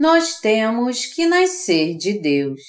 Nós 0.00 0.40
temos 0.40 1.04
que 1.04 1.26
nascer 1.26 1.94
de 1.94 2.18
Deus. 2.18 2.62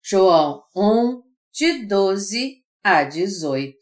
João 0.00 0.62
1, 0.76 1.24
de 1.52 1.84
12 1.84 2.64
a 2.84 3.02
18 3.02 3.76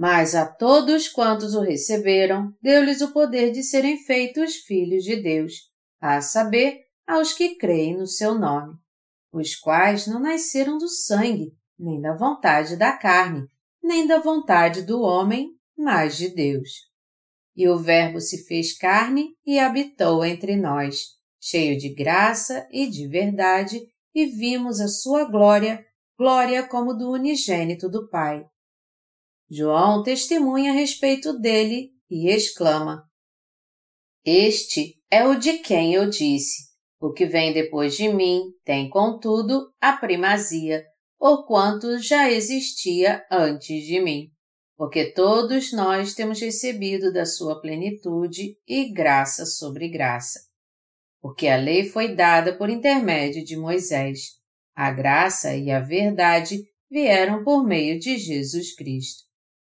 Mas 0.00 0.34
a 0.34 0.50
todos 0.50 1.10
quantos 1.10 1.54
o 1.54 1.60
receberam, 1.60 2.56
deu-lhes 2.62 3.02
o 3.02 3.12
poder 3.12 3.52
de 3.52 3.62
serem 3.62 3.98
feitos 3.98 4.56
filhos 4.60 5.04
de 5.04 5.16
Deus, 5.22 5.70
a 6.00 6.22
saber, 6.22 6.86
aos 7.06 7.34
que 7.34 7.56
creem 7.56 7.98
no 7.98 8.06
seu 8.06 8.34
nome, 8.34 8.78
os 9.30 9.54
quais 9.54 10.06
não 10.06 10.18
nasceram 10.18 10.78
do 10.78 10.88
sangue, 10.88 11.54
nem 11.78 12.00
da 12.00 12.16
vontade 12.16 12.78
da 12.78 12.96
carne, 12.96 13.46
nem 13.82 14.06
da 14.06 14.18
vontade 14.18 14.86
do 14.86 15.02
homem, 15.02 15.50
mas 15.76 16.16
de 16.16 16.30
Deus. 16.30 16.95
E 17.56 17.68
o 17.68 17.78
Verbo 17.78 18.20
se 18.20 18.44
fez 18.44 18.76
carne 18.76 19.34
e 19.46 19.58
habitou 19.58 20.24
entre 20.24 20.56
nós, 20.56 21.16
cheio 21.40 21.78
de 21.78 21.94
graça 21.94 22.68
e 22.70 22.86
de 22.86 23.08
verdade, 23.08 23.80
e 24.14 24.26
vimos 24.26 24.80
a 24.80 24.88
sua 24.88 25.24
glória, 25.24 25.82
glória 26.18 26.66
como 26.66 26.92
do 26.92 27.10
unigênito 27.10 27.88
do 27.88 28.08
Pai. 28.08 28.44
João 29.50 30.02
testemunha 30.02 30.72
a 30.72 30.74
respeito 30.74 31.38
dele 31.38 31.92
e 32.10 32.28
exclama: 32.28 33.04
Este 34.24 35.00
é 35.10 35.26
o 35.26 35.38
de 35.38 35.58
quem 35.58 35.94
eu 35.94 36.10
disse: 36.10 36.64
O 37.00 37.12
que 37.12 37.24
vem 37.24 37.52
depois 37.52 37.96
de 37.96 38.08
mim 38.08 38.42
tem, 38.64 38.90
contudo, 38.90 39.72
a 39.80 39.92
primazia, 39.92 40.84
porquanto 41.18 41.98
já 41.98 42.30
existia 42.30 43.24
antes 43.30 43.84
de 43.84 44.00
mim. 44.00 44.35
Porque 44.76 45.06
todos 45.06 45.72
nós 45.72 46.14
temos 46.14 46.40
recebido 46.40 47.12
da 47.12 47.24
sua 47.24 47.60
plenitude 47.60 48.58
e 48.66 48.92
graça 48.92 49.46
sobre 49.46 49.88
graça. 49.88 50.40
Porque 51.20 51.48
a 51.48 51.56
lei 51.56 51.84
foi 51.84 52.14
dada 52.14 52.56
por 52.56 52.68
intermédio 52.68 53.42
de 53.42 53.56
Moisés. 53.56 54.36
A 54.74 54.90
graça 54.90 55.56
e 55.56 55.70
a 55.70 55.80
verdade 55.80 56.62
vieram 56.90 57.42
por 57.42 57.64
meio 57.64 57.98
de 57.98 58.18
Jesus 58.18 58.74
Cristo. 58.74 59.24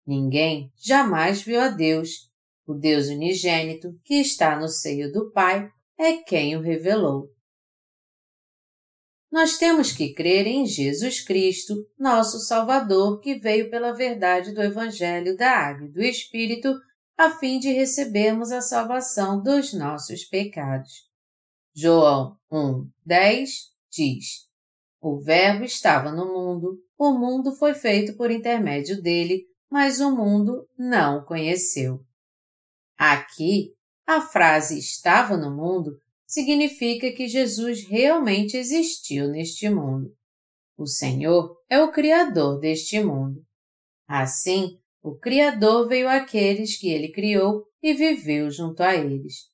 Ninguém 0.07 0.71
jamais 0.77 1.43
viu 1.43 1.61
a 1.61 1.69
Deus. 1.69 2.31
O 2.67 2.75
Deus 2.75 3.09
unigênito, 3.09 3.99
que 4.05 4.15
está 4.17 4.59
no 4.59 4.69
seio 4.69 5.11
do 5.11 5.31
Pai, 5.33 5.69
é 5.99 6.19
quem 6.19 6.57
o 6.57 6.61
revelou. 6.61 7.29
Nós 9.31 9.57
temos 9.59 9.93
que 9.93 10.13
crer 10.13 10.47
em 10.47 10.67
Jesus 10.67 11.21
Cristo, 11.21 11.87
nosso 11.97 12.41
Salvador, 12.41 13.21
que 13.21 13.39
veio 13.39 13.71
pela 13.71 13.93
verdade 13.93 14.53
do 14.53 14.61
Evangelho 14.61 15.37
da 15.37 15.51
Água 15.51 15.87
e 15.87 15.93
do 15.93 16.03
Espírito, 16.03 16.75
a 17.17 17.31
fim 17.31 17.61
de 17.61 17.71
recebermos 17.71 18.51
a 18.51 18.61
salvação 18.61 19.41
dos 19.41 19.73
nossos 19.73 20.25
pecados. 20.25 21.09
João 21.73 22.37
1, 22.51 22.91
10 23.07 23.51
diz: 23.89 24.49
O 25.01 25.21
Verbo 25.21 25.63
estava 25.63 26.11
no 26.11 26.27
mundo, 26.27 26.83
o 26.99 27.13
mundo 27.13 27.53
foi 27.53 27.75
feito 27.75 28.17
por 28.17 28.33
intermédio 28.33 29.01
dele, 29.01 29.47
mas 29.71 30.01
o 30.01 30.11
mundo 30.11 30.69
não 30.77 31.19
o 31.19 31.25
conheceu. 31.25 32.05
Aqui, 32.99 33.77
a 34.05 34.21
frase 34.21 34.77
estava 34.77 35.37
no 35.37 35.55
mundo 35.55 36.01
significa 36.31 37.11
que 37.11 37.27
Jesus 37.27 37.85
realmente 37.89 38.57
existiu 38.57 39.29
neste 39.29 39.69
mundo. 39.69 40.15
O 40.79 40.87
Senhor 40.87 41.57
é 41.69 41.83
o 41.83 41.91
Criador 41.91 42.61
deste 42.61 43.03
mundo. 43.03 43.45
Assim, 44.09 44.79
o 45.03 45.19
Criador 45.19 45.89
veio 45.89 46.09
àqueles 46.09 46.79
que 46.79 46.89
ele 46.89 47.11
criou 47.11 47.65
e 47.83 47.93
viveu 47.93 48.49
junto 48.49 48.81
a 48.81 48.95
eles. 48.95 49.49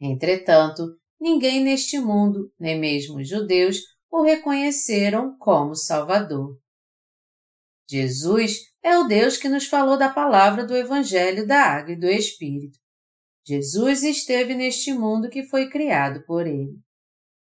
Entretanto, 0.00 0.96
ninguém 1.20 1.62
neste 1.62 1.98
mundo, 1.98 2.50
nem 2.58 2.80
mesmo 2.80 3.18
os 3.18 3.28
judeus, 3.28 3.80
o 4.10 4.22
reconheceram 4.22 5.36
como 5.38 5.74
Salvador. 5.74 6.58
Jesus 7.88 8.60
é 8.82 8.96
o 8.96 9.04
Deus 9.04 9.36
que 9.36 9.48
nos 9.48 9.66
falou 9.66 9.98
da 9.98 10.08
palavra 10.08 10.64
do 10.64 10.74
Evangelho 10.74 11.46
da 11.46 11.60
Água 11.60 11.92
e 11.92 11.98
do 11.98 12.06
Espírito. 12.06 12.78
Jesus 13.46 14.02
esteve 14.02 14.54
neste 14.54 14.92
mundo 14.92 15.28
que 15.28 15.42
foi 15.42 15.68
criado 15.68 16.24
por 16.24 16.46
Ele. 16.46 16.78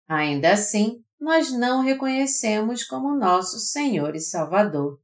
Ainda 0.08 0.52
assim, 0.52 1.03
nós 1.19 1.52
não 1.52 1.80
o 1.80 1.84
reconhecemos 1.84 2.84
como 2.84 3.16
nosso 3.16 3.58
Senhor 3.58 4.14
e 4.14 4.19
Salvador. 4.19 5.00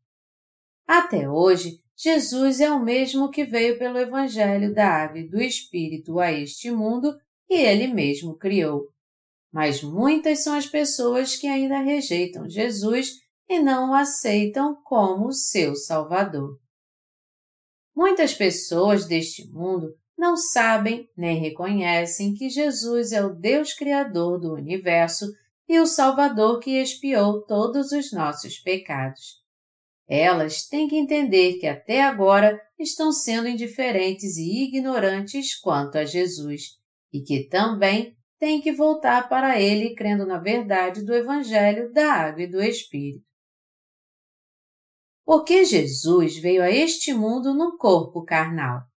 Até 0.86 1.30
hoje, 1.30 1.82
Jesus 1.96 2.60
é 2.60 2.70
o 2.72 2.84
mesmo 2.84 3.30
que 3.30 3.46
veio 3.46 3.78
pelo 3.80 3.98
Evangelho 3.98 4.74
da 4.74 4.88
Água 4.88 5.20
e 5.20 5.28
do 5.28 5.42
Espírito 5.42 6.20
a 6.20 6.32
este 6.32 6.70
mundo 6.72 7.18
e 7.50 7.56
Ele 7.56 7.88
mesmo 7.88 8.38
criou. 8.38 8.88
Mas 9.52 9.82
muitas 9.82 10.44
são 10.44 10.56
as 10.56 10.66
pessoas 10.66 11.36
que 11.36 11.48
ainda 11.48 11.80
rejeitam 11.80 12.50
Jesus 12.50 13.14
e 13.48 13.60
não 13.60 13.92
o 13.92 13.94
aceitam 13.94 14.76
como 14.84 15.32
seu 15.32 15.76
Salvador. 15.76 16.60
Muitas 17.96 18.34
pessoas 18.34 19.06
deste 19.06 19.48
mundo 19.50 19.99
não 20.20 20.36
sabem 20.36 21.10
nem 21.16 21.40
reconhecem 21.40 22.34
que 22.34 22.50
Jesus 22.50 23.14
é 23.14 23.24
o 23.24 23.34
Deus 23.34 23.74
Criador 23.74 24.38
do 24.38 24.54
universo 24.54 25.34
e 25.66 25.80
o 25.80 25.86
Salvador 25.86 26.60
que 26.60 26.72
expiou 26.72 27.42
todos 27.46 27.94
os 27.94 28.12
nossos 28.12 28.60
pecados. 28.60 29.42
Elas 30.06 30.68
têm 30.68 30.90
que 30.90 30.98
entender 30.98 31.54
que 31.54 31.66
até 31.66 32.04
agora 32.04 32.62
estão 32.78 33.14
sendo 33.14 33.48
indiferentes 33.48 34.36
e 34.36 34.66
ignorantes 34.66 35.58
quanto 35.58 35.98
a 35.98 36.04
Jesus 36.04 36.78
e 37.14 37.22
que 37.22 37.48
também 37.48 38.18
têm 38.38 38.60
que 38.60 38.74
voltar 38.74 39.30
para 39.30 39.58
Ele 39.58 39.96
crendo 39.96 40.26
na 40.26 40.38
verdade 40.38 41.02
do 41.06 41.14
Evangelho 41.14 41.94
da 41.94 42.12
Água 42.12 42.44
e 42.44 42.48
do 42.48 42.62
Espírito. 42.62 43.24
Porque 45.24 45.64
Jesus 45.64 46.38
veio 46.40 46.62
a 46.62 46.70
este 46.70 47.14
mundo 47.14 47.54
num 47.54 47.78
corpo 47.78 48.26
carnal. 48.26 48.89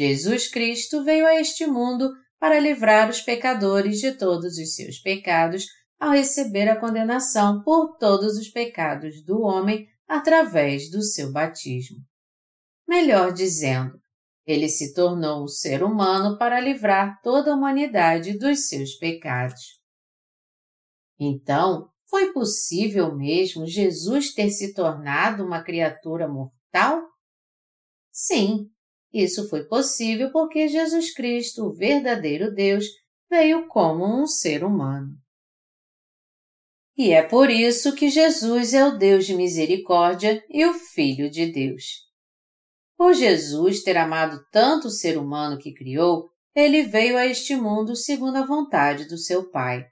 Jesus 0.00 0.48
Cristo 0.48 1.04
veio 1.04 1.26
a 1.26 1.38
este 1.38 1.66
mundo 1.66 2.10
para 2.38 2.58
livrar 2.58 3.10
os 3.10 3.20
pecadores 3.20 3.98
de 3.98 4.12
todos 4.12 4.56
os 4.56 4.74
seus 4.74 4.98
pecados 4.98 5.66
ao 5.98 6.12
receber 6.12 6.70
a 6.70 6.80
condenação 6.80 7.62
por 7.62 7.98
todos 7.98 8.38
os 8.38 8.48
pecados 8.48 9.22
do 9.22 9.42
homem 9.42 9.86
através 10.08 10.90
do 10.90 11.02
seu 11.02 11.30
batismo. 11.30 11.98
Melhor 12.88 13.30
dizendo, 13.30 14.00
ele 14.46 14.70
se 14.70 14.94
tornou 14.94 15.44
um 15.44 15.48
ser 15.48 15.82
humano 15.82 16.38
para 16.38 16.58
livrar 16.58 17.20
toda 17.22 17.52
a 17.52 17.54
humanidade 17.54 18.38
dos 18.38 18.68
seus 18.68 18.94
pecados. 18.94 19.82
Então, 21.18 21.90
foi 22.08 22.32
possível 22.32 23.14
mesmo 23.14 23.66
Jesus 23.66 24.32
ter 24.32 24.48
se 24.48 24.72
tornado 24.72 25.44
uma 25.44 25.62
criatura 25.62 26.26
mortal? 26.26 27.02
Sim, 28.10 28.70
isso 29.12 29.48
foi 29.48 29.64
possível 29.64 30.30
porque 30.30 30.68
Jesus 30.68 31.12
Cristo, 31.12 31.66
o 31.66 31.72
verdadeiro 31.72 32.54
Deus, 32.54 32.86
veio 33.28 33.66
como 33.66 34.04
um 34.04 34.26
ser 34.26 34.64
humano. 34.64 35.16
E 36.96 37.12
é 37.12 37.22
por 37.22 37.48
isso 37.50 37.94
que 37.94 38.10
Jesus 38.10 38.74
é 38.74 38.84
o 38.84 38.98
Deus 38.98 39.26
de 39.26 39.34
misericórdia 39.34 40.44
e 40.50 40.64
o 40.66 40.74
Filho 40.74 41.30
de 41.30 41.50
Deus. 41.50 42.10
Por 42.96 43.14
Jesus 43.14 43.82
ter 43.82 43.96
amado 43.96 44.44
tanto 44.52 44.88
o 44.88 44.90
ser 44.90 45.16
humano 45.16 45.58
que 45.58 45.72
criou, 45.72 46.28
ele 46.54 46.82
veio 46.82 47.16
a 47.16 47.26
este 47.26 47.56
mundo 47.56 47.96
segundo 47.96 48.36
a 48.36 48.46
vontade 48.46 49.06
do 49.06 49.16
seu 49.16 49.48
Pai. 49.50 49.86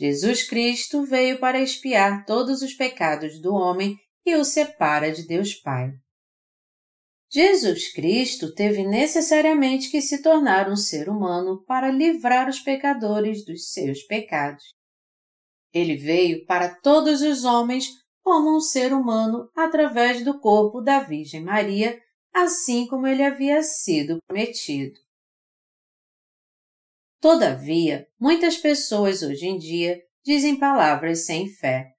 Jesus 0.00 0.42
Cristo 0.42 1.04
veio 1.04 1.38
para 1.38 1.60
expiar 1.60 2.24
todos 2.24 2.62
os 2.62 2.72
pecados 2.72 3.40
do 3.40 3.52
homem 3.54 3.98
e 4.24 4.34
o 4.34 4.44
separa 4.44 5.12
de 5.12 5.26
Deus 5.26 5.54
Pai. 5.54 5.92
Jesus 7.34 7.90
Cristo 7.94 8.54
teve 8.54 8.86
necessariamente 8.86 9.90
que 9.90 10.02
se 10.02 10.20
tornar 10.20 10.70
um 10.70 10.76
ser 10.76 11.08
humano 11.08 11.64
para 11.64 11.90
livrar 11.90 12.46
os 12.46 12.60
pecadores 12.60 13.42
dos 13.42 13.72
seus 13.72 14.02
pecados. 14.02 14.74
Ele 15.72 15.96
veio 15.96 16.44
para 16.44 16.74
todos 16.80 17.22
os 17.22 17.44
homens 17.44 17.88
como 18.22 18.54
um 18.54 18.60
ser 18.60 18.92
humano 18.92 19.50
através 19.56 20.22
do 20.22 20.38
corpo 20.38 20.82
da 20.82 21.00
Virgem 21.00 21.42
Maria, 21.42 21.98
assim 22.34 22.86
como 22.86 23.06
ele 23.06 23.22
havia 23.22 23.62
sido 23.62 24.18
prometido. 24.26 25.00
Todavia, 27.18 28.06
muitas 28.20 28.58
pessoas 28.58 29.22
hoje 29.22 29.46
em 29.46 29.56
dia 29.56 30.02
dizem 30.22 30.58
palavras 30.58 31.24
sem 31.24 31.48
fé. 31.48 31.94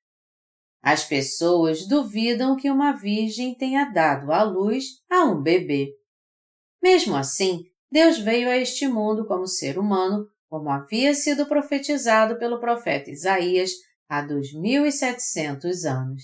As 0.84 1.06
pessoas 1.06 1.88
duvidam 1.88 2.58
que 2.58 2.70
uma 2.70 2.92
virgem 2.92 3.56
tenha 3.56 3.86
dado 3.86 4.34
à 4.34 4.44
luz 4.44 5.02
a 5.10 5.24
um 5.24 5.42
bebê. 5.42 5.94
Mesmo 6.82 7.16
assim, 7.16 7.64
Deus 7.90 8.20
veio 8.20 8.50
a 8.50 8.58
este 8.58 8.86
mundo 8.86 9.26
como 9.26 9.48
ser 9.48 9.80
humano, 9.80 10.28
como 10.50 10.70
havia 10.70 11.14
sido 11.14 11.46
profetizado 11.46 12.38
pelo 12.38 12.60
profeta 12.60 13.10
Isaías 13.10 13.72
há 14.10 14.22
2700 14.22 15.86
anos. 15.86 16.24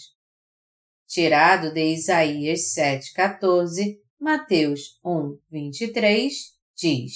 Tirado 1.08 1.74
de 1.74 1.94
Isaías 1.94 2.76
7,14, 2.76 3.98
Mateus 4.20 5.00
1, 5.06 5.40
23, 5.50 6.34
diz: 6.76 7.14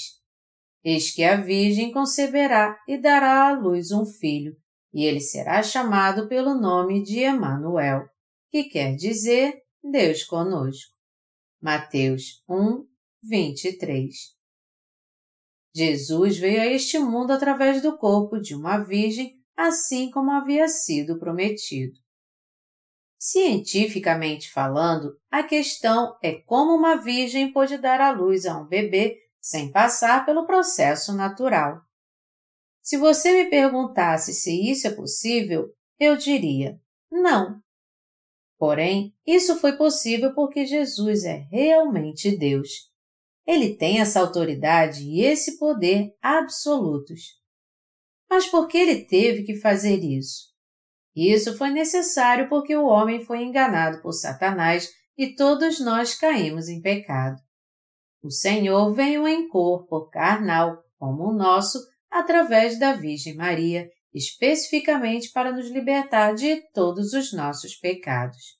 Eis 0.82 1.12
que 1.12 1.26
a 1.26 1.36
Virgem 1.36 1.92
conceberá 1.92 2.80
e 2.88 2.98
dará 2.98 3.50
à 3.50 3.52
luz 3.52 3.92
um 3.92 4.06
filho, 4.06 4.56
e 4.94 5.06
ele 5.06 5.20
será 5.20 5.64
chamado 5.64 6.28
pelo 6.28 6.54
nome 6.54 7.02
de 7.02 7.20
Emanuel, 7.20 8.08
que 8.52 8.66
quer 8.66 8.96
dizer 8.96 9.60
Deus 9.84 10.24
conosco. 10.24 10.94
Mateus 11.62 12.44
1, 12.48 12.86
23. 13.24 14.14
Jesus 15.76 16.38
veio 16.38 16.62
a 16.62 16.68
este 16.68 17.00
mundo 17.00 17.32
através 17.32 17.82
do 17.82 17.98
corpo 17.98 18.40
de 18.40 18.54
uma 18.54 18.78
virgem, 18.78 19.34
assim 19.58 20.12
como 20.12 20.32
havia 20.32 20.68
sido 20.68 21.18
prometido. 21.18 21.98
Cientificamente 23.18 24.52
falando, 24.52 25.18
a 25.32 25.42
questão 25.42 26.16
é 26.22 26.34
como 26.42 26.76
uma 26.76 26.98
virgem 26.98 27.52
pode 27.52 27.78
dar 27.78 28.02
à 28.02 28.12
luz 28.12 28.46
a 28.46 28.58
um 28.58 28.68
bebê 28.68 29.18
sem 29.42 29.72
passar 29.72 30.26
pelo 30.26 30.46
processo 30.46 31.14
natural. 31.14 31.82
Se 32.84 32.98
você 32.98 33.44
me 33.44 33.50
perguntasse 33.50 34.34
se 34.34 34.70
isso 34.70 34.86
é 34.88 34.92
possível, 34.92 35.74
eu 36.00 36.18
diria 36.18 36.80
não. 37.10 37.62
Porém, 38.58 39.14
isso 39.26 39.56
foi 39.58 39.78
possível 39.78 40.34
porque 40.34 40.66
Jesus 40.66 41.24
é 41.24 41.48
realmente 41.52 42.36
Deus. 42.36 42.70
Ele 43.46 43.76
tem 43.76 44.00
essa 44.00 44.20
autoridade 44.20 45.04
e 45.04 45.22
esse 45.22 45.58
poder 45.58 46.14
absolutos. 46.22 47.42
Mas 48.30 48.48
por 48.48 48.68
que 48.68 48.78
ele 48.78 49.06
teve 49.06 49.44
que 49.44 49.56
fazer 49.56 50.00
isso? 50.00 50.52
Isso 51.16 51.58
foi 51.58 51.70
necessário 51.70 52.50
porque 52.50 52.76
o 52.76 52.86
homem 52.86 53.24
foi 53.24 53.44
enganado 53.44 54.02
por 54.02 54.14
Satanás 54.14 54.90
e 55.18 55.36
todos 55.36 55.80
nós 55.80 56.16
caímos 56.16 56.68
em 56.68 56.82
pecado. 56.82 57.40
O 58.24 58.32
Senhor 58.32 58.94
veio 58.94 59.28
em 59.28 59.48
corpo 59.48 60.10
carnal, 60.10 60.84
como 60.98 61.30
o 61.30 61.34
nosso, 61.34 61.78
através 62.14 62.78
da 62.78 62.94
Virgem 62.94 63.36
Maria, 63.36 63.90
especificamente 64.14 65.32
para 65.32 65.52
nos 65.52 65.70
libertar 65.70 66.36
de 66.36 66.62
todos 66.72 67.14
os 67.14 67.34
nossos 67.34 67.76
pecados. 67.76 68.60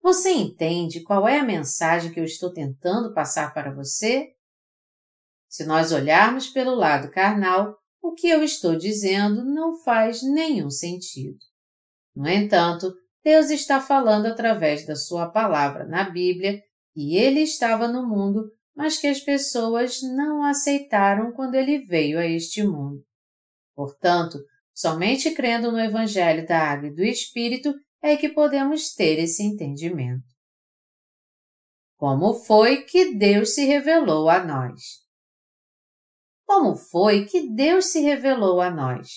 Você 0.00 0.30
entende 0.30 1.02
qual 1.02 1.26
é 1.26 1.40
a 1.40 1.44
mensagem 1.44 2.12
que 2.12 2.20
eu 2.20 2.24
estou 2.24 2.52
tentando 2.52 3.12
passar 3.12 3.52
para 3.52 3.74
você? 3.74 4.28
Se 5.48 5.64
nós 5.64 5.90
olharmos 5.90 6.46
pelo 6.46 6.76
lado 6.76 7.10
carnal, 7.10 7.76
o 8.00 8.12
que 8.12 8.28
eu 8.28 8.44
estou 8.44 8.76
dizendo 8.76 9.44
não 9.44 9.82
faz 9.82 10.22
nenhum 10.22 10.70
sentido. 10.70 11.38
No 12.14 12.28
entanto, 12.28 12.94
Deus 13.24 13.50
está 13.50 13.80
falando 13.80 14.26
através 14.26 14.86
da 14.86 14.94
Sua 14.94 15.28
palavra 15.28 15.84
na 15.84 16.08
Bíblia 16.08 16.62
e 16.94 17.16
Ele 17.16 17.40
estava 17.40 17.88
no 17.88 18.06
mundo 18.08 18.52
mas 18.76 18.98
que 18.98 19.06
as 19.06 19.20
pessoas 19.20 20.02
não 20.02 20.44
aceitaram 20.44 21.32
quando 21.32 21.54
ele 21.54 21.78
veio 21.78 22.18
a 22.18 22.26
este 22.26 22.62
mundo. 22.62 23.02
Portanto, 23.74 24.38
somente 24.74 25.30
crendo 25.30 25.72
no 25.72 25.80
Evangelho 25.80 26.46
da 26.46 26.58
Água 26.58 26.88
e 26.88 26.94
do 26.94 27.02
Espírito 27.02 27.74
é 28.02 28.16
que 28.16 28.28
podemos 28.28 28.92
ter 28.94 29.18
esse 29.18 29.42
entendimento. 29.42 30.26
Como 31.96 32.34
foi 32.34 32.82
que 32.82 33.14
Deus 33.14 33.54
se 33.54 33.64
revelou 33.64 34.28
a 34.28 34.44
nós? 34.44 34.82
Como 36.44 36.76
foi 36.76 37.24
que 37.24 37.48
Deus 37.48 37.86
se 37.86 38.00
revelou 38.00 38.60
a 38.60 38.70
nós? 38.70 39.08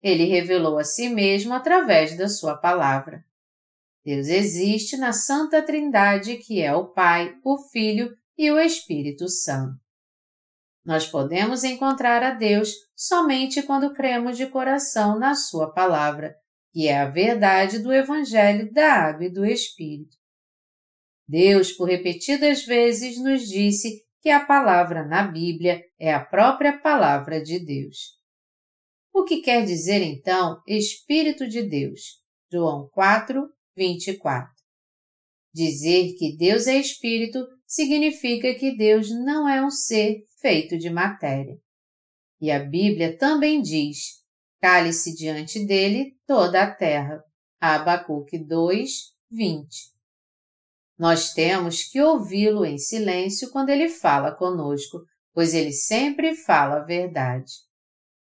Ele 0.00 0.24
revelou 0.24 0.78
a 0.78 0.84
si 0.84 1.08
mesmo 1.08 1.52
através 1.52 2.16
da 2.16 2.28
Sua 2.28 2.56
palavra. 2.56 3.24
Deus 4.04 4.28
existe 4.28 4.96
na 4.96 5.12
Santa 5.12 5.62
Trindade, 5.62 6.36
que 6.36 6.62
é 6.62 6.72
o 6.72 6.92
Pai, 6.92 7.36
o 7.42 7.58
Filho 7.58 8.14
e 8.36 8.50
o 8.50 8.58
Espírito 8.58 9.28
Santo. 9.28 9.78
Nós 10.84 11.06
podemos 11.06 11.64
encontrar 11.64 12.22
a 12.22 12.32
Deus 12.32 12.70
somente 12.94 13.62
quando 13.62 13.94
cremos 13.94 14.36
de 14.36 14.46
coração 14.46 15.18
na 15.18 15.34
Sua 15.34 15.72
palavra, 15.72 16.34
que 16.72 16.88
é 16.88 16.98
a 16.98 17.08
verdade 17.08 17.78
do 17.78 17.92
Evangelho 17.92 18.70
da 18.72 18.92
Água 18.92 19.26
e 19.26 19.32
do 19.32 19.46
Espírito. 19.46 20.16
Deus, 21.26 21.72
por 21.72 21.88
repetidas 21.88 22.64
vezes, 22.64 23.18
nos 23.22 23.48
disse 23.48 24.04
que 24.20 24.28
a 24.28 24.44
palavra 24.44 25.06
na 25.06 25.22
Bíblia 25.22 25.82
é 25.98 26.12
a 26.12 26.24
própria 26.24 26.78
palavra 26.78 27.42
de 27.42 27.58
Deus. 27.58 28.18
O 29.12 29.24
que 29.24 29.40
quer 29.40 29.64
dizer 29.64 30.02
então 30.02 30.60
Espírito 30.66 31.48
de 31.48 31.62
Deus? 31.62 32.22
João 32.52 32.88
4, 32.92 33.48
24. 33.76 34.52
Dizer 35.52 36.14
que 36.18 36.36
Deus 36.36 36.66
é 36.66 36.76
Espírito 36.76 37.46
significa 37.74 38.54
que 38.54 38.76
Deus 38.76 39.10
não 39.10 39.48
é 39.48 39.64
um 39.64 39.70
ser 39.70 40.24
feito 40.40 40.78
de 40.78 40.88
matéria. 40.90 41.58
E 42.40 42.50
a 42.50 42.58
Bíblia 42.58 43.16
também 43.16 43.60
diz: 43.60 44.22
cale-se 44.60 45.14
diante 45.14 45.64
dele 45.66 46.16
toda 46.26 46.62
a 46.62 46.70
terra. 46.70 47.22
Abacuque 47.60 48.38
2, 48.38 48.90
20. 49.30 49.66
Nós 50.98 51.32
temos 51.32 51.82
que 51.84 52.00
ouvi-lo 52.00 52.64
em 52.64 52.78
silêncio 52.78 53.50
quando 53.50 53.70
ele 53.70 53.88
fala 53.88 54.32
conosco, 54.32 54.98
pois 55.32 55.54
ele 55.54 55.72
sempre 55.72 56.36
fala 56.36 56.76
a 56.76 56.84
verdade. 56.84 57.52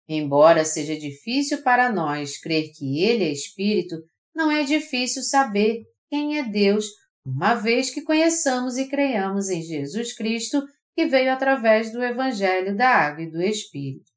Embora 0.07 0.63
seja 0.63 0.97
difícil 0.97 1.61
para 1.61 1.91
nós 1.91 2.39
crer 2.39 2.71
que 2.71 3.03
ele 3.03 3.25
é 3.25 3.31
Espírito, 3.31 3.97
não 4.33 4.49
é 4.49 4.63
difícil 4.63 5.21
saber 5.21 5.83
quem 6.09 6.39
é 6.39 6.43
Deus 6.43 6.85
uma 7.29 7.55
vez 7.55 7.89
que 7.89 8.01
conheçamos 8.01 8.77
e 8.77 8.87
creiamos 8.87 9.49
em 9.49 9.61
Jesus 9.61 10.13
Cristo, 10.13 10.65
que 10.95 11.05
veio 11.05 11.31
através 11.31 11.91
do 11.91 12.01
Evangelho 12.01 12.75
da 12.75 12.87
Água 12.87 13.23
e 13.23 13.29
do 13.29 13.41
Espírito. 13.41 14.09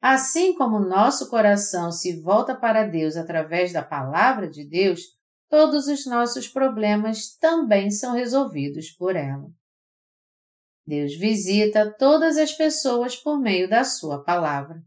Assim 0.00 0.54
como 0.54 0.80
nosso 0.80 1.28
coração 1.28 1.92
se 1.92 2.18
volta 2.22 2.56
para 2.56 2.86
Deus 2.86 3.16
através 3.16 3.70
da 3.70 3.82
Palavra 3.82 4.48
de 4.48 4.66
Deus, 4.66 5.02
todos 5.50 5.88
os 5.88 6.06
nossos 6.06 6.48
problemas 6.48 7.36
também 7.36 7.90
são 7.90 8.14
resolvidos 8.14 8.90
por 8.92 9.14
ela. 9.14 9.50
Deus 10.86 11.14
visita 11.14 11.94
todas 11.98 12.38
as 12.38 12.52
pessoas 12.52 13.14
por 13.14 13.38
meio 13.38 13.68
da 13.68 13.84
Sua 13.84 14.24
Palavra. 14.24 14.82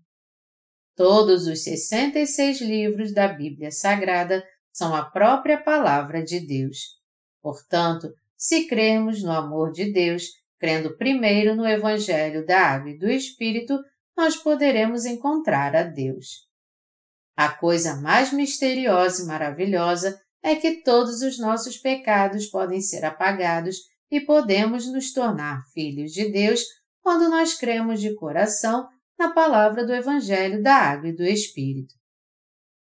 Todos 0.96 1.46
os 1.46 1.64
66 1.64 2.60
livros 2.62 3.14
da 3.14 3.28
Bíblia 3.28 3.70
Sagrada 3.70 4.44
são 4.72 4.96
a 4.96 5.06
própria 5.06 5.62
Palavra 5.62 6.24
de 6.24 6.40
Deus. 6.40 7.03
Portanto, 7.44 8.10
se 8.38 8.68
crermos 8.68 9.22
no 9.22 9.32
amor 9.32 9.74
de 9.74 9.92
Deus, 9.92 10.30
crendo 10.58 10.96
primeiro 10.98 11.56
no 11.58 11.68
Evangelho 11.68 12.46
da 12.46 12.58
Água 12.58 12.92
e 12.92 12.98
do 12.98 13.12
Espírito, 13.12 13.78
nós 14.16 14.38
poderemos 14.38 15.06
encontrar 15.06 15.76
a 15.76 15.84
Deus. 15.84 16.48
A 17.36 17.50
coisa 17.50 17.96
mais 17.96 18.32
misteriosa 18.32 19.24
e 19.24 19.26
maravilhosa 19.26 20.18
é 20.42 20.56
que 20.56 20.84
todos 20.84 21.22
os 21.22 21.38
nossos 21.38 21.78
pecados 21.78 22.46
podem 22.46 22.80
ser 22.80 23.04
apagados 23.04 23.78
e 24.10 24.22
podemos 24.22 24.90
nos 24.90 25.12
tornar 25.12 25.64
filhos 25.74 26.14
de 26.14 26.32
Deus 26.32 26.62
quando 27.02 27.30
nós 27.30 27.56
cremos 27.56 28.00
de 28.00 28.16
coração 28.16 28.88
na 29.20 29.34
palavra 29.34 29.86
do 29.86 29.94
Evangelho 29.94 30.62
da 30.64 30.76
Água 30.76 31.10
e 31.10 31.16
do 31.16 31.24
Espírito. 31.24 31.94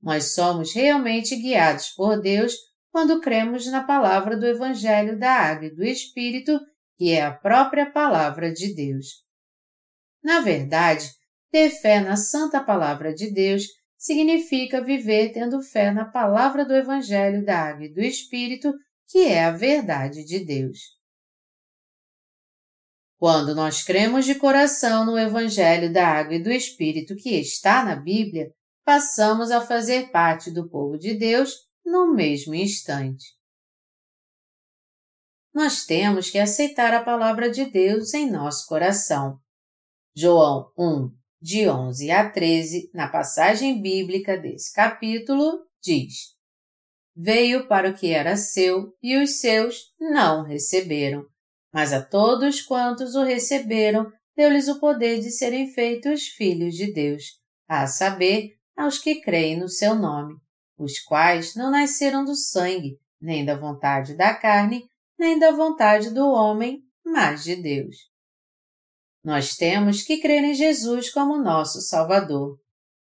Nós 0.00 0.34
somos 0.34 0.72
realmente 0.72 1.36
guiados 1.36 1.88
por 1.90 2.20
Deus 2.20 2.54
quando 2.96 3.20
cremos 3.20 3.66
na 3.66 3.84
palavra 3.84 4.38
do 4.38 4.46
Evangelho 4.46 5.18
da 5.18 5.30
Água 5.30 5.66
e 5.66 5.74
do 5.74 5.84
Espírito, 5.84 6.58
que 6.96 7.12
é 7.12 7.20
a 7.20 7.30
própria 7.30 7.84
palavra 7.84 8.50
de 8.50 8.74
Deus. 8.74 9.22
Na 10.24 10.40
verdade, 10.40 11.10
ter 11.50 11.68
fé 11.68 12.00
na 12.00 12.16
Santa 12.16 12.58
Palavra 12.58 13.12
de 13.12 13.30
Deus 13.30 13.64
significa 13.98 14.82
viver 14.82 15.30
tendo 15.34 15.60
fé 15.60 15.90
na 15.90 16.06
palavra 16.06 16.64
do 16.64 16.74
Evangelho 16.74 17.44
da 17.44 17.68
Água 17.68 17.84
e 17.84 17.92
do 17.92 18.00
Espírito, 18.00 18.72
que 19.06 19.26
é 19.26 19.44
a 19.44 19.50
verdade 19.50 20.24
de 20.24 20.42
Deus. 20.42 20.78
Quando 23.18 23.54
nós 23.54 23.82
cremos 23.82 24.24
de 24.24 24.36
coração 24.36 25.04
no 25.04 25.18
Evangelho 25.18 25.92
da 25.92 26.08
Água 26.08 26.36
e 26.36 26.42
do 26.42 26.50
Espírito 26.50 27.14
que 27.14 27.38
está 27.38 27.84
na 27.84 27.94
Bíblia, 27.94 28.50
passamos 28.86 29.50
a 29.50 29.60
fazer 29.60 30.10
parte 30.10 30.50
do 30.50 30.66
povo 30.66 30.96
de 30.96 31.12
Deus 31.12 31.65
no 31.86 32.12
mesmo 32.12 32.54
instante. 32.54 33.24
Nós 35.54 35.86
temos 35.86 36.28
que 36.28 36.38
aceitar 36.38 36.92
a 36.92 37.02
palavra 37.02 37.48
de 37.48 37.64
Deus 37.64 38.12
em 38.12 38.28
nosso 38.28 38.66
coração. 38.66 39.38
João 40.14 40.70
1, 40.76 41.10
de 41.40 41.68
11 41.68 42.10
a 42.10 42.28
13, 42.28 42.90
na 42.92 43.08
passagem 43.08 43.80
bíblica 43.80 44.36
desse 44.36 44.74
capítulo, 44.74 45.64
diz: 45.80 46.34
Veio 47.14 47.68
para 47.68 47.90
o 47.90 47.94
que 47.94 48.10
era 48.10 48.36
seu 48.36 48.92
e 49.02 49.16
os 49.16 49.38
seus 49.38 49.94
não 49.98 50.42
receberam, 50.42 51.24
mas 51.72 51.92
a 51.92 52.04
todos 52.04 52.60
quantos 52.60 53.14
o 53.14 53.22
receberam, 53.22 54.12
deu-lhes 54.36 54.68
o 54.68 54.80
poder 54.80 55.20
de 55.20 55.30
serem 55.30 55.72
feitos 55.72 56.26
filhos 56.26 56.74
de 56.74 56.92
Deus, 56.92 57.40
a 57.68 57.86
saber, 57.86 58.56
aos 58.76 58.98
que 58.98 59.22
creem 59.22 59.58
no 59.58 59.68
seu 59.68 59.94
nome 59.94 60.36
os 60.78 60.98
quais 61.00 61.54
não 61.54 61.70
nasceram 61.70 62.24
do 62.24 62.34
sangue, 62.34 62.98
nem 63.20 63.44
da 63.44 63.56
vontade 63.56 64.14
da 64.14 64.34
carne, 64.34 64.84
nem 65.18 65.38
da 65.38 65.50
vontade 65.50 66.10
do 66.10 66.26
homem, 66.28 66.82
mas 67.04 67.44
de 67.44 67.56
Deus. 67.56 67.96
Nós 69.24 69.56
temos 69.56 70.02
que 70.02 70.18
crer 70.18 70.44
em 70.44 70.54
Jesus 70.54 71.10
como 71.10 71.38
nosso 71.38 71.80
Salvador. 71.80 72.58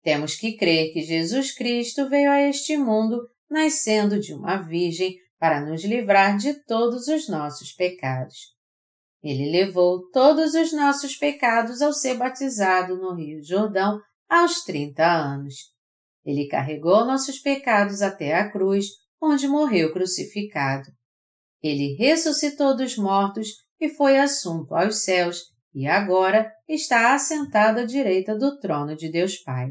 Temos 0.02 0.36
que 0.36 0.56
crer 0.56 0.92
que 0.92 1.02
Jesus 1.02 1.52
Cristo 1.52 2.08
veio 2.08 2.30
a 2.30 2.40
este 2.40 2.76
mundo 2.76 3.20
nascendo 3.50 4.20
de 4.20 4.34
uma 4.34 4.58
virgem 4.58 5.16
para 5.38 5.60
nos 5.60 5.82
livrar 5.84 6.36
de 6.36 6.54
todos 6.64 7.08
os 7.08 7.28
nossos 7.28 7.72
pecados. 7.72 8.54
Ele 9.22 9.50
levou 9.50 10.08
todos 10.10 10.54
os 10.54 10.72
nossos 10.72 11.16
pecados 11.16 11.80
ao 11.80 11.92
ser 11.92 12.16
batizado 12.16 12.96
no 12.96 13.14
Rio 13.14 13.42
Jordão 13.42 13.98
aos 14.28 14.62
30 14.64 15.04
anos. 15.04 15.73
Ele 16.24 16.48
carregou 16.48 17.04
nossos 17.04 17.38
pecados 17.38 18.02
até 18.02 18.34
a 18.34 18.50
cruz, 18.50 18.86
onde 19.20 19.46
morreu 19.46 19.92
crucificado. 19.92 20.90
Ele 21.62 21.94
ressuscitou 21.96 22.76
dos 22.76 22.96
mortos 22.96 23.48
e 23.80 23.88
foi 23.88 24.18
assunto 24.18 24.74
aos 24.74 25.02
céus 25.02 25.42
e 25.74 25.86
agora 25.86 26.50
está 26.68 27.14
assentado 27.14 27.80
à 27.80 27.84
direita 27.84 28.36
do 28.36 28.58
trono 28.58 28.96
de 28.96 29.10
Deus 29.10 29.38
Pai. 29.38 29.70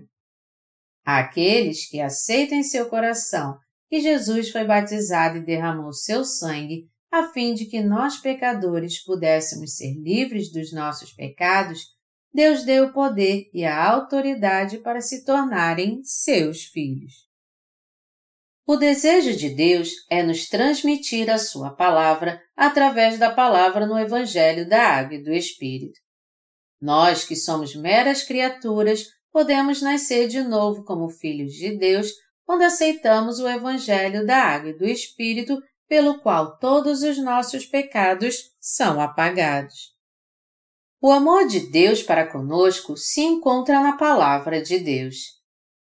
Aqueles 1.05 1.87
que 1.89 1.99
aceitam 1.99 2.57
em 2.57 2.63
seu 2.63 2.89
coração 2.89 3.57
que 3.89 3.99
Jesus 3.99 4.49
foi 4.49 4.65
batizado 4.65 5.37
e 5.37 5.45
derramou 5.45 5.93
seu 5.93 6.25
sangue 6.25 6.87
a 7.11 7.31
fim 7.31 7.53
de 7.53 7.65
que 7.65 7.79
nós 7.79 8.17
pecadores 8.17 9.03
pudéssemos 9.03 9.75
ser 9.75 9.93
livres 10.01 10.51
dos 10.51 10.73
nossos 10.73 11.13
pecados, 11.13 11.79
Deus 12.33 12.63
deu 12.63 12.85
o 12.85 12.93
poder 12.93 13.49
e 13.53 13.63
a 13.63 13.91
autoridade 13.91 14.79
para 14.79 15.01
se 15.01 15.23
tornarem 15.23 16.01
seus 16.03 16.63
filhos. 16.63 17.13
O 18.65 18.75
desejo 18.77 19.35
de 19.35 19.49
Deus 19.49 19.89
é 20.09 20.23
nos 20.23 20.47
transmitir 20.47 21.29
a 21.29 21.37
Sua 21.37 21.75
palavra 21.75 22.41
através 22.55 23.19
da 23.19 23.29
palavra 23.29 23.85
no 23.85 23.99
Evangelho 23.99 24.67
da 24.67 24.81
Água 24.81 25.15
e 25.15 25.23
do 25.23 25.31
Espírito. 25.31 25.99
Nós, 26.81 27.23
que 27.23 27.35
somos 27.35 27.75
meras 27.75 28.23
criaturas, 28.23 29.05
podemos 29.31 29.81
nascer 29.81 30.27
de 30.27 30.41
novo 30.41 30.83
como 30.85 31.09
filhos 31.09 31.53
de 31.53 31.77
Deus 31.77 32.11
quando 32.45 32.63
aceitamos 32.63 33.39
o 33.39 33.47
Evangelho 33.47 34.25
da 34.25 34.37
Água 34.37 34.71
e 34.71 34.77
do 34.77 34.85
Espírito 34.85 35.61
pelo 35.87 36.19
qual 36.21 36.57
todos 36.57 37.03
os 37.03 37.17
nossos 37.17 37.65
pecados 37.65 38.51
são 38.59 38.99
apagados. 38.99 39.93
O 41.05 41.11
amor 41.11 41.47
de 41.47 41.69
Deus 41.69 42.01
para 42.01 42.25
conosco 42.25 42.95
se 42.95 43.19
encontra 43.19 43.81
na 43.81 43.97
Palavra 43.97 44.61
de 44.63 44.79
Deus. 44.79 45.33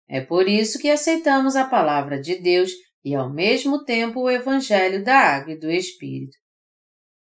É 0.07 0.21
por 0.21 0.47
isso 0.47 0.79
que 0.79 0.91
aceitamos 0.91 1.57
a 1.57 1.65
Palavra 1.65 2.21
de 2.21 2.35
Deus 2.39 2.71
e, 3.03 3.15
ao 3.15 3.33
mesmo 3.33 3.83
tempo, 3.83 4.21
o 4.21 4.31
Evangelho 4.31 5.03
da 5.03 5.17
Água 5.17 5.55
e 5.55 5.59
do 5.59 5.71
Espírito. 5.71 6.37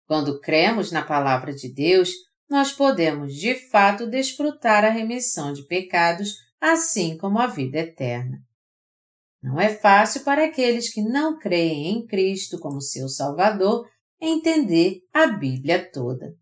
Quando 0.07 0.39
cremos 0.39 0.93
na 0.93 1.03
Palavra 1.03 1.53
de 1.53 1.69
Deus, 1.75 2.11
nós 2.49 2.71
podemos 2.71 3.35
de 3.35 3.57
fato 3.57 4.07
desfrutar 4.07 4.85
a 4.85 4.91
remissão 4.91 5.53
de 5.53 5.67
pecados, 5.67 6.37
assim 6.61 7.19
como 7.19 7.41
a 7.41 7.49
vida 7.49 7.81
eterna. 7.81 8.39
Não 9.43 9.61
é 9.61 9.69
fácil 9.69 10.23
para 10.23 10.45
aqueles 10.45 10.95
que 10.95 11.03
não 11.03 11.37
creem 11.41 11.89
em 11.89 12.07
Cristo 12.07 12.57
como 12.61 12.81
seu 12.81 13.09
Salvador 13.09 13.85
entender 14.21 15.01
a 15.13 15.27
Bíblia 15.27 15.91
toda. 15.91 16.39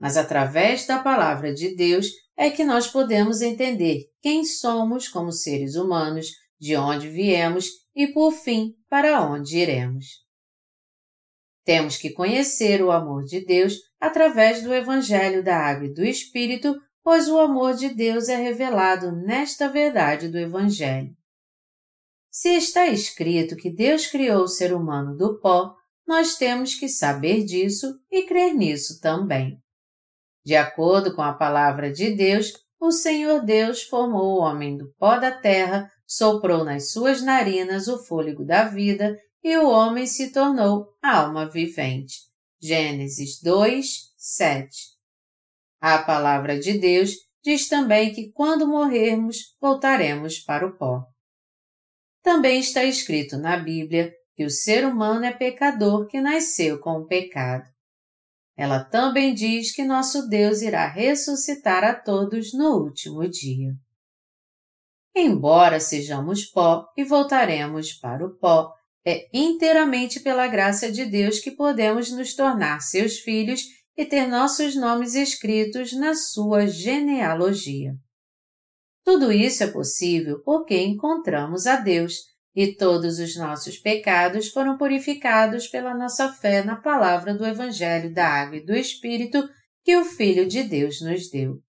Mas 0.00 0.16
através 0.16 0.86
da 0.86 0.98
Palavra 0.98 1.52
de 1.52 1.76
Deus 1.76 2.08
é 2.36 2.48
que 2.48 2.64
nós 2.64 2.86
podemos 2.86 3.42
entender 3.42 4.06
quem 4.22 4.44
somos 4.44 5.06
como 5.06 5.30
seres 5.30 5.76
humanos, 5.76 6.28
de 6.58 6.74
onde 6.74 7.08
viemos 7.08 7.66
e, 7.94 8.06
por 8.06 8.32
fim, 8.32 8.74
para 8.88 9.20
onde 9.22 9.58
iremos. 9.58 10.06
Temos 11.64 11.98
que 11.98 12.10
conhecer 12.10 12.82
o 12.82 12.90
amor 12.90 13.24
de 13.24 13.44
Deus 13.44 13.74
através 14.00 14.62
do 14.62 14.72
Evangelho 14.72 15.44
da 15.44 15.56
Água 15.56 15.86
e 15.86 15.92
do 15.92 16.04
Espírito, 16.04 16.74
pois 17.02 17.28
o 17.28 17.38
amor 17.38 17.74
de 17.74 17.90
Deus 17.90 18.28
é 18.30 18.36
revelado 18.36 19.12
nesta 19.12 19.68
verdade 19.68 20.28
do 20.28 20.38
Evangelho. 20.38 21.14
Se 22.30 22.48
está 22.56 22.86
escrito 22.86 23.56
que 23.56 23.68
Deus 23.68 24.06
criou 24.06 24.44
o 24.44 24.48
ser 24.48 24.72
humano 24.72 25.16
do 25.16 25.38
pó, 25.40 25.74
nós 26.06 26.36
temos 26.36 26.74
que 26.74 26.88
saber 26.88 27.44
disso 27.44 28.00
e 28.10 28.22
crer 28.22 28.54
nisso 28.54 28.98
também. 29.00 29.60
De 30.44 30.56
acordo 30.56 31.14
com 31.14 31.22
a 31.22 31.32
palavra 31.32 31.92
de 31.92 32.10
Deus, 32.14 32.52
o 32.80 32.90
Senhor 32.90 33.44
Deus 33.44 33.82
formou 33.82 34.38
o 34.38 34.40
homem 34.40 34.76
do 34.76 34.92
pó 34.98 35.18
da 35.18 35.30
terra, 35.30 35.90
soprou 36.06 36.64
nas 36.64 36.92
suas 36.92 37.22
narinas 37.22 37.88
o 37.88 38.02
fôlego 38.02 38.44
da 38.44 38.64
vida 38.64 39.18
e 39.44 39.56
o 39.56 39.68
homem 39.68 40.06
se 40.06 40.32
tornou 40.32 40.88
alma 41.02 41.48
vivente. 41.48 42.16
Gênesis 42.60 43.40
2, 43.42 44.12
7. 44.16 44.70
A 45.80 45.98
palavra 45.98 46.58
de 46.58 46.78
Deus 46.78 47.12
diz 47.42 47.68
também 47.68 48.12
que 48.12 48.30
quando 48.32 48.66
morrermos, 48.66 49.56
voltaremos 49.60 50.38
para 50.38 50.66
o 50.66 50.76
pó. 50.76 51.06
Também 52.22 52.60
está 52.60 52.84
escrito 52.84 53.38
na 53.38 53.56
Bíblia 53.56 54.14
que 54.34 54.44
o 54.44 54.50
ser 54.50 54.84
humano 54.84 55.24
é 55.24 55.32
pecador 55.32 56.06
que 56.06 56.20
nasceu 56.20 56.78
com 56.80 56.98
o 56.98 57.06
pecado. 57.06 57.69
Ela 58.60 58.84
também 58.84 59.32
diz 59.32 59.72
que 59.72 59.82
nosso 59.82 60.28
Deus 60.28 60.60
irá 60.60 60.86
ressuscitar 60.86 61.82
a 61.82 61.94
todos 61.94 62.52
no 62.52 62.76
último 62.76 63.26
dia. 63.26 63.72
Embora 65.16 65.80
sejamos 65.80 66.44
pó 66.44 66.84
e 66.94 67.02
voltaremos 67.02 67.94
para 67.94 68.22
o 68.22 68.36
pó, 68.36 68.70
é 69.02 69.30
inteiramente 69.32 70.20
pela 70.20 70.46
graça 70.46 70.92
de 70.92 71.06
Deus 71.06 71.38
que 71.38 71.52
podemos 71.52 72.12
nos 72.12 72.34
tornar 72.34 72.82
seus 72.82 73.20
filhos 73.20 73.62
e 73.96 74.04
ter 74.04 74.26
nossos 74.26 74.76
nomes 74.76 75.14
escritos 75.14 75.94
na 75.94 76.14
sua 76.14 76.66
genealogia. 76.66 77.94
Tudo 79.02 79.32
isso 79.32 79.64
é 79.64 79.68
possível 79.68 80.42
porque 80.44 80.76
encontramos 80.76 81.66
a 81.66 81.76
Deus 81.76 82.29
e 82.54 82.74
todos 82.74 83.18
os 83.18 83.36
nossos 83.36 83.78
pecados 83.78 84.48
foram 84.48 84.76
purificados 84.76 85.68
pela 85.68 85.94
nossa 85.94 86.32
fé 86.32 86.64
na 86.64 86.76
palavra 86.76 87.34
do 87.34 87.46
Evangelho 87.46 88.12
da 88.12 88.26
Água 88.26 88.56
e 88.56 88.64
do 88.64 88.74
Espírito 88.74 89.48
que 89.84 89.96
o 89.96 90.04
Filho 90.04 90.46
de 90.46 90.62
Deus 90.62 91.00
nos 91.00 91.30
deu. 91.30 91.60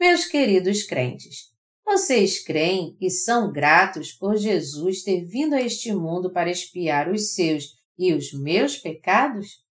Meus 0.00 0.24
queridos 0.24 0.84
crentes, 0.84 1.52
vocês 1.84 2.42
creem 2.42 2.96
e 3.00 3.10
são 3.10 3.52
gratos 3.52 4.12
por 4.12 4.36
Jesus 4.36 5.02
ter 5.02 5.24
vindo 5.24 5.54
a 5.54 5.60
este 5.60 5.92
mundo 5.92 6.32
para 6.32 6.50
expiar 6.50 7.10
os 7.10 7.34
seus 7.34 7.64
e 7.98 8.14
os 8.14 8.32
meus 8.32 8.76
pecados? 8.76 9.62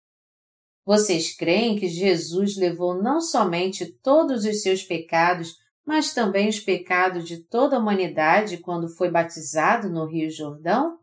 Vocês 0.86 1.36
creem 1.36 1.78
que 1.78 1.88
Jesus 1.88 2.58
levou 2.58 3.02
não 3.02 3.22
somente 3.22 3.86
todos 4.04 4.46
os 4.46 4.62
seus 4.62 4.84
pecados 4.84 5.56
mas 5.86 6.14
também 6.14 6.48
os 6.48 6.60
pecados 6.60 7.28
de 7.28 7.38
toda 7.38 7.76
a 7.76 7.80
humanidade 7.80 8.58
quando 8.58 8.88
foi 8.88 9.10
batizado 9.10 9.90
no 9.90 10.06
Rio 10.06 10.30
Jordão? 10.30 10.98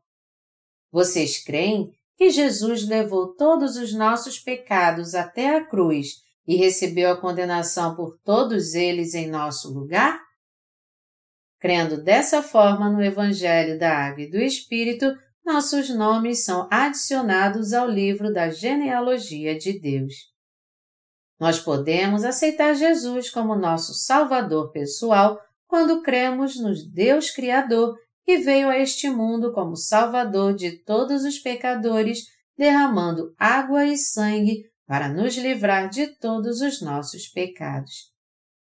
Vocês 0.90 1.42
creem 1.42 1.92
que 2.16 2.30
Jesus 2.30 2.86
levou 2.88 3.34
todos 3.34 3.76
os 3.76 3.92
nossos 3.92 4.38
pecados 4.38 5.14
até 5.14 5.56
a 5.56 5.64
cruz 5.64 6.22
e 6.46 6.56
recebeu 6.56 7.10
a 7.10 7.20
condenação 7.20 7.94
por 7.94 8.18
todos 8.24 8.74
eles 8.74 9.14
em 9.14 9.28
nosso 9.28 9.72
lugar? 9.72 10.20
Crendo 11.60 12.02
dessa 12.02 12.42
forma 12.42 12.88
no 12.88 13.02
Evangelho 13.02 13.78
da 13.78 14.06
Água 14.06 14.22
e 14.22 14.30
do 14.30 14.38
Espírito, 14.38 15.06
nossos 15.44 15.90
nomes 15.90 16.44
são 16.44 16.68
adicionados 16.70 17.72
ao 17.72 17.88
livro 17.88 18.32
da 18.32 18.50
genealogia 18.50 19.58
de 19.58 19.78
Deus. 19.78 20.14
Nós 21.38 21.60
podemos 21.60 22.24
aceitar 22.24 22.74
Jesus 22.74 23.30
como 23.30 23.54
nosso 23.54 23.94
Salvador 23.94 24.70
pessoal 24.72 25.40
quando 25.66 26.02
cremos 26.02 26.58
no 26.58 26.74
Deus 26.90 27.30
Criador 27.30 27.96
que 28.24 28.38
veio 28.38 28.68
a 28.68 28.78
este 28.78 29.08
mundo 29.08 29.52
como 29.52 29.76
Salvador 29.76 30.54
de 30.54 30.72
todos 30.84 31.24
os 31.24 31.38
pecadores, 31.38 32.26
derramando 32.56 33.34
água 33.38 33.86
e 33.86 33.96
sangue 33.96 34.64
para 34.86 35.08
nos 35.08 35.36
livrar 35.36 35.88
de 35.88 36.08
todos 36.08 36.60
os 36.60 36.82
nossos 36.82 37.28
pecados. 37.28 38.12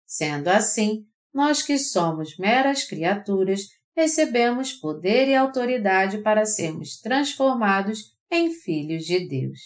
Sendo 0.05 0.49
assim, 0.49 1.05
nós 1.33 1.61
que 1.61 1.77
somos 1.77 2.37
meras 2.37 2.83
criaturas, 2.83 3.67
recebemos 3.95 4.73
poder 4.73 5.27
e 5.27 5.35
autoridade 5.35 6.17
para 6.19 6.45
sermos 6.45 6.99
transformados 6.99 8.13
em 8.29 8.51
filhos 8.51 9.05
de 9.05 9.27
Deus. 9.27 9.59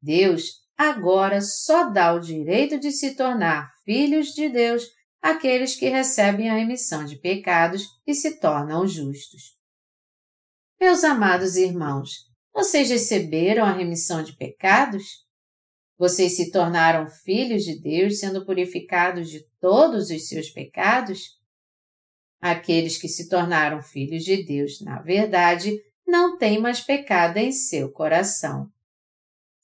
Deus 0.00 0.67
agora 0.78 1.40
só 1.40 1.90
dá 1.90 2.14
o 2.14 2.20
direito 2.20 2.78
de 2.78 2.92
se 2.92 3.16
tornar 3.16 3.74
filhos 3.84 4.28
de 4.28 4.48
Deus 4.48 4.84
àqueles 5.20 5.74
que 5.74 5.88
recebem 5.88 6.48
a 6.48 6.54
remissão 6.54 7.04
de 7.04 7.16
pecados 7.16 7.88
e 8.06 8.14
se 8.14 8.38
tornam 8.38 8.86
justos. 8.86 9.58
Meus 10.80 11.02
amados 11.02 11.56
irmãos, 11.56 12.28
vocês 12.54 12.88
receberam 12.88 13.64
a 13.64 13.72
remissão 13.72 14.22
de 14.22 14.36
pecados? 14.36 15.26
Vocês 15.98 16.36
se 16.36 16.52
tornaram 16.52 17.08
filhos 17.08 17.64
de 17.64 17.80
Deus 17.80 18.20
sendo 18.20 18.46
purificados 18.46 19.28
de 19.28 19.44
todos 19.60 20.10
os 20.10 20.28
seus 20.28 20.48
pecados? 20.48 21.36
Aqueles 22.40 22.96
que 22.96 23.08
se 23.08 23.28
tornaram 23.28 23.82
filhos 23.82 24.22
de 24.22 24.44
Deus, 24.44 24.80
na 24.80 25.02
verdade, 25.02 25.76
não 26.06 26.38
têm 26.38 26.60
mais 26.60 26.80
pecado 26.80 27.38
em 27.38 27.50
seu 27.50 27.90
coração. 27.90 28.70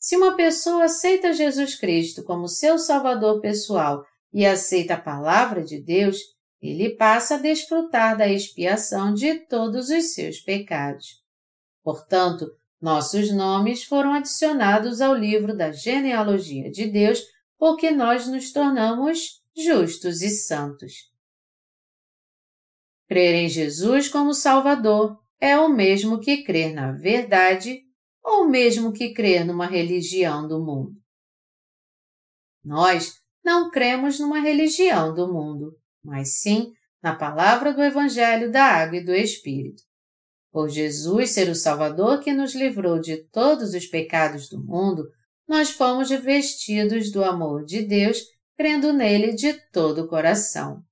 Se 0.04 0.18
uma 0.18 0.36
pessoa 0.36 0.84
aceita 0.84 1.32
Jesus 1.32 1.76
Cristo 1.76 2.22
como 2.24 2.46
seu 2.46 2.78
Salvador 2.78 3.40
pessoal 3.40 4.04
e 4.30 4.44
aceita 4.44 4.92
a 4.92 5.00
palavra 5.00 5.64
de 5.64 5.80
Deus, 5.80 6.18
ele 6.60 6.90
passa 6.90 7.36
a 7.36 7.38
desfrutar 7.38 8.14
da 8.14 8.28
expiação 8.28 9.14
de 9.14 9.38
todos 9.46 9.88
os 9.88 10.12
seus 10.12 10.40
pecados. 10.40 11.22
Portanto, 11.82 12.46
nossos 12.78 13.32
nomes 13.32 13.82
foram 13.82 14.12
adicionados 14.12 15.00
ao 15.00 15.14
livro 15.14 15.56
da 15.56 15.72
genealogia 15.72 16.70
de 16.70 16.84
Deus 16.84 17.22
porque 17.58 17.90
nós 17.90 18.26
nos 18.26 18.52
tornamos 18.52 19.42
justos 19.56 20.20
e 20.20 20.28
santos. 20.28 21.10
Crer 23.08 23.36
em 23.36 23.48
Jesus 23.48 24.06
como 24.06 24.34
Salvador 24.34 25.18
é 25.40 25.58
o 25.58 25.70
mesmo 25.70 26.20
que 26.20 26.42
crer 26.42 26.74
na 26.74 26.92
verdade 26.92 27.83
ou 28.24 28.48
mesmo 28.48 28.92
que 28.92 29.12
crer 29.12 29.44
numa 29.44 29.66
religião 29.66 30.48
do 30.48 30.64
mundo. 30.64 30.96
Nós 32.64 33.20
não 33.44 33.70
cremos 33.70 34.18
numa 34.18 34.40
religião 34.40 35.14
do 35.14 35.30
mundo, 35.30 35.76
mas 36.02 36.40
sim 36.40 36.72
na 37.02 37.14
palavra 37.14 37.74
do 37.74 37.82
Evangelho 37.82 38.50
da 38.50 38.64
Água 38.64 38.96
e 38.96 39.04
do 39.04 39.14
Espírito. 39.14 39.82
Por 40.50 40.70
Jesus 40.70 41.30
ser 41.30 41.50
o 41.50 41.54
Salvador 41.54 42.20
que 42.20 42.32
nos 42.32 42.54
livrou 42.54 42.98
de 42.98 43.28
todos 43.28 43.74
os 43.74 43.86
pecados 43.86 44.48
do 44.48 44.64
mundo, 44.64 45.04
nós 45.46 45.70
fomos 45.70 46.08
revestidos 46.08 47.12
do 47.12 47.22
amor 47.22 47.66
de 47.66 47.82
Deus, 47.82 48.22
crendo 48.56 48.92
nele 48.92 49.34
de 49.34 49.52
todo 49.70 50.02
o 50.02 50.08
coração. 50.08 50.82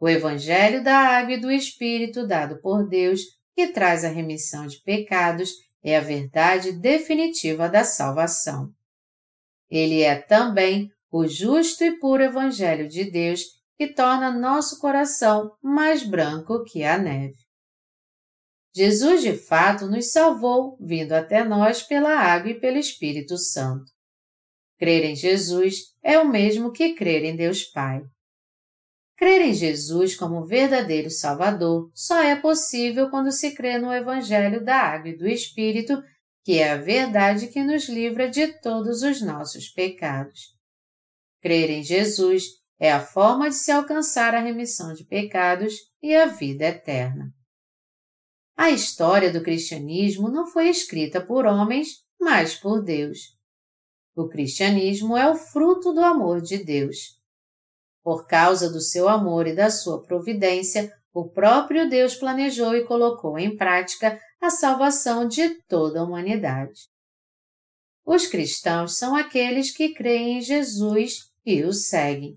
O 0.00 0.08
Evangelho 0.08 0.82
da 0.82 0.96
Água 0.96 1.34
e 1.34 1.40
do 1.40 1.50
Espírito 1.50 2.26
dado 2.26 2.58
por 2.62 2.88
Deus, 2.88 3.22
que 3.54 3.68
traz 3.68 4.04
a 4.04 4.08
remissão 4.08 4.66
de 4.66 4.80
pecados, 4.82 5.50
é 5.82 5.96
a 5.96 6.00
verdade 6.00 6.72
definitiva 6.72 7.68
da 7.68 7.84
salvação. 7.84 8.72
Ele 9.70 10.02
é 10.02 10.16
também 10.16 10.90
o 11.10 11.26
justo 11.26 11.84
e 11.84 11.98
puro 11.98 12.22
Evangelho 12.22 12.88
de 12.88 13.10
Deus 13.10 13.42
que 13.76 13.92
torna 13.92 14.30
nosso 14.30 14.80
coração 14.80 15.52
mais 15.62 16.02
branco 16.02 16.64
que 16.64 16.82
a 16.82 16.98
neve. 16.98 17.38
Jesus 18.74 19.22
de 19.22 19.34
fato 19.34 19.86
nos 19.86 20.10
salvou 20.10 20.76
vindo 20.80 21.12
até 21.12 21.44
nós 21.44 21.82
pela 21.82 22.10
água 22.10 22.50
e 22.50 22.60
pelo 22.60 22.76
Espírito 22.76 23.36
Santo. 23.38 23.90
Crer 24.78 25.04
em 25.04 25.16
Jesus 25.16 25.94
é 26.02 26.18
o 26.18 26.28
mesmo 26.28 26.72
que 26.72 26.94
crer 26.94 27.24
em 27.24 27.34
Deus 27.34 27.64
Pai. 27.64 28.02
Crer 29.18 29.40
em 29.40 29.52
Jesus 29.52 30.14
como 30.14 30.46
verdadeiro 30.46 31.10
Salvador 31.10 31.90
só 31.92 32.22
é 32.22 32.36
possível 32.36 33.10
quando 33.10 33.32
se 33.32 33.52
crê 33.52 33.76
no 33.76 33.92
Evangelho 33.92 34.64
da 34.64 34.76
Água 34.76 35.10
e 35.10 35.16
do 35.16 35.26
Espírito, 35.26 36.00
que 36.44 36.60
é 36.60 36.70
a 36.70 36.76
verdade 36.76 37.48
que 37.48 37.64
nos 37.64 37.88
livra 37.88 38.30
de 38.30 38.46
todos 38.60 39.02
os 39.02 39.20
nossos 39.20 39.68
pecados. 39.68 40.56
Crer 41.42 41.68
em 41.68 41.82
Jesus 41.82 42.44
é 42.78 42.92
a 42.92 43.04
forma 43.04 43.48
de 43.48 43.56
se 43.56 43.72
alcançar 43.72 44.36
a 44.36 44.40
remissão 44.40 44.92
de 44.92 45.04
pecados 45.04 45.74
e 46.00 46.14
a 46.14 46.26
vida 46.26 46.66
eterna. 46.66 47.34
A 48.56 48.70
história 48.70 49.32
do 49.32 49.42
cristianismo 49.42 50.28
não 50.28 50.46
foi 50.46 50.68
escrita 50.68 51.20
por 51.20 51.44
homens, 51.44 52.04
mas 52.20 52.54
por 52.54 52.84
Deus. 52.84 53.36
O 54.14 54.28
cristianismo 54.28 55.16
é 55.16 55.28
o 55.28 55.34
fruto 55.34 55.92
do 55.92 56.00
amor 56.00 56.40
de 56.40 56.58
Deus. 56.62 57.17
Por 58.08 58.26
causa 58.26 58.72
do 58.72 58.80
seu 58.80 59.06
amor 59.06 59.46
e 59.46 59.54
da 59.54 59.68
sua 59.68 60.02
providência, 60.02 60.90
o 61.12 61.28
próprio 61.28 61.90
Deus 61.90 62.14
planejou 62.14 62.74
e 62.74 62.86
colocou 62.86 63.38
em 63.38 63.54
prática 63.54 64.18
a 64.40 64.48
salvação 64.48 65.28
de 65.28 65.62
toda 65.68 66.00
a 66.00 66.04
humanidade. 66.04 66.88
Os 68.06 68.26
cristãos 68.26 68.96
são 68.96 69.14
aqueles 69.14 69.70
que 69.70 69.92
creem 69.92 70.38
em 70.38 70.40
Jesus 70.40 71.30
e 71.44 71.62
o 71.64 71.72
seguem. 71.74 72.36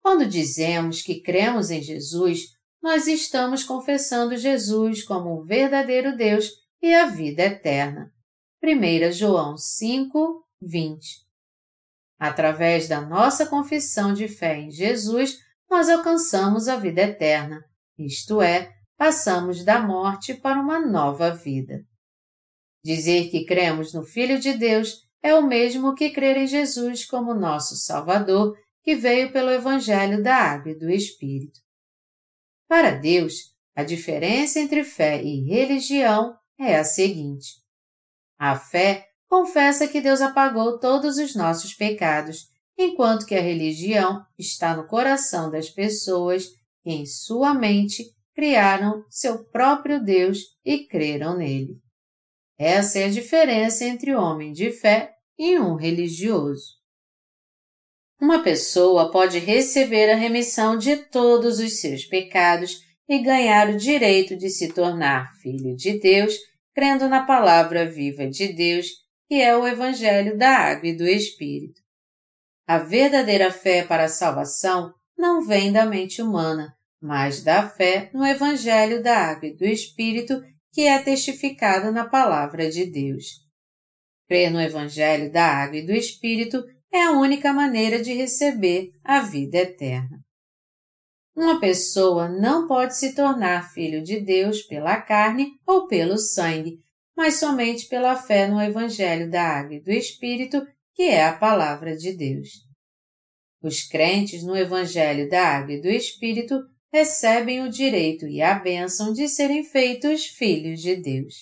Quando 0.00 0.24
dizemos 0.24 1.02
que 1.02 1.20
cremos 1.20 1.68
em 1.68 1.82
Jesus, 1.82 2.50
nós 2.80 3.08
estamos 3.08 3.64
confessando 3.64 4.36
Jesus 4.36 5.02
como 5.02 5.40
o 5.40 5.42
verdadeiro 5.42 6.16
Deus 6.16 6.52
e 6.80 6.94
a 6.94 7.06
vida 7.06 7.42
eterna. 7.42 8.12
1 8.62 9.10
João 9.10 9.56
5, 9.56 10.46
20 10.62 11.29
Através 12.20 12.86
da 12.86 13.00
nossa 13.00 13.46
confissão 13.46 14.12
de 14.12 14.28
fé 14.28 14.58
em 14.58 14.70
Jesus, 14.70 15.38
nós 15.70 15.88
alcançamos 15.88 16.68
a 16.68 16.76
vida 16.76 17.00
eterna, 17.00 17.64
isto 17.98 18.42
é, 18.42 18.70
passamos 18.94 19.64
da 19.64 19.80
morte 19.80 20.34
para 20.34 20.60
uma 20.60 20.78
nova 20.78 21.30
vida. 21.30 21.82
Dizer 22.84 23.30
que 23.30 23.46
cremos 23.46 23.94
no 23.94 24.04
Filho 24.04 24.38
de 24.38 24.52
Deus 24.52 25.08
é 25.22 25.34
o 25.34 25.46
mesmo 25.46 25.94
que 25.94 26.10
crer 26.10 26.36
em 26.36 26.46
Jesus 26.46 27.06
como 27.06 27.32
nosso 27.32 27.74
Salvador, 27.76 28.54
que 28.82 28.94
veio 28.94 29.32
pelo 29.32 29.50
Evangelho 29.50 30.22
da 30.22 30.34
Água 30.34 30.72
e 30.72 30.78
do 30.78 30.90
Espírito. 30.90 31.58
Para 32.68 32.90
Deus, 32.90 33.54
a 33.74 33.82
diferença 33.82 34.60
entre 34.60 34.84
fé 34.84 35.22
e 35.22 35.42
religião 35.48 36.36
é 36.58 36.76
a 36.76 36.84
seguinte: 36.84 37.54
a 38.38 38.56
fé 38.56 39.09
confessa 39.30 39.86
que 39.86 40.00
Deus 40.00 40.20
apagou 40.20 40.80
todos 40.80 41.16
os 41.16 41.36
nossos 41.36 41.72
pecados, 41.72 42.48
enquanto 42.76 43.24
que 43.24 43.36
a 43.36 43.40
religião 43.40 44.20
está 44.36 44.76
no 44.76 44.88
coração 44.88 45.48
das 45.48 45.70
pessoas 45.70 46.46
que, 46.82 46.90
em 46.90 47.06
sua 47.06 47.54
mente, 47.54 48.04
criaram 48.34 49.04
seu 49.08 49.44
próprio 49.44 50.02
Deus 50.02 50.38
e 50.64 50.84
creram 50.84 51.36
nele. 51.36 51.76
Essa 52.58 52.98
é 52.98 53.04
a 53.04 53.10
diferença 53.10 53.84
entre 53.84 54.12
o 54.12 54.20
homem 54.20 54.52
de 54.52 54.72
fé 54.72 55.12
e 55.38 55.58
um 55.58 55.76
religioso. 55.76 56.80
Uma 58.20 58.42
pessoa 58.42 59.12
pode 59.12 59.38
receber 59.38 60.10
a 60.10 60.16
remissão 60.16 60.76
de 60.76 60.96
todos 60.96 61.60
os 61.60 61.80
seus 61.80 62.04
pecados 62.04 62.80
e 63.08 63.18
ganhar 63.22 63.70
o 63.70 63.76
direito 63.76 64.36
de 64.36 64.50
se 64.50 64.72
tornar 64.72 65.32
filho 65.40 65.76
de 65.76 65.98
Deus, 66.00 66.34
crendo 66.74 67.08
na 67.08 67.24
palavra 67.24 67.88
viva 67.88 68.26
de 68.26 68.52
Deus 68.52 68.86
que 69.30 69.40
é 69.40 69.56
o 69.56 69.64
Evangelho 69.64 70.36
da 70.36 70.50
Água 70.50 70.88
e 70.88 70.96
do 70.96 71.06
Espírito. 71.06 71.80
A 72.66 72.78
verdadeira 72.78 73.52
fé 73.52 73.84
para 73.84 74.06
a 74.06 74.08
salvação 74.08 74.92
não 75.16 75.46
vem 75.46 75.70
da 75.70 75.86
mente 75.86 76.20
humana, 76.20 76.76
mas 77.00 77.40
da 77.40 77.68
fé 77.68 78.10
no 78.12 78.26
Evangelho 78.26 79.00
da 79.00 79.16
Água 79.16 79.46
e 79.48 79.56
do 79.56 79.64
Espírito 79.64 80.42
que 80.72 80.80
é 80.80 80.98
testificado 81.00 81.92
na 81.92 82.08
Palavra 82.08 82.68
de 82.68 82.84
Deus. 82.86 83.46
Crer 84.26 84.50
no 84.50 84.60
Evangelho 84.60 85.30
da 85.30 85.46
Água 85.46 85.76
e 85.76 85.86
do 85.86 85.92
Espírito 85.92 86.64
é 86.92 87.04
a 87.04 87.12
única 87.12 87.52
maneira 87.52 88.02
de 88.02 88.12
receber 88.12 88.90
a 89.04 89.20
vida 89.20 89.58
eterna. 89.58 90.18
Uma 91.36 91.60
pessoa 91.60 92.28
não 92.28 92.66
pode 92.66 92.96
se 92.96 93.14
tornar 93.14 93.70
filho 93.70 94.02
de 94.02 94.18
Deus 94.18 94.62
pela 94.62 95.00
carne 95.00 95.52
ou 95.64 95.86
pelo 95.86 96.18
sangue, 96.18 96.80
mas 97.20 97.38
somente 97.38 97.86
pela 97.86 98.16
fé 98.16 98.48
no 98.48 98.58
Evangelho 98.58 99.30
da 99.30 99.42
Água 99.42 99.74
e 99.74 99.80
do 99.82 99.90
Espírito, 99.90 100.66
que 100.94 101.02
é 101.02 101.26
a 101.26 101.36
Palavra 101.36 101.94
de 101.94 102.16
Deus. 102.16 102.48
Os 103.62 103.82
crentes 103.82 104.42
no 104.42 104.56
Evangelho 104.56 105.28
da 105.28 105.46
Água 105.46 105.74
e 105.74 105.82
do 105.82 105.88
Espírito 105.88 106.58
recebem 106.90 107.60
o 107.60 107.68
direito 107.68 108.26
e 108.26 108.40
a 108.40 108.54
bênção 108.54 109.12
de 109.12 109.28
serem 109.28 109.62
feitos 109.62 110.24
filhos 110.28 110.80
de 110.80 110.96
Deus. 110.96 111.34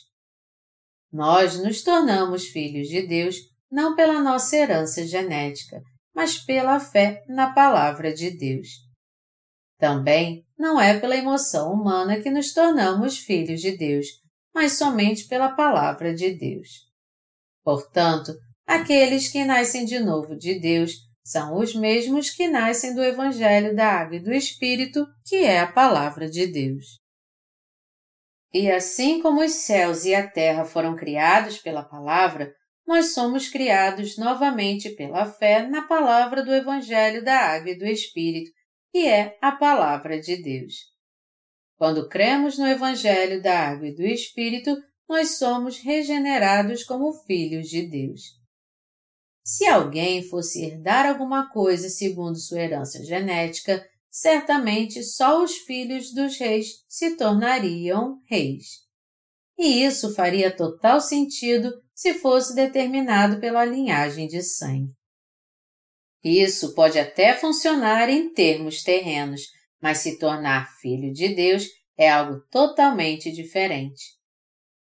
Nós 1.13 1.63
nos 1.63 1.81
tornamos 1.83 2.49
filhos 2.49 2.89
de 2.89 3.07
Deus 3.07 3.37
não 3.71 3.95
pela 3.95 4.21
nossa 4.21 4.57
herança 4.57 5.07
genética, 5.07 5.81
mas 6.13 6.39
pela 6.39 6.81
fé 6.81 7.23
na 7.29 7.53
Palavra 7.53 8.13
de 8.13 8.33
Deus. 8.37 8.67
Também 9.79 10.45
não 10.59 10.81
é 10.81 10.99
pela 10.99 11.17
emoção 11.17 11.73
humana 11.73 12.21
que 12.21 12.31
nos 12.31 12.53
tornamos 12.53 13.19
filhos 13.19 13.61
de 13.61 13.77
Deus, 13.77 14.09
mas 14.59 14.73
somente 14.73 15.29
pela 15.29 15.51
palavra 15.51 16.13
de 16.13 16.31
Deus. 16.31 16.89
Portanto, 17.63 18.33
aqueles 18.67 19.29
que 19.29 19.45
nascem 19.45 19.85
de 19.85 20.01
novo 20.01 20.37
de 20.37 20.59
Deus 20.59 20.95
são 21.25 21.57
os 21.61 21.77
mesmos 21.77 22.31
que 22.31 22.49
nascem 22.49 22.93
do 22.93 23.05
Evangelho 23.05 23.77
da 23.77 23.87
Água 23.87 24.17
e 24.17 24.21
do 24.21 24.33
Espírito, 24.33 25.07
que 25.25 25.37
é 25.37 25.61
a 25.61 25.71
palavra 25.71 26.29
de 26.29 26.45
Deus. 26.49 26.99
E 28.53 28.69
assim 28.69 29.23
como 29.23 29.45
os 29.45 29.53
céus 29.53 30.05
e 30.05 30.13
a 30.13 30.29
terra 30.29 30.65
foram 30.65 30.97
criados 30.97 31.59
pela 31.59 31.85
palavra, 31.85 32.53
nós 32.85 33.15
somos 33.15 33.49
criados 33.49 34.19
novamente 34.19 34.91
pela 34.91 35.25
fé 35.25 35.69
na 35.69 35.87
palavra 35.87 36.43
do 36.43 36.53
Evangelho 36.53 37.23
da 37.23 37.39
Água 37.39 37.71
e 37.71 37.79
do 37.79 37.87
Espírito, 37.87 38.51
que 38.91 39.07
é 39.07 39.39
a 39.41 39.53
palavra 39.53 40.19
de 40.19 40.43
Deus. 40.43 40.98
Quando 41.79 42.09
cremos 42.09 42.59
no 42.59 42.67
Evangelho 42.67 43.41
da 43.41 43.69
Água 43.69 43.87
e 43.87 43.95
do 43.95 44.05
Espírito, 44.05 44.77
nós 45.09 45.39
somos 45.39 45.79
regenerados 45.79 46.83
como 46.83 47.13
filhos 47.13 47.69
de 47.69 47.87
Deus. 47.87 48.37
Se 49.45 49.65
alguém 49.65 50.23
fosse 50.29 50.63
herdar 50.63 51.07
alguma 51.07 51.49
coisa 51.51 51.89
segundo 51.89 52.37
sua 52.37 52.61
herança 52.61 53.03
genética, 53.05 53.83
certamente 54.11 55.03
só 55.05 55.43
os 55.43 55.57
filhos 55.59 56.13
dos 56.13 56.37
reis 56.37 56.85
se 56.89 57.17
tornariam 57.17 58.21
reis. 58.27 58.87
E 59.57 59.85
isso 59.85 60.15
faria 60.15 60.55
total 60.55 61.01
sentido 61.01 61.73
se 61.95 62.15
fosse 62.15 62.55
determinado 62.55 63.41
pela 63.41 63.65
linhagem 63.65 64.27
de 64.27 64.43
sangue. 64.43 64.93
Isso 66.23 66.75
pode 66.75 66.99
até 66.99 67.35
funcionar 67.35 68.09
em 68.09 68.33
termos 68.33 68.83
terrenos, 68.83 69.43
mas 69.81 69.99
se 69.99 70.19
tornar 70.19 70.71
filho 70.81 71.13
de 71.13 71.29
Deus 71.35 71.67
é 71.97 72.09
algo 72.09 72.41
totalmente 72.51 73.31
diferente. 73.33 74.19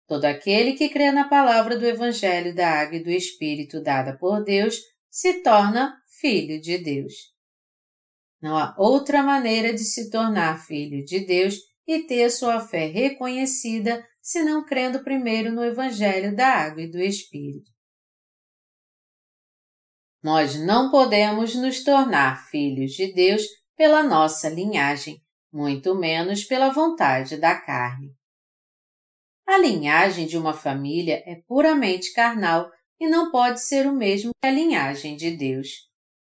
Todo 0.07 0.25
aquele 0.25 0.73
que 0.73 0.89
crê 0.89 1.11
na 1.11 1.27
palavra 1.27 1.77
do 1.77 1.85
Evangelho 1.85 2.53
da 2.53 2.69
Água 2.69 2.97
e 2.97 3.03
do 3.03 3.09
Espírito 3.09 3.81
dada 3.81 4.17
por 4.17 4.43
Deus 4.43 4.77
se 5.09 5.41
torna 5.41 5.95
filho 6.19 6.59
de 6.59 6.77
Deus. 6.77 7.13
Não 8.41 8.57
há 8.57 8.75
outra 8.77 9.23
maneira 9.23 9.73
de 9.73 9.83
se 9.83 10.09
tornar 10.09 10.65
filho 10.65 11.03
de 11.05 11.21
Deus 11.21 11.55
e 11.87 12.03
ter 12.03 12.29
sua 12.29 12.59
fé 12.59 12.87
reconhecida 12.87 14.05
senão 14.21 14.65
crendo 14.65 15.03
primeiro 15.03 15.51
no 15.51 15.63
Evangelho 15.63 16.35
da 16.35 16.47
Água 16.47 16.81
e 16.81 16.91
do 16.91 16.99
Espírito. 16.99 17.71
Nós 20.21 20.55
não 20.55 20.89
podemos 20.89 21.55
nos 21.55 21.83
tornar 21.83 22.47
filhos 22.49 22.93
de 22.93 23.13
Deus 23.13 23.43
pela 23.75 24.03
nossa 24.03 24.49
linhagem, 24.49 25.21
muito 25.51 25.95
menos 25.95 26.43
pela 26.43 26.69
vontade 26.69 27.37
da 27.37 27.55
carne. 27.55 28.11
A 29.45 29.57
linhagem 29.57 30.25
de 30.25 30.37
uma 30.37 30.53
família 30.53 31.21
é 31.25 31.41
puramente 31.47 32.13
carnal 32.13 32.69
e 32.99 33.07
não 33.07 33.31
pode 33.31 33.61
ser 33.61 33.85
o 33.85 33.93
mesmo 33.93 34.31
que 34.41 34.47
a 34.47 34.51
linhagem 34.51 35.15
de 35.15 35.31
Deus. 35.31 35.67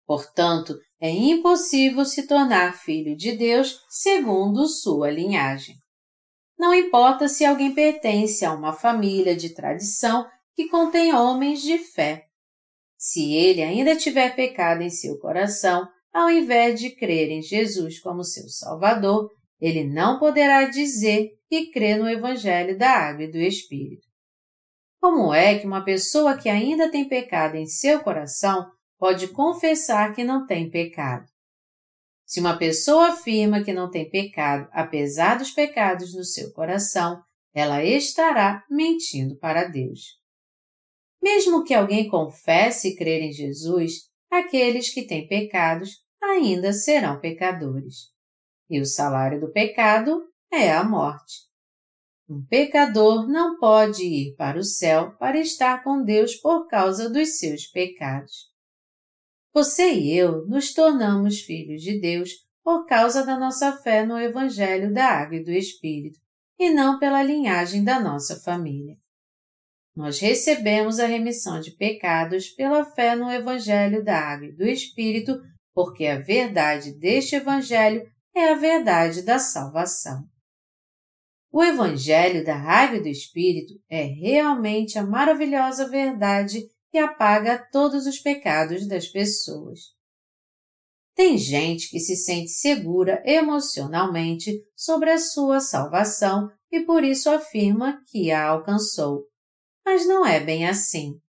Portanto, 0.05 0.77
é 0.99 1.09
impossível 1.09 2.05
se 2.05 2.27
tornar 2.27 2.77
filho 2.77 3.15
de 3.15 3.33
Deus 3.33 3.79
segundo 3.89 4.67
sua 4.67 5.11
linhagem. 5.11 5.75
Não 6.57 6.73
importa 6.73 7.27
se 7.27 7.45
alguém 7.45 7.73
pertence 7.73 8.45
a 8.45 8.53
uma 8.53 8.73
família 8.73 9.35
de 9.35 9.53
tradição 9.53 10.25
que 10.55 10.67
contém 10.69 11.13
homens 11.13 11.61
de 11.61 11.77
fé. 11.77 12.25
Se 12.97 13.33
ele 13.33 13.61
ainda 13.61 13.95
tiver 13.95 14.35
pecado 14.35 14.81
em 14.81 14.89
seu 14.89 15.19
coração, 15.19 15.87
ao 16.15 16.29
invés 16.29 16.79
de 16.79 16.95
crer 16.95 17.29
em 17.29 17.41
Jesus 17.41 17.99
como 17.99 18.23
seu 18.23 18.47
Salvador, 18.47 19.29
ele 19.59 19.83
não 19.83 20.17
poderá 20.17 20.63
dizer 20.63 21.31
que 21.49 21.69
crê 21.71 21.97
no 21.97 22.09
Evangelho 22.09 22.77
da 22.77 22.89
Água 22.89 23.25
e 23.25 23.31
do 23.31 23.37
Espírito. 23.37 24.07
Como 25.01 25.33
é 25.33 25.59
que 25.59 25.67
uma 25.67 25.83
pessoa 25.83 26.37
que 26.37 26.47
ainda 26.47 26.89
tem 26.89 27.05
pecado 27.05 27.55
em 27.55 27.65
seu 27.65 28.01
coração 28.01 28.65
pode 28.97 29.27
confessar 29.27 30.15
que 30.15 30.23
não 30.23 30.45
tem 30.45 30.69
pecado? 30.69 31.25
Se 32.25 32.39
uma 32.39 32.57
pessoa 32.57 33.09
afirma 33.09 33.61
que 33.61 33.73
não 33.73 33.91
tem 33.91 34.09
pecado, 34.09 34.69
apesar 34.71 35.37
dos 35.37 35.51
pecados 35.51 36.15
no 36.15 36.23
seu 36.23 36.53
coração, 36.53 37.21
ela 37.53 37.83
estará 37.83 38.63
mentindo 38.69 39.37
para 39.37 39.65
Deus. 39.65 39.99
Mesmo 41.21 41.65
que 41.65 41.73
alguém 41.73 42.07
confesse 42.07 42.95
crer 42.95 43.21
em 43.21 43.33
Jesus, 43.33 44.05
aqueles 44.31 44.93
que 44.93 45.05
têm 45.05 45.27
pecados 45.27 46.04
ainda 46.21 46.73
serão 46.73 47.19
pecadores. 47.19 48.11
E 48.69 48.79
o 48.79 48.85
salário 48.85 49.39
do 49.39 49.51
pecado 49.51 50.27
é 50.51 50.71
a 50.71 50.83
morte. 50.83 51.45
Um 52.27 52.43
pecador 52.43 53.27
não 53.27 53.59
pode 53.59 54.03
ir 54.03 54.35
para 54.35 54.57
o 54.57 54.63
céu 54.63 55.15
para 55.19 55.39
estar 55.39 55.83
com 55.83 56.03
Deus 56.03 56.35
por 56.35 56.67
causa 56.67 57.09
dos 57.09 57.37
seus 57.37 57.67
pecados. 57.67 58.51
Você 59.53 59.93
e 59.93 60.17
eu 60.17 60.45
nos 60.47 60.73
tornamos 60.73 61.41
filhos 61.41 61.81
de 61.81 61.99
Deus 61.99 62.45
por 62.63 62.85
causa 62.87 63.23
da 63.23 63.37
nossa 63.37 63.77
fé 63.77 64.03
no 64.03 64.19
Evangelho 64.19 64.91
da 64.91 65.05
Água 65.05 65.37
e 65.37 65.43
do 65.43 65.51
Espírito, 65.51 66.19
e 66.57 66.71
não 66.71 66.97
pela 66.97 67.21
linhagem 67.21 67.83
da 67.83 67.99
nossa 67.99 68.41
família. 68.41 68.97
Nós 69.95 70.19
recebemos 70.19 70.99
a 70.99 71.05
remissão 71.05 71.59
de 71.59 71.71
pecados 71.71 72.49
pela 72.49 72.83
fé 72.83 73.15
no 73.15 73.31
Evangelho 73.31 74.03
da 74.03 74.17
Água 74.17 74.47
e 74.47 74.51
do 74.51 74.65
Espírito, 74.65 75.39
porque 75.75 76.07
a 76.07 76.19
verdade 76.19 76.91
deste 76.93 77.35
Evangelho 77.35 78.09
é 78.33 78.49
a 78.49 78.55
verdade 78.55 79.21
da 79.21 79.37
salvação. 79.37 80.23
O 81.51 81.61
Evangelho 81.61 82.43
da 82.43 82.55
Água 82.55 82.99
do 82.99 83.07
Espírito 83.07 83.75
é 83.87 84.01
realmente 84.01 84.97
a 84.97 85.05
maravilhosa 85.05 85.87
verdade 85.87 86.67
que 86.89 86.97
apaga 86.97 87.63
todos 87.71 88.07
os 88.07 88.17
pecados 88.17 88.87
das 88.87 89.07
pessoas. 89.07 89.93
Tem 91.13 91.37
gente 91.37 91.89
que 91.89 91.99
se 91.99 92.15
sente 92.15 92.49
segura 92.49 93.21
emocionalmente 93.23 94.63
sobre 94.75 95.11
a 95.11 95.19
sua 95.19 95.59
salvação 95.59 96.49
e 96.71 96.79
por 96.81 97.03
isso 97.03 97.29
afirma 97.29 98.01
que 98.07 98.31
a 98.31 98.47
alcançou 98.47 99.25
mas 99.85 100.07
não 100.07 100.25
é 100.25 100.39
bem 100.39 100.67
assim. 100.67 101.21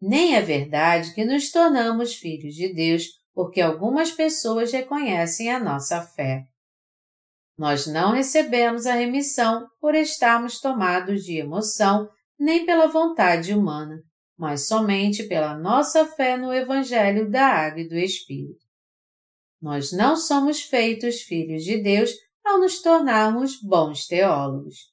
Nem 0.00 0.36
é 0.36 0.42
verdade 0.42 1.14
que 1.14 1.24
nos 1.24 1.50
tornamos 1.50 2.14
filhos 2.14 2.54
de 2.54 2.72
Deus 2.74 3.04
porque 3.34 3.60
algumas 3.60 4.12
pessoas 4.12 4.72
reconhecem 4.72 5.52
a 5.52 5.58
nossa 5.58 6.00
fé. 6.00 6.46
Nós 7.58 7.86
não 7.86 8.12
recebemos 8.12 8.86
a 8.86 8.94
remissão 8.94 9.68
por 9.80 9.94
estarmos 9.94 10.60
tomados 10.60 11.24
de 11.24 11.38
emoção 11.38 12.08
nem 12.38 12.64
pela 12.64 12.86
vontade 12.86 13.54
humana, 13.54 14.02
mas 14.36 14.66
somente 14.66 15.24
pela 15.24 15.56
nossa 15.56 16.06
fé 16.06 16.36
no 16.36 16.52
Evangelho 16.52 17.30
da 17.30 17.46
Água 17.46 17.80
e 17.80 17.88
do 17.88 17.96
Espírito. 17.96 18.64
Nós 19.60 19.92
não 19.92 20.16
somos 20.16 20.62
feitos 20.62 21.22
filhos 21.22 21.64
de 21.64 21.78
Deus 21.78 22.10
ao 22.44 22.58
nos 22.58 22.82
tornarmos 22.82 23.60
bons 23.60 24.06
teólogos. 24.06 24.92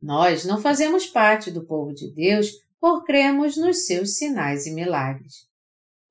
Nós 0.00 0.44
não 0.44 0.60
fazemos 0.60 1.06
parte 1.06 1.50
do 1.50 1.64
povo 1.64 1.94
de 1.94 2.12
Deus 2.12 2.50
por 2.80 3.04
cremos 3.04 3.56
nos 3.56 3.86
seus 3.86 4.16
sinais 4.16 4.66
e 4.66 4.72
milagres. 4.72 5.51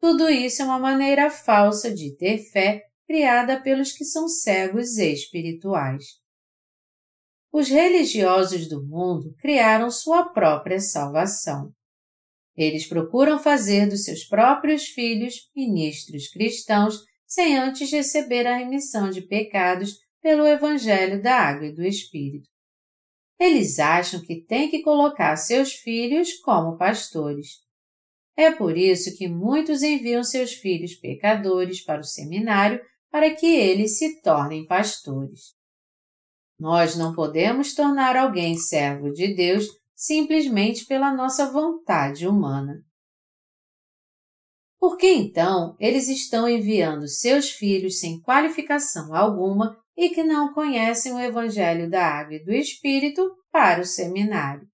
Tudo 0.02 0.28
isso 0.32 0.64
é 0.64 0.66
uma 0.66 0.80
maneira 0.80 1.30
falsa 1.30 1.94
de 1.94 2.18
ter 2.18 2.40
fé 2.40 2.84
criada 3.06 3.62
pelos 3.62 3.92
que 3.92 4.04
são 4.04 4.28
cegos 4.28 4.98
espirituais. 4.98 6.20
Os 7.54 7.70
religiosos 7.70 8.68
do 8.68 8.84
mundo 8.84 9.36
criaram 9.40 9.92
sua 9.92 10.30
própria 10.30 10.80
salvação. 10.80 11.72
Eles 12.58 12.88
procuram 12.88 13.38
fazer 13.38 13.88
dos 13.88 14.04
seus 14.04 14.24
próprios 14.24 14.88
filhos 14.88 15.52
ministros 15.56 16.30
cristãos 16.30 17.04
sem 17.28 17.56
antes 17.56 17.92
receber 17.92 18.48
a 18.48 18.58
remissão 18.58 19.12
de 19.12 19.22
pecados 19.22 20.00
pelo 20.20 20.48
Evangelho 20.48 21.22
da 21.22 21.36
Água 21.36 21.68
e 21.68 21.76
do 21.76 21.84
Espírito. 21.84 22.50
Eles 23.40 23.78
acham 23.78 24.20
que 24.22 24.44
têm 24.46 24.68
que 24.68 24.82
colocar 24.82 25.36
seus 25.36 25.74
filhos 25.74 26.34
como 26.40 26.78
pastores. 26.78 27.62
É 28.36 28.52
por 28.52 28.78
isso 28.78 29.16
que 29.18 29.28
muitos 29.28 29.84
enviam 29.84 30.24
seus 30.24 30.54
filhos 30.54 30.96
pecadores 30.96 31.84
para 31.84 32.02
o 32.02 32.06
seminário 32.06 32.82
para 33.12 33.34
que 33.36 33.46
eles 33.46 33.98
se 33.98 34.22
tornem 34.22 34.66
pastores. 34.66 35.54
Nós 36.58 36.96
não 36.96 37.14
podemos 37.14 37.74
tornar 37.74 38.16
alguém 38.16 38.58
servo 38.58 39.12
de 39.12 39.34
Deus 39.36 39.66
simplesmente 39.96 40.86
pela 40.86 41.14
nossa 41.14 41.52
vontade 41.52 42.28
humana. 42.28 42.84
Por 44.80 44.98
que 44.98 45.08
então 45.08 45.76
eles 45.80 46.08
estão 46.08 46.50
enviando 46.50 47.08
seus 47.08 47.52
filhos 47.52 48.00
sem 48.00 48.20
qualificação 48.22 49.14
alguma 49.14 49.78
e 49.96 50.10
que 50.10 50.24
não 50.24 50.54
conhecem 50.54 51.14
o 51.14 51.20
Evangelho 51.20 51.90
da 51.90 52.04
Água 52.04 52.36
e 52.36 52.44
do 52.44 52.52
Espírito 52.52 53.30
para 53.52 53.82
o 53.82 53.86
seminário. 53.86 54.71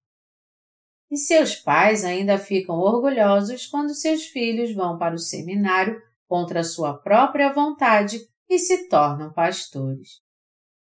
E 1.10 1.16
seus 1.16 1.56
pais 1.56 2.04
ainda 2.04 2.38
ficam 2.38 2.76
orgulhosos 2.76 3.66
quando 3.66 3.94
seus 3.94 4.24
filhos 4.26 4.74
vão 4.74 4.98
para 4.98 5.14
o 5.14 5.18
seminário 5.18 6.00
contra 6.26 6.62
sua 6.62 6.98
própria 6.98 7.52
vontade 7.52 8.20
e 8.48 8.58
se 8.58 8.88
tornam 8.88 9.32
pastores. 9.32 10.20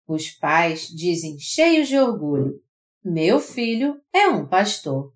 Os 0.07 0.31
pais 0.31 0.89
dizem 0.89 1.39
cheios 1.39 1.89
de 1.89 1.99
orgulho: 1.99 2.61
Meu 3.05 3.39
filho 3.39 4.01
é 4.13 4.29
um 4.29 4.47
pastor. 4.47 5.13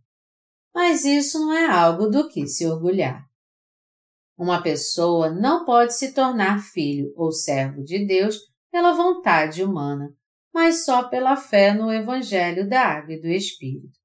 Mas 0.74 1.04
isso 1.04 1.38
não 1.38 1.52
é 1.52 1.66
algo 1.66 2.08
do 2.08 2.28
que 2.28 2.46
se 2.46 2.66
orgulhar. 2.66 3.26
Uma 4.38 4.62
pessoa 4.62 5.30
não 5.30 5.64
pode 5.64 5.94
se 5.94 6.12
tornar 6.12 6.62
filho 6.62 7.12
ou 7.16 7.30
servo 7.30 7.82
de 7.82 8.06
Deus 8.06 8.38
pela 8.70 8.94
vontade 8.94 9.62
humana, 9.62 10.14
mas 10.52 10.84
só 10.84 11.08
pela 11.08 11.36
fé 11.36 11.74
no 11.74 11.92
Evangelho 11.92 12.68
da 12.68 12.82
Água 12.82 13.14
e 13.14 13.20
do 13.20 13.28
Espírito. 13.28 14.01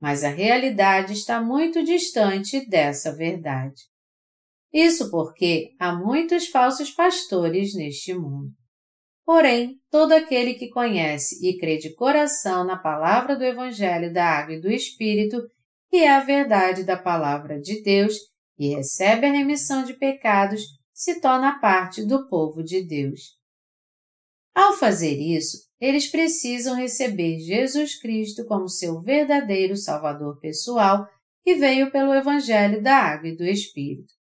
Mas 0.00 0.22
a 0.22 0.28
realidade 0.28 1.12
está 1.12 1.40
muito 1.40 1.82
distante 1.82 2.68
dessa 2.68 3.14
verdade. 3.14 3.82
Isso 4.72 5.10
porque 5.10 5.74
há 5.78 5.94
muitos 5.94 6.46
falsos 6.48 6.90
pastores 6.90 7.74
neste 7.74 8.14
mundo. 8.14 8.52
Porém, 9.24 9.78
todo 9.90 10.12
aquele 10.12 10.54
que 10.54 10.70
conhece 10.70 11.46
e 11.46 11.58
crê 11.58 11.76
de 11.76 11.94
coração 11.94 12.64
na 12.64 12.78
palavra 12.78 13.36
do 13.36 13.44
Evangelho 13.44 14.12
da 14.12 14.24
Água 14.24 14.54
e 14.54 14.60
do 14.60 14.70
Espírito, 14.70 15.42
que 15.90 15.98
é 15.98 16.10
a 16.10 16.20
verdade 16.20 16.84
da 16.84 16.96
palavra 16.96 17.60
de 17.60 17.82
Deus, 17.82 18.14
e 18.58 18.74
recebe 18.74 19.26
a 19.26 19.32
remissão 19.32 19.84
de 19.84 19.94
pecados, 19.94 20.62
se 20.94 21.20
torna 21.20 21.60
parte 21.60 22.04
do 22.04 22.28
povo 22.28 22.62
de 22.62 22.82
Deus. 22.82 23.36
Ao 24.54 24.72
fazer 24.72 25.18
isso, 25.18 25.67
eles 25.80 26.10
precisam 26.10 26.74
receber 26.74 27.38
Jesus 27.38 27.98
Cristo 28.00 28.44
como 28.46 28.68
seu 28.68 29.00
verdadeiro 29.00 29.76
Salvador 29.76 30.38
pessoal 30.40 31.06
que 31.44 31.54
veio 31.54 31.90
pelo 31.90 32.12
Evangelho 32.12 32.82
da 32.82 32.96
Água 32.96 33.28
e 33.28 33.36
do 33.36 33.44
Espírito. 33.44 34.12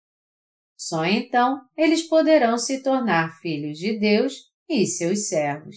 Só 0.77 1.05
então 1.05 1.61
eles 1.77 2.03
poderão 2.03 2.59
se 2.59 2.83
tornar 2.83 3.40
filhos 3.40 3.79
de 3.79 3.99
Deus 3.99 4.51
e 4.69 4.87
seus 4.87 5.29
servos. 5.29 5.77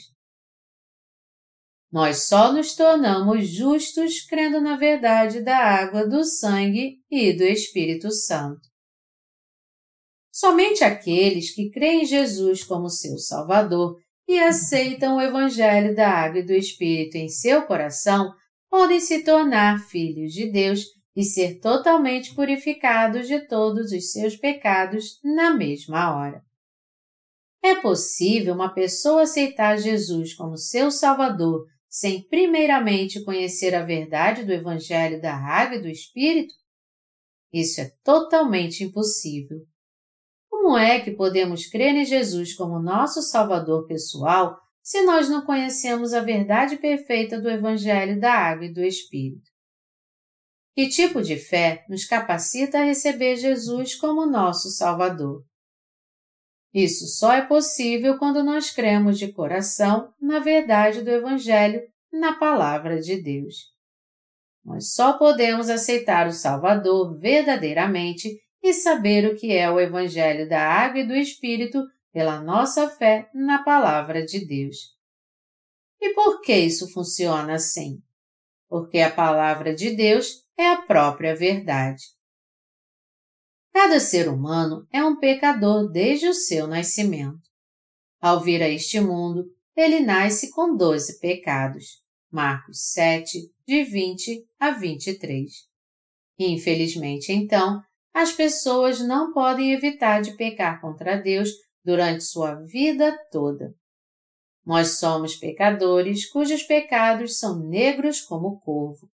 Nós 1.91 2.27
só 2.27 2.53
nos 2.53 2.75
tornamos 2.75 3.47
justos 3.47 4.21
crendo 4.21 4.61
na 4.61 4.75
verdade 4.75 5.41
da 5.41 5.57
água, 5.57 6.07
do 6.07 6.23
sangue 6.23 7.01
e 7.09 7.33
do 7.33 7.43
Espírito 7.43 8.11
Santo. 8.11 8.69
Somente 10.31 10.83
aqueles 10.83 11.53
que 11.53 11.71
creem 11.71 12.03
em 12.03 12.05
Jesus 12.05 12.63
como 12.63 12.89
seu 12.89 13.17
Salvador 13.17 13.97
e 14.29 14.39
aceitam 14.39 15.17
o 15.17 15.21
Evangelho 15.21 15.95
da 15.95 16.07
Água 16.07 16.41
e 16.41 16.45
do 16.45 16.53
Espírito 16.53 17.15
em 17.15 17.27
seu 17.27 17.63
coração 17.63 18.31
podem 18.69 18.99
se 18.99 19.23
tornar 19.23 19.79
filhos 19.79 20.33
de 20.33 20.51
Deus 20.51 20.85
e 21.15 21.23
ser 21.23 21.59
totalmente 21.59 22.35
purificados 22.35 23.27
de 23.27 23.39
todos 23.47 23.91
os 23.91 24.11
seus 24.11 24.35
pecados 24.35 25.19
na 25.23 25.49
mesma 25.55 26.15
hora. 26.15 26.43
É 27.63 27.73
possível 27.73 28.53
uma 28.53 28.71
pessoa 28.71 29.23
aceitar 29.23 29.79
Jesus 29.79 30.35
como 30.35 30.55
seu 30.55 30.91
Salvador 30.91 31.65
sem 31.89 32.21
primeiramente 32.27 33.23
conhecer 33.23 33.73
a 33.73 33.83
verdade 33.83 34.45
do 34.45 34.53
Evangelho 34.53 35.19
da 35.19 35.33
Água 35.33 35.77
e 35.77 35.81
do 35.81 35.89
Espírito? 35.89 36.53
Isso 37.51 37.81
é 37.81 37.91
totalmente 38.03 38.83
impossível. 38.83 39.65
Como 40.69 40.77
é 40.77 40.99
que 40.99 41.09
podemos 41.09 41.65
crer 41.65 41.95
em 41.95 42.05
Jesus 42.05 42.53
como 42.53 42.79
nosso 42.79 43.23
Salvador 43.23 43.87
pessoal 43.87 44.55
se 44.83 45.01
nós 45.01 45.27
não 45.27 45.43
conhecemos 45.43 46.13
a 46.13 46.21
verdade 46.21 46.77
perfeita 46.77 47.41
do 47.41 47.49
Evangelho 47.49 48.19
da 48.19 48.31
Água 48.31 48.65
e 48.65 48.71
do 48.71 48.83
Espírito? 48.83 49.49
Que 50.75 50.87
tipo 50.87 51.23
de 51.23 51.37
fé 51.37 51.83
nos 51.89 52.05
capacita 52.05 52.77
a 52.77 52.83
receber 52.83 53.35
Jesus 53.37 53.95
como 53.95 54.27
nosso 54.27 54.69
Salvador? 54.69 55.43
Isso 56.71 57.07
só 57.07 57.33
é 57.33 57.41
possível 57.43 58.19
quando 58.19 58.43
nós 58.43 58.69
cremos 58.69 59.17
de 59.17 59.33
coração 59.33 60.13
na 60.21 60.37
verdade 60.37 61.01
do 61.01 61.09
Evangelho, 61.09 61.81
na 62.13 62.37
Palavra 62.37 63.01
de 63.01 63.19
Deus. 63.19 63.55
Nós 64.63 64.93
só 64.93 65.17
podemos 65.17 65.67
aceitar 65.67 66.27
o 66.27 66.31
Salvador 66.31 67.17
verdadeiramente 67.17 68.37
e 68.61 68.73
saber 68.73 69.25
o 69.25 69.35
que 69.35 69.53
é 69.53 69.69
o 69.69 69.79
Evangelho 69.79 70.47
da 70.47 70.61
Água 70.61 70.99
e 70.99 71.07
do 71.07 71.15
Espírito 71.15 71.83
pela 72.11 72.41
nossa 72.41 72.89
fé 72.89 73.29
na 73.33 73.63
Palavra 73.63 74.25
de 74.25 74.45
Deus. 74.45 74.97
E 76.01 76.13
por 76.13 76.41
que 76.41 76.55
isso 76.55 76.91
funciona 76.91 77.53
assim? 77.53 78.01
Porque 78.67 78.99
a 78.99 79.11
Palavra 79.11 79.73
de 79.73 79.91
Deus 79.91 80.45
é 80.57 80.67
a 80.67 80.81
própria 80.81 81.35
verdade. 81.35 82.03
Cada 83.73 83.99
ser 83.99 84.27
humano 84.27 84.87
é 84.91 85.03
um 85.03 85.17
pecador 85.17 85.89
desde 85.89 86.27
o 86.27 86.33
seu 86.33 86.67
nascimento. 86.67 87.49
Ao 88.19 88.41
vir 88.41 88.61
a 88.61 88.67
este 88.67 88.99
mundo, 88.99 89.45
ele 89.75 90.01
nasce 90.01 90.51
com 90.51 90.75
doze 90.75 91.19
pecados. 91.19 92.03
Marcos 92.31 92.91
7, 92.91 93.51
de 93.65 93.83
20 93.83 94.45
a 94.59 94.71
23. 94.71 95.51
Infelizmente, 96.37 97.31
então, 97.31 97.81
as 98.13 98.31
pessoas 98.31 98.99
não 98.99 99.31
podem 99.31 99.71
evitar 99.71 100.21
de 100.21 100.35
pecar 100.35 100.81
contra 100.81 101.15
Deus 101.17 101.49
durante 101.83 102.23
sua 102.23 102.55
vida 102.55 103.17
toda. 103.31 103.73
Nós 104.65 104.99
somos 104.99 105.35
pecadores 105.35 106.29
cujos 106.29 106.63
pecados 106.63 107.37
são 107.39 107.59
negros 107.67 108.21
como 108.21 108.47
o 108.47 108.59
corvo. 108.59 109.09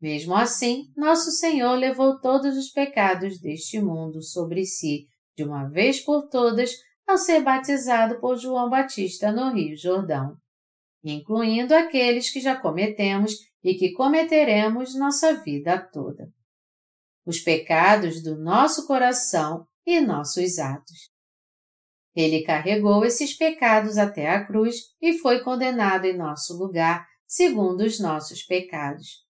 Mesmo 0.00 0.34
assim, 0.34 0.92
nosso 0.96 1.30
Senhor 1.30 1.74
levou 1.74 2.20
todos 2.20 2.56
os 2.56 2.70
pecados 2.70 3.40
deste 3.40 3.80
mundo 3.80 4.22
sobre 4.22 4.64
si, 4.66 5.06
de 5.36 5.44
uma 5.44 5.68
vez 5.68 6.00
por 6.00 6.28
todas, 6.28 6.72
ao 7.06 7.16
ser 7.16 7.42
batizado 7.42 8.20
por 8.20 8.36
João 8.36 8.68
Batista 8.68 9.30
no 9.30 9.54
Rio 9.54 9.76
Jordão, 9.76 10.36
incluindo 11.04 11.74
aqueles 11.74 12.30
que 12.30 12.40
já 12.40 12.56
cometemos 12.56 13.32
e 13.62 13.74
que 13.74 13.92
cometeremos 13.92 14.98
nossa 14.98 15.34
vida 15.34 15.78
toda 15.78 16.28
os 17.26 17.40
pecados 17.40 18.22
do 18.22 18.38
nosso 18.38 18.86
coração 18.86 19.66
e 19.84 20.00
nossos 20.00 20.58
atos. 20.58 21.10
Ele 22.14 22.42
carregou 22.44 23.04
esses 23.04 23.36
pecados 23.36 23.98
até 23.98 24.30
a 24.30 24.44
cruz 24.44 24.76
e 25.02 25.18
foi 25.18 25.40
condenado 25.40 26.06
em 26.06 26.16
nosso 26.16 26.56
lugar, 26.56 27.06
segundo 27.26 27.80
os 27.80 28.00
nossos 28.00 28.42
pecados. 28.42 29.26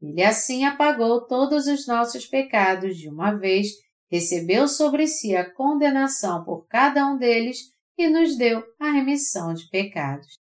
Ele 0.00 0.22
assim 0.22 0.64
apagou 0.64 1.26
todos 1.26 1.66
os 1.66 1.86
nossos 1.86 2.26
pecados 2.26 2.96
de 2.96 3.08
uma 3.08 3.32
vez, 3.32 3.68
recebeu 4.10 4.68
sobre 4.68 5.06
si 5.08 5.34
a 5.34 5.50
condenação 5.50 6.44
por 6.44 6.66
cada 6.66 7.06
um 7.06 7.16
deles 7.16 7.72
e 7.98 8.08
nos 8.08 8.36
deu 8.36 8.62
a 8.78 8.90
remissão 8.90 9.54
de 9.54 9.68
pecados. 9.68 10.38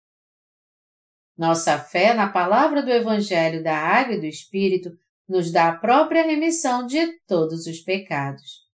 Nossa 1.37 1.79
fé 1.79 2.13
na 2.13 2.29
palavra 2.29 2.83
do 2.83 2.91
Evangelho 2.91 3.63
da 3.63 3.75
Água 3.75 4.15
e 4.15 4.19
do 4.19 4.25
Espírito 4.25 4.91
nos 5.31 5.49
dá 5.49 5.69
a 5.69 5.77
própria 5.77 6.23
remissão 6.23 6.85
de 6.85 7.07
todos 7.25 7.65
os 7.65 7.79
pecados. 7.79 8.69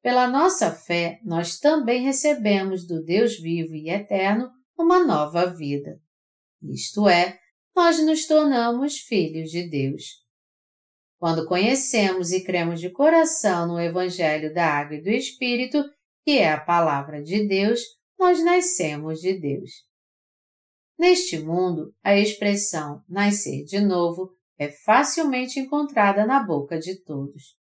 Pela 0.00 0.28
nossa 0.28 0.70
fé, 0.70 1.18
nós 1.24 1.58
também 1.58 2.04
recebemos 2.04 2.86
do 2.86 3.02
Deus 3.02 3.36
vivo 3.40 3.74
e 3.74 3.90
eterno 3.90 4.48
uma 4.78 5.04
nova 5.04 5.46
vida. 5.46 6.00
Isto 6.62 7.08
é, 7.08 7.36
nós 7.74 7.98
nos 7.98 8.24
tornamos 8.24 8.98
filhos 8.98 9.50
de 9.50 9.68
Deus. 9.68 10.04
Quando 11.18 11.44
conhecemos 11.48 12.30
e 12.30 12.44
cremos 12.44 12.80
de 12.80 12.90
coração 12.90 13.66
no 13.66 13.80
Evangelho 13.80 14.54
da 14.54 14.64
Água 14.64 14.94
e 14.94 15.02
do 15.02 15.10
Espírito, 15.10 15.82
que 16.24 16.38
é 16.38 16.52
a 16.52 16.60
palavra 16.60 17.20
de 17.20 17.48
Deus, 17.48 17.80
nós 18.16 18.42
nascemos 18.44 19.20
de 19.20 19.34
Deus. 19.34 19.72
Neste 20.96 21.40
mundo, 21.40 21.92
a 22.00 22.16
expressão 22.16 23.02
nascer 23.08 23.64
de 23.64 23.80
novo 23.80 24.37
é 24.58 24.70
facilmente 24.70 25.60
encontrada 25.60 26.26
na 26.26 26.42
boca 26.42 26.78
de 26.78 27.02
todos. 27.02 27.56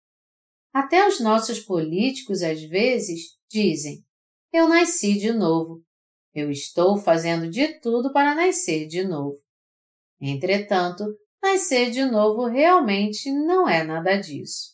Até 0.71 1.08
os 1.08 1.19
nossos 1.19 1.60
políticos, 1.60 2.41
às 2.41 2.62
vezes, 2.63 3.38
dizem: 3.49 4.03
Eu 4.51 4.67
nasci 4.67 5.17
de 5.17 5.32
novo. 5.32 5.84
Eu 6.34 6.49
estou 6.49 6.97
fazendo 6.97 7.49
de 7.49 7.79
tudo 7.79 8.12
para 8.12 8.34
nascer 8.34 8.88
de 8.88 9.03
novo. 9.03 9.38
Entretanto, 10.19 11.06
nascer 11.41 11.91
de 11.91 12.06
novo 12.06 12.45
realmente 12.45 13.32
não 13.32 13.67
é 13.67 13.84
nada 13.84 14.15
disso. 14.15 14.73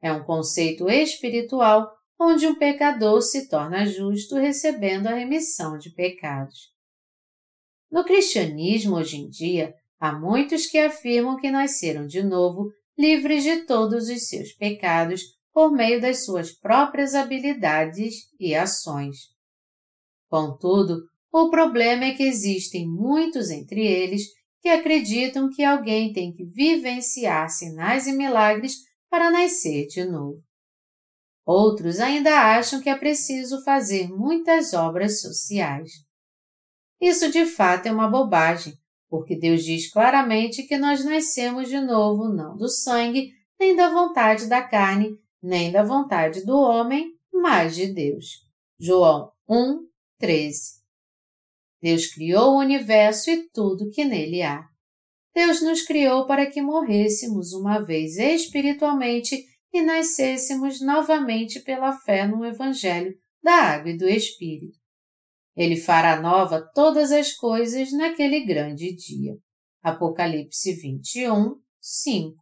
É 0.00 0.12
um 0.12 0.24
conceito 0.24 0.88
espiritual 0.88 1.90
onde 2.18 2.46
um 2.46 2.54
pecador 2.54 3.20
se 3.22 3.48
torna 3.48 3.86
justo 3.86 4.36
recebendo 4.36 5.06
a 5.06 5.14
remissão 5.14 5.76
de 5.76 5.90
pecados. 5.90 6.72
No 7.90 8.04
cristianismo 8.04 8.96
hoje 8.96 9.16
em 9.16 9.28
dia, 9.28 9.74
Há 10.00 10.12
muitos 10.12 10.66
que 10.66 10.78
afirmam 10.78 11.36
que 11.36 11.50
nasceram 11.50 12.06
de 12.06 12.22
novo, 12.22 12.70
livres 12.96 13.42
de 13.42 13.64
todos 13.66 14.08
os 14.08 14.28
seus 14.28 14.52
pecados, 14.52 15.22
por 15.52 15.72
meio 15.72 16.00
das 16.00 16.24
suas 16.24 16.52
próprias 16.52 17.14
habilidades 17.14 18.14
e 18.38 18.54
ações. 18.54 19.16
Contudo, 20.28 21.02
o 21.32 21.50
problema 21.50 22.04
é 22.04 22.14
que 22.14 22.22
existem 22.22 22.88
muitos 22.88 23.50
entre 23.50 23.84
eles 23.84 24.22
que 24.60 24.68
acreditam 24.68 25.48
que 25.50 25.64
alguém 25.64 26.12
tem 26.12 26.32
que 26.32 26.44
vivenciar 26.44 27.48
sinais 27.48 28.06
e 28.06 28.12
milagres 28.12 28.76
para 29.10 29.30
nascer 29.30 29.86
de 29.86 30.04
novo. 30.04 30.42
Outros 31.44 31.98
ainda 31.98 32.56
acham 32.56 32.80
que 32.80 32.90
é 32.90 32.96
preciso 32.96 33.64
fazer 33.64 34.08
muitas 34.08 34.74
obras 34.74 35.20
sociais. 35.20 35.90
Isso 37.00 37.30
de 37.30 37.46
fato 37.46 37.86
é 37.86 37.92
uma 37.92 38.08
bobagem, 38.08 38.74
porque 39.08 39.36
Deus 39.36 39.64
diz 39.64 39.90
claramente 39.90 40.64
que 40.64 40.76
nós 40.76 41.04
nascemos 41.04 41.68
de 41.68 41.80
novo 41.80 42.28
não 42.28 42.56
do 42.56 42.68
sangue, 42.68 43.32
nem 43.58 43.74
da 43.74 43.88
vontade 43.90 44.46
da 44.46 44.62
carne, 44.62 45.18
nem 45.42 45.72
da 45.72 45.82
vontade 45.82 46.44
do 46.44 46.56
homem, 46.56 47.12
mas 47.32 47.74
de 47.74 47.86
Deus. 47.86 48.46
João 48.78 49.32
1, 49.48 49.86
13. 50.18 50.78
Deus 51.80 52.06
criou 52.08 52.54
o 52.54 52.58
universo 52.58 53.30
e 53.30 53.48
tudo 53.50 53.90
que 53.90 54.04
nele 54.04 54.42
há. 54.42 54.64
Deus 55.34 55.62
nos 55.62 55.82
criou 55.82 56.26
para 56.26 56.46
que 56.46 56.60
morrêssemos 56.60 57.52
uma 57.52 57.78
vez 57.78 58.16
espiritualmente 58.16 59.44
e 59.72 59.82
nascêssemos 59.82 60.80
novamente 60.80 61.60
pela 61.60 61.92
fé 61.92 62.26
no 62.26 62.44
Evangelho 62.44 63.14
da 63.42 63.54
Água 63.54 63.90
e 63.90 63.96
do 63.96 64.08
Espírito. 64.08 64.76
Ele 65.58 65.74
fará 65.74 66.20
nova 66.20 66.70
todas 66.72 67.10
as 67.10 67.32
coisas 67.32 67.90
naquele 67.90 68.46
grande 68.46 68.94
dia. 68.94 69.36
Apocalipse 69.82 70.72
21, 70.72 71.60
5. 71.80 72.36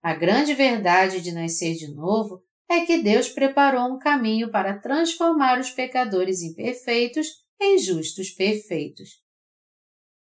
A 0.00 0.14
grande 0.14 0.54
verdade 0.54 1.20
de 1.20 1.32
nascer 1.32 1.74
de 1.74 1.92
novo 1.92 2.40
é 2.70 2.86
que 2.86 3.02
Deus 3.02 3.28
preparou 3.28 3.92
um 3.92 3.98
caminho 3.98 4.48
para 4.48 4.78
transformar 4.78 5.58
os 5.58 5.70
pecadores 5.70 6.40
imperfeitos 6.40 7.26
em 7.60 7.78
justos 7.78 8.30
perfeitos. 8.30 9.20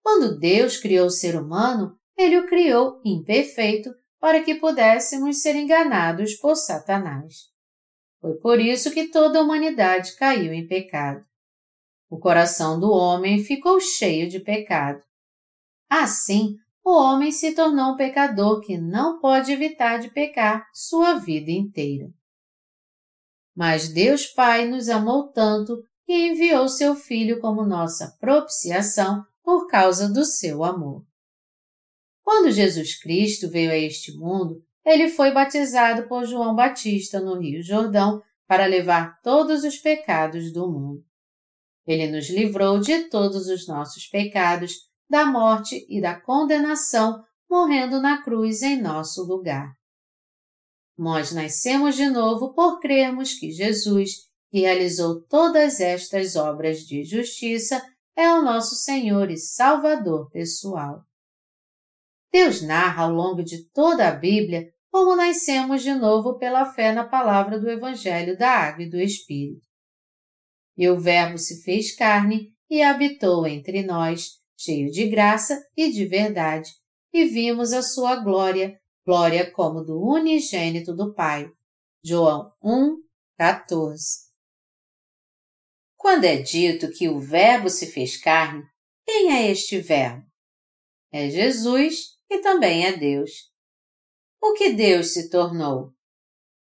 Quando 0.00 0.38
Deus 0.38 0.76
criou 0.76 1.06
o 1.06 1.10
ser 1.10 1.34
humano, 1.34 1.98
ele 2.16 2.38
o 2.38 2.46
criou 2.46 3.00
imperfeito 3.04 3.90
para 4.20 4.44
que 4.44 4.54
pudéssemos 4.54 5.42
ser 5.42 5.56
enganados 5.56 6.34
por 6.34 6.54
Satanás. 6.54 7.52
Foi 8.20 8.34
por 8.34 8.60
isso 8.60 8.92
que 8.92 9.08
toda 9.08 9.40
a 9.40 9.42
humanidade 9.42 10.14
caiu 10.16 10.52
em 10.52 10.68
pecado. 10.68 11.26
O 12.14 12.18
coração 12.20 12.78
do 12.78 12.92
homem 12.92 13.42
ficou 13.42 13.80
cheio 13.80 14.28
de 14.30 14.38
pecado. 14.38 15.02
Assim, 15.90 16.54
o 16.84 16.92
homem 16.92 17.32
se 17.32 17.56
tornou 17.56 17.94
um 17.94 17.96
pecador 17.96 18.60
que 18.60 18.78
não 18.78 19.18
pode 19.18 19.50
evitar 19.50 19.98
de 19.98 20.12
pecar 20.12 20.64
sua 20.72 21.14
vida 21.14 21.50
inteira. 21.50 22.06
Mas 23.52 23.88
Deus 23.88 24.26
Pai 24.26 24.64
nos 24.64 24.88
amou 24.88 25.32
tanto 25.32 25.82
que 26.06 26.28
enviou 26.28 26.68
seu 26.68 26.94
Filho 26.94 27.40
como 27.40 27.66
nossa 27.66 28.16
propiciação 28.20 29.24
por 29.42 29.66
causa 29.66 30.08
do 30.08 30.24
seu 30.24 30.62
amor. 30.62 31.04
Quando 32.22 32.52
Jesus 32.52 32.96
Cristo 32.96 33.50
veio 33.50 33.72
a 33.72 33.76
este 33.76 34.16
mundo, 34.16 34.62
ele 34.84 35.08
foi 35.08 35.32
batizado 35.32 36.06
por 36.06 36.24
João 36.24 36.54
Batista 36.54 37.18
no 37.18 37.40
Rio 37.40 37.60
Jordão 37.60 38.22
para 38.46 38.66
levar 38.66 39.20
todos 39.20 39.64
os 39.64 39.78
pecados 39.78 40.52
do 40.52 40.70
mundo. 40.70 41.04
Ele 41.86 42.10
nos 42.10 42.30
livrou 42.30 42.80
de 42.80 43.08
todos 43.08 43.48
os 43.48 43.66
nossos 43.66 44.06
pecados, 44.06 44.72
da 45.08 45.26
morte 45.26 45.86
e 45.88 46.00
da 46.00 46.18
condenação, 46.18 47.22
morrendo 47.48 48.00
na 48.00 48.22
cruz 48.22 48.62
em 48.62 48.80
nosso 48.80 49.22
lugar. 49.24 49.72
Nós 50.96 51.32
nascemos 51.32 51.96
de 51.96 52.08
novo 52.08 52.54
por 52.54 52.80
crermos 52.80 53.34
que 53.34 53.50
Jesus, 53.50 54.10
que 54.50 54.60
realizou 54.60 55.22
todas 55.26 55.80
estas 55.80 56.36
obras 56.36 56.80
de 56.80 57.04
justiça, 57.04 57.84
é 58.16 58.32
o 58.32 58.42
nosso 58.42 58.76
Senhor 58.76 59.30
e 59.30 59.36
Salvador 59.36 60.30
pessoal. 60.30 61.02
Deus 62.32 62.62
narra 62.62 63.04
ao 63.04 63.10
longo 63.10 63.42
de 63.42 63.68
toda 63.70 64.08
a 64.08 64.12
Bíblia 64.12 64.72
como 64.90 65.16
nascemos 65.16 65.82
de 65.82 65.92
novo 65.92 66.38
pela 66.38 66.64
fé 66.72 66.92
na 66.92 67.04
palavra 67.04 67.58
do 67.58 67.68
Evangelho 67.68 68.38
da 68.38 68.48
Água 68.48 68.84
e 68.84 68.90
do 68.90 68.96
Espírito. 68.96 69.66
E 70.76 70.88
o 70.88 70.98
Verbo 70.98 71.38
se 71.38 71.62
fez 71.62 71.94
carne 71.94 72.52
e 72.68 72.82
habitou 72.82 73.46
entre 73.46 73.82
nós, 73.82 74.40
cheio 74.56 74.90
de 74.90 75.08
graça 75.08 75.64
e 75.76 75.90
de 75.90 76.04
verdade, 76.06 76.70
e 77.12 77.24
vimos 77.24 77.72
a 77.72 77.82
sua 77.82 78.16
glória, 78.16 78.80
glória 79.06 79.50
como 79.50 79.82
do 79.82 80.00
unigênito 80.00 80.94
do 80.94 81.14
Pai. 81.14 81.48
João 82.04 82.52
1, 82.62 82.96
14. 83.38 84.24
Quando 85.96 86.24
é 86.24 86.36
dito 86.36 86.90
que 86.90 87.08
o 87.08 87.18
Verbo 87.18 87.70
se 87.70 87.86
fez 87.86 88.16
carne, 88.16 88.62
quem 89.06 89.32
é 89.32 89.50
este 89.50 89.78
Verbo? 89.78 90.26
É 91.12 91.30
Jesus 91.30 92.18
e 92.28 92.40
também 92.40 92.84
é 92.84 92.96
Deus. 92.96 93.30
O 94.42 94.52
que 94.54 94.72
Deus 94.72 95.12
se 95.12 95.30
tornou? 95.30 95.92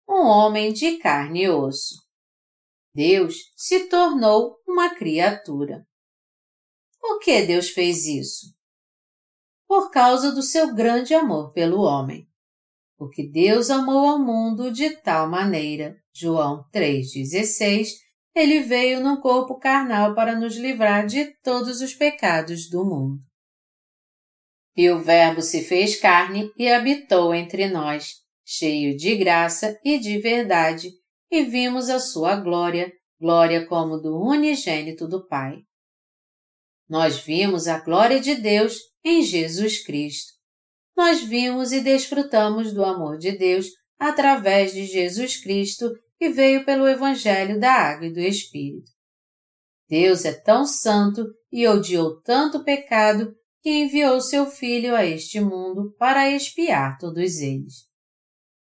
Um 0.08 0.26
homem 0.26 0.72
de 0.72 0.98
carne 0.98 1.44
e 1.44 1.48
osso. 1.48 2.01
Deus 2.94 3.50
se 3.56 3.88
tornou 3.88 4.56
uma 4.66 4.94
criatura. 4.94 5.86
Por 7.00 7.18
que 7.20 7.42
Deus 7.42 7.70
fez 7.70 8.06
isso? 8.06 8.54
Por 9.66 9.90
causa 9.90 10.30
do 10.30 10.42
seu 10.42 10.74
grande 10.74 11.14
amor 11.14 11.52
pelo 11.52 11.80
homem. 11.80 12.28
Porque 12.96 13.26
Deus 13.26 13.70
amou 13.70 14.06
ao 14.08 14.18
mundo 14.18 14.70
de 14.70 14.90
tal 14.90 15.28
maneira, 15.28 15.96
João 16.14 16.64
3,16, 16.72 17.88
ele 18.34 18.60
veio 18.60 19.00
num 19.00 19.20
corpo 19.20 19.58
carnal 19.58 20.14
para 20.14 20.38
nos 20.38 20.56
livrar 20.56 21.06
de 21.06 21.34
todos 21.42 21.80
os 21.80 21.94
pecados 21.94 22.68
do 22.68 22.84
mundo. 22.84 23.20
E 24.76 24.88
o 24.90 25.02
Verbo 25.02 25.42
se 25.42 25.64
fez 25.64 25.98
carne 25.98 26.50
e 26.56 26.70
habitou 26.70 27.34
entre 27.34 27.68
nós, 27.68 28.16
cheio 28.44 28.96
de 28.96 29.16
graça 29.16 29.78
e 29.84 29.98
de 29.98 30.18
verdade, 30.18 30.92
e 31.32 31.44
vimos 31.44 31.88
a 31.88 31.98
sua 31.98 32.36
glória, 32.36 32.92
glória 33.18 33.66
como 33.66 33.96
do 33.96 34.20
unigênito 34.20 35.08
do 35.08 35.26
Pai. 35.26 35.62
Nós 36.86 37.20
vimos 37.20 37.66
a 37.66 37.78
glória 37.78 38.20
de 38.20 38.34
Deus 38.34 38.76
em 39.02 39.22
Jesus 39.22 39.82
Cristo. 39.82 40.34
Nós 40.94 41.22
vimos 41.22 41.72
e 41.72 41.80
desfrutamos 41.80 42.74
do 42.74 42.84
amor 42.84 43.16
de 43.16 43.32
Deus 43.32 43.68
através 43.98 44.74
de 44.74 44.84
Jesus 44.84 45.42
Cristo 45.42 45.90
que 46.18 46.28
veio 46.28 46.66
pelo 46.66 46.86
Evangelho 46.86 47.58
da 47.58 47.72
Água 47.72 48.08
e 48.08 48.12
do 48.12 48.20
Espírito. 48.20 48.90
Deus 49.88 50.26
é 50.26 50.34
tão 50.34 50.66
santo 50.66 51.24
e 51.50 51.66
odiou 51.66 52.20
tanto 52.20 52.62
pecado 52.62 53.34
que 53.62 53.70
enviou 53.70 54.20
seu 54.20 54.44
Filho 54.44 54.94
a 54.94 55.06
este 55.06 55.40
mundo 55.40 55.94
para 55.98 56.30
expiar 56.30 56.98
todos 56.98 57.38
eles. 57.38 57.90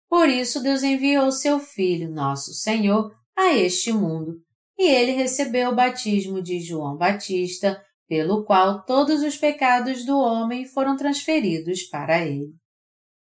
Por 0.09 0.29
isso 0.29 0.63
Deus 0.63 0.83
enviou 0.83 1.31
seu 1.31 1.61
Filho, 1.61 2.11
nosso 2.11 2.55
Senhor, 2.55 3.15
a 3.37 3.55
este 3.55 3.93
mundo, 3.93 4.41
e 4.79 4.89
ele 4.89 5.13
recebeu 5.13 5.71
o 5.71 5.75
batismo 5.75 6.43
de 6.43 6.61
João 6.61 6.97
Batista, 6.97 7.83
pelo 8.09 8.45
qual 8.45 8.85
todos 8.85 9.23
os 9.23 9.37
pecados 9.37 10.05
do 10.05 10.19
homem 10.19 10.65
foram 10.65 10.97
transferidos 10.97 11.83
para 11.83 12.25
ele. 12.25 12.55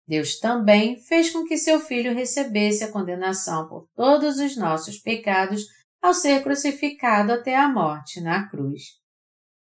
Deus 0.08 0.40
também 0.40 1.00
fez 1.02 1.30
com 1.30 1.46
que 1.46 1.58
seu 1.58 1.80
Filho 1.80 2.16
recebesse 2.16 2.84
a 2.84 2.92
condenação 2.92 3.68
por 3.68 3.88
todos 3.94 4.40
os 4.40 4.56
nossos 4.58 4.98
pecados 4.98 5.66
ao 6.02 6.14
ser 6.14 6.42
crucificado 6.42 7.34
até 7.34 7.56
a 7.56 7.68
morte 7.68 8.22
na 8.22 8.50
cruz. 8.50 8.84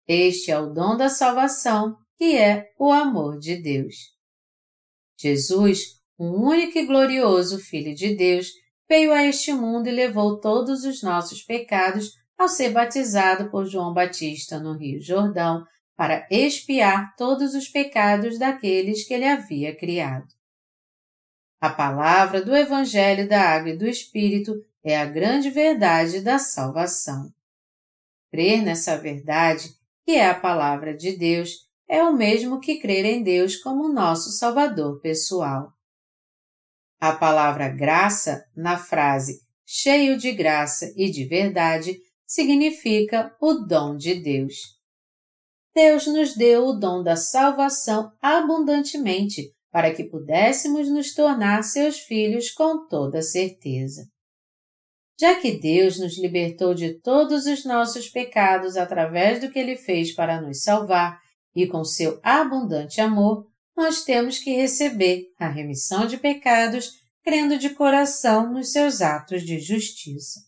Este 0.07 0.51
é 0.51 0.59
o 0.59 0.67
dom 0.67 0.95
da 0.95 1.09
salvação, 1.09 1.95
que 2.17 2.37
é 2.37 2.71
o 2.77 2.91
amor 2.91 3.39
de 3.39 3.61
Deus. 3.61 3.95
Jesus, 5.19 5.96
um 6.19 6.31
único 6.31 6.77
e 6.77 6.85
glorioso 6.85 7.59
Filho 7.59 7.93
de 7.93 8.15
Deus, 8.15 8.51
veio 8.89 9.11
a 9.11 9.23
este 9.23 9.53
mundo 9.53 9.87
e 9.87 9.91
levou 9.91 10.39
todos 10.39 10.83
os 10.83 11.03
nossos 11.03 11.43
pecados 11.43 12.13
ao 12.37 12.47
ser 12.47 12.69
batizado 12.71 13.49
por 13.49 13.65
João 13.65 13.93
Batista 13.93 14.59
no 14.59 14.77
Rio 14.77 15.01
Jordão 15.01 15.65
para 15.95 16.27
expiar 16.29 17.15
todos 17.15 17.55
os 17.55 17.67
pecados 17.67 18.37
daqueles 18.37 19.05
que 19.05 19.13
ele 19.13 19.25
havia 19.25 19.75
criado. 19.75 20.27
A 21.59 21.71
palavra 21.71 22.43
do 22.43 22.55
Evangelho 22.55 23.27
da 23.27 23.41
Água 23.41 23.71
e 23.71 23.77
do 23.77 23.87
Espírito 23.87 24.53
é 24.83 24.95
a 24.95 25.05
grande 25.05 25.49
verdade 25.49 26.21
da 26.21 26.37
salvação. 26.37 27.31
Crer 28.31 28.61
nessa 28.61 28.95
verdade, 28.97 29.69
que 30.05 30.11
é 30.11 30.29
a 30.29 30.39
palavra 30.39 30.95
de 30.95 31.17
Deus, 31.17 31.67
é 31.89 32.03
o 32.03 32.13
mesmo 32.13 32.59
que 32.59 32.79
crer 32.79 33.05
em 33.05 33.23
Deus 33.23 33.55
como 33.55 33.89
nosso 33.89 34.29
Salvador 34.31 34.99
pessoal. 35.01 35.73
A 36.99 37.13
palavra 37.13 37.69
graça, 37.69 38.43
na 38.55 38.77
frase 38.77 39.47
cheio 39.69 40.17
de 40.17 40.31
graça 40.31 40.93
e 40.95 41.11
de 41.11 41.25
verdade, 41.25 41.99
significa 42.25 43.35
o 43.41 43.53
dom 43.55 43.97
de 43.97 44.15
Deus. 44.15 44.77
Deus 45.75 46.07
nos 46.07 46.35
deu 46.35 46.67
o 46.67 46.73
dom 46.73 47.03
da 47.03 47.17
salvação 47.17 48.11
abundantemente 48.21 49.51
para 49.69 49.93
que 49.93 50.05
pudéssemos 50.05 50.89
nos 50.89 51.13
tornar 51.13 51.63
seus 51.63 51.99
filhos 51.99 52.49
com 52.49 52.87
toda 52.87 53.21
certeza. 53.21 54.07
Já 55.19 55.35
que 55.35 55.59
Deus 55.59 55.99
nos 55.99 56.17
libertou 56.17 56.73
de 56.73 56.99
todos 56.99 57.45
os 57.45 57.65
nossos 57.65 58.07
pecados 58.07 58.77
através 58.77 59.41
do 59.41 59.51
que 59.51 59.59
Ele 59.59 59.75
fez 59.75 60.13
para 60.13 60.41
nos 60.41 60.63
salvar 60.63 61.19
e 61.55 61.67
com 61.67 61.83
seu 61.83 62.19
abundante 62.23 63.01
amor, 63.01 63.45
nós 63.77 64.03
temos 64.03 64.39
que 64.39 64.55
receber 64.55 65.27
a 65.39 65.47
remissão 65.47 66.07
de 66.07 66.17
pecados 66.17 66.93
crendo 67.23 67.59
de 67.59 67.69
coração 67.69 68.51
nos 68.51 68.71
seus 68.71 69.01
atos 69.01 69.43
de 69.43 69.59
justiça. 69.59 70.39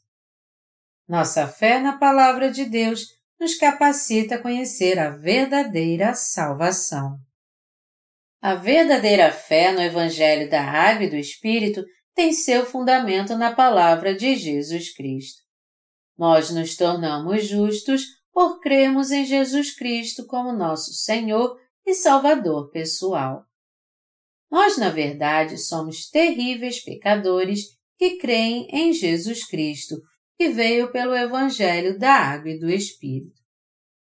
Nossa 1.07 1.47
fé 1.47 1.79
na 1.79 1.97
Palavra 1.97 2.49
de 2.49 2.65
Deus 2.65 3.05
nos 3.39 3.55
capacita 3.55 4.35
a 4.35 4.41
conhecer 4.41 4.97
a 4.97 5.11
verdadeira 5.11 6.13
salvação. 6.15 7.19
A 8.41 8.55
verdadeira 8.55 9.31
fé 9.31 9.73
no 9.73 9.81
Evangelho 9.81 10.49
da 10.49 10.63
Água 10.63 11.05
e 11.05 11.09
do 11.09 11.15
Espírito 11.15 11.85
tem 12.15 12.33
seu 12.33 12.65
fundamento 12.65 13.37
na 13.37 13.53
palavra 13.53 14.15
de 14.15 14.35
Jesus 14.35 14.93
Cristo. 14.93 15.41
Nós 16.17 16.49
nos 16.49 16.75
tornamos 16.75 17.45
justos 17.45 18.05
por 18.31 18.59
crermos 18.59 19.11
em 19.11 19.25
Jesus 19.25 19.75
Cristo 19.75 20.25
como 20.25 20.51
nosso 20.51 20.93
Senhor 20.93 21.57
e 21.89 21.95
Salvador 21.95 22.69
pessoal. 22.69 23.45
Nós, 24.49 24.77
na 24.77 24.89
verdade, 24.89 25.57
somos 25.57 26.07
terríveis 26.07 26.83
pecadores 26.83 27.77
que 27.97 28.17
creem 28.17 28.67
em 28.71 28.93
Jesus 28.93 29.45
Cristo 29.45 29.95
que 30.37 30.49
veio 30.49 30.91
pelo 30.91 31.15
Evangelho 31.15 31.97
da 31.97 32.13
Água 32.13 32.51
e 32.51 32.59
do 32.59 32.69
Espírito. 32.69 33.41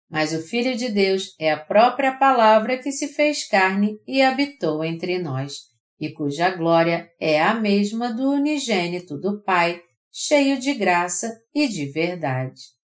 Mas 0.09 0.33
o 0.33 0.41
Filho 0.41 0.77
de 0.77 0.89
Deus 0.89 1.35
é 1.39 1.51
a 1.51 1.59
própria 1.59 2.17
palavra 2.17 2.79
que 2.79 2.93
se 2.93 3.09
fez 3.09 3.47
carne 3.47 3.99
e 4.07 4.23
habitou 4.23 4.85
entre 4.85 5.19
nós, 5.19 5.55
e 6.01 6.13
cuja 6.13 6.51
glória 6.51 7.11
é 7.21 7.43
a 7.43 7.55
mesma 7.55 8.13
do 8.13 8.31
unigênito 8.31 9.19
do 9.19 9.43
Pai, 9.43 9.83
cheio 10.13 10.61
de 10.61 10.73
graça 10.75 11.43
e 11.53 11.67
de 11.67 11.87
verdade. 11.87 12.75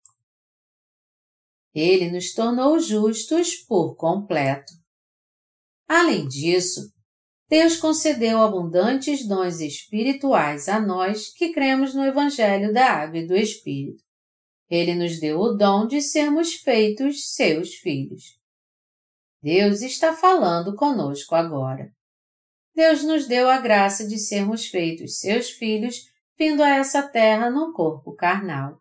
Ele 1.75 2.11
nos 2.11 2.35
tornou 2.35 2.79
justos 2.81 3.55
por 3.55 3.95
completo. 3.95 4.80
Além 5.91 6.29
disso, 6.29 6.95
Deus 7.49 7.77
concedeu 7.77 8.41
abundantes 8.41 9.27
dons 9.27 9.59
espirituais 9.59 10.69
a 10.69 10.79
nós 10.79 11.35
que 11.35 11.53
cremos 11.53 11.97
no 11.97 12.05
Evangelho 12.05 12.73
da 12.73 12.93
Água 12.93 13.19
e 13.19 13.27
do 13.27 13.35
Espírito. 13.35 14.01
Ele 14.71 14.95
nos 14.95 15.19
deu 15.19 15.41
o 15.41 15.57
dom 15.57 15.89
de 15.89 16.01
sermos 16.01 16.55
feitos 16.55 17.35
seus 17.35 17.75
filhos. 17.75 18.39
Deus 19.43 19.83
está 19.83 20.13
falando 20.13 20.77
conosco 20.77 21.35
agora. 21.35 21.91
Deus 22.73 23.03
nos 23.03 23.27
deu 23.27 23.49
a 23.49 23.59
graça 23.59 24.07
de 24.07 24.17
sermos 24.17 24.67
feitos 24.67 25.19
seus 25.19 25.51
filhos 25.51 26.05
vindo 26.39 26.63
a 26.63 26.69
essa 26.69 27.03
terra 27.03 27.51
num 27.51 27.73
corpo 27.73 28.15
carnal. 28.15 28.79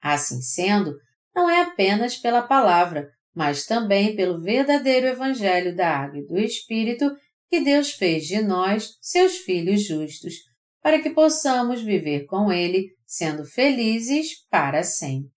Assim 0.00 0.40
sendo, 0.40 0.96
não 1.36 1.50
é 1.50 1.60
apenas 1.60 2.16
pela 2.16 2.40
palavra, 2.40 3.12
mas 3.34 3.64
também 3.64 4.14
pelo 4.14 4.40
verdadeiro 4.40 5.06
Evangelho 5.06 5.74
da 5.74 5.88
Água 5.88 6.18
e 6.18 6.26
do 6.26 6.38
Espírito 6.38 7.10
que 7.48 7.60
Deus 7.60 7.92
fez 7.92 8.26
de 8.26 8.40
nós 8.40 8.96
seus 9.00 9.38
filhos 9.38 9.84
justos, 9.84 10.34
para 10.80 11.02
que 11.02 11.10
possamos 11.10 11.82
viver 11.82 12.24
com 12.26 12.52
Ele, 12.52 12.96
sendo 13.06 13.44
felizes 13.44 14.46
para 14.48 14.82
sempre. 14.82 15.30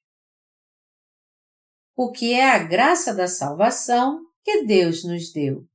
O 1.95 2.11
que 2.11 2.33
é 2.33 2.49
a 2.49 2.59
graça 2.59 3.13
da 3.13 3.27
salvação 3.27 4.19
que 4.43 4.63
Deus 4.63 5.03
nos 5.03 5.31
deu? 5.31 5.65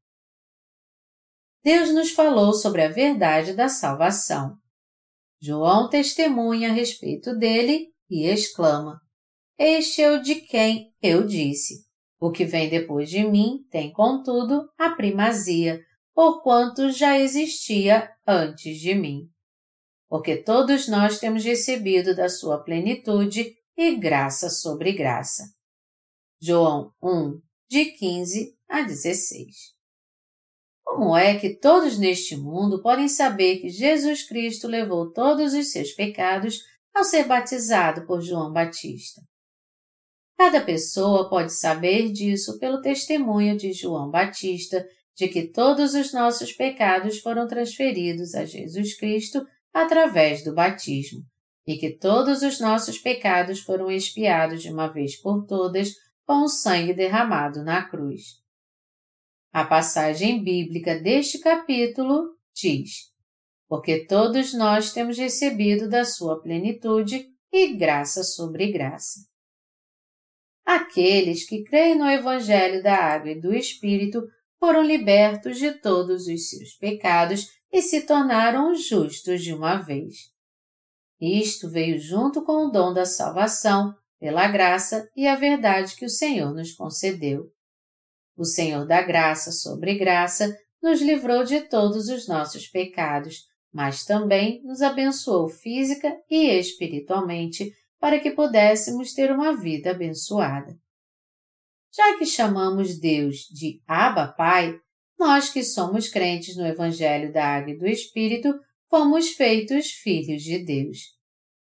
Deus 1.63 1.93
nos 1.93 2.11
falou 2.11 2.55
sobre 2.55 2.83
a 2.83 2.89
verdade 2.89 3.55
da 3.55 3.69
salvação. 3.69 4.57
João 5.41 5.89
testemunha 5.89 6.71
a 6.71 6.73
respeito 6.73 7.37
dele 7.37 7.89
e 8.09 8.27
exclama: 8.27 9.01
Este 9.59 10.03
é 10.03 10.11
o 10.11 10.23
de 10.23 10.37
quem 10.37 10.95
eu 11.03 11.27
disse. 11.27 11.90
O 12.21 12.31
que 12.31 12.45
vem 12.45 12.69
depois 12.69 13.09
de 13.09 13.25
mim 13.25 13.67
tem, 13.71 13.91
contudo, 13.91 14.71
a 14.77 14.91
primazia, 14.91 15.81
porquanto 16.15 16.91
já 16.91 17.19
existia 17.19 18.15
antes 18.27 18.79
de 18.79 18.95
mim. 18.95 19.31
Porque 20.07 20.37
todos 20.37 20.87
nós 20.87 21.19
temos 21.19 21.43
recebido 21.43 22.15
da 22.15 22.29
sua 22.29 22.63
plenitude 22.63 23.57
e 23.75 23.97
graça 23.97 24.51
sobre 24.51 24.93
graça. 24.93 25.45
João 26.43 26.93
1, 27.03 27.41
de 27.71 27.87
15 27.87 28.55
a 28.69 28.83
16. 28.83 29.81
Como 30.85 31.17
é 31.17 31.39
que 31.39 31.57
todos 31.57 31.97
neste 31.97 32.37
mundo 32.37 32.83
podem 32.83 33.09
saber 33.09 33.61
que 33.61 33.71
Jesus 33.71 34.29
Cristo 34.29 34.69
levou 34.69 35.11
todos 35.11 35.55
os 35.55 35.71
seus 35.71 35.93
pecados 35.93 36.61
ao 36.93 37.05
ser 37.05 37.25
batizado 37.25 38.07
por 38.07 38.21
João 38.21 38.53
Batista? 38.53 39.23
Cada 40.41 40.63
pessoa 40.63 41.29
pode 41.29 41.53
saber 41.53 42.11
disso 42.11 42.59
pelo 42.59 42.81
testemunho 42.81 43.59
de 43.59 43.75
João 43.75 44.11
Batista 44.11 44.89
de 45.15 45.29
que 45.29 45.49
todos 45.49 45.93
os 45.93 46.15
nossos 46.15 46.51
pecados 46.51 47.19
foram 47.19 47.47
transferidos 47.47 48.35
a 48.35 48.47
Jesus 48.47 48.97
Cristo 48.97 49.47
através 49.71 50.43
do 50.43 50.55
batismo 50.55 51.21
e 51.67 51.77
que 51.77 51.91
todos 51.91 52.41
os 52.41 52.59
nossos 52.59 52.97
pecados 52.97 53.61
foram 53.61 53.91
expiados 53.91 54.63
de 54.63 54.73
uma 54.73 54.87
vez 54.87 55.15
por 55.15 55.45
todas 55.45 55.93
com 56.25 56.45
o 56.45 56.49
sangue 56.49 56.95
derramado 56.95 57.63
na 57.63 57.87
cruz. 57.87 58.41
A 59.53 59.67
passagem 59.67 60.43
bíblica 60.43 60.99
deste 60.99 61.39
capítulo 61.39 62.35
diz: 62.55 63.11
Porque 63.69 64.07
todos 64.07 64.55
nós 64.55 64.91
temos 64.91 65.19
recebido 65.19 65.87
da 65.87 66.03
sua 66.03 66.41
plenitude 66.41 67.29
e 67.53 67.75
graça 67.77 68.25
sobre 68.25 68.73
graça. 68.73 69.29
Aqueles 70.65 71.47
que 71.47 71.63
creem 71.65 71.99
no 71.99 72.09
Evangelho 72.09 72.83
da 72.83 72.95
Água 72.95 73.31
e 73.31 73.41
do 73.41 73.55
Espírito 73.55 74.23
foram 74.59 74.83
libertos 74.83 75.59
de 75.59 75.73
todos 75.73 76.27
os 76.27 76.51
seus 76.51 76.75
pecados 76.75 77.49
e 77.73 77.81
se 77.81 78.03
tornaram 78.03 78.75
justos 78.75 79.43
de 79.43 79.55
uma 79.55 79.77
vez. 79.77 80.31
Isto 81.21 81.69
veio 81.71 81.99
junto 81.99 82.43
com 82.45 82.67
o 82.67 82.71
dom 82.71 82.93
da 82.93 83.05
salvação, 83.05 83.95
pela 84.19 84.47
graça 84.49 85.09
e 85.17 85.27
a 85.27 85.35
verdade 85.35 85.97
que 85.97 86.05
o 86.05 86.11
Senhor 86.11 86.53
nos 86.53 86.73
concedeu. 86.73 87.51
O 88.37 88.45
Senhor 88.45 88.87
da 88.87 89.01
graça 89.03 89.51
sobre 89.51 89.95
graça 89.95 90.55
nos 90.83 91.01
livrou 91.01 91.43
de 91.45 91.63
todos 91.63 92.09
os 92.09 92.29
nossos 92.29 92.67
pecados, 92.67 93.47
mas 93.73 94.05
também 94.05 94.63
nos 94.63 94.83
abençoou 94.83 95.49
física 95.49 96.15
e 96.31 96.51
espiritualmente 96.51 97.73
para 98.01 98.19
que 98.19 98.31
pudéssemos 98.31 99.13
ter 99.13 99.31
uma 99.31 99.55
vida 99.55 99.91
abençoada. 99.91 100.75
Já 101.95 102.17
que 102.17 102.25
chamamos 102.25 102.99
Deus 102.99 103.47
de 103.53 103.83
Abba 103.87 104.29
Pai, 104.29 104.81
nós 105.19 105.51
que 105.51 105.63
somos 105.63 106.09
crentes 106.09 106.57
no 106.57 106.67
Evangelho 106.67 107.31
da 107.31 107.45
Água 107.45 107.73
e 107.73 107.79
do 107.79 107.87
Espírito, 107.87 108.59
fomos 108.89 109.33
feitos 109.33 109.91
filhos 109.91 110.43
de 110.43 110.65
Deus. 110.65 110.99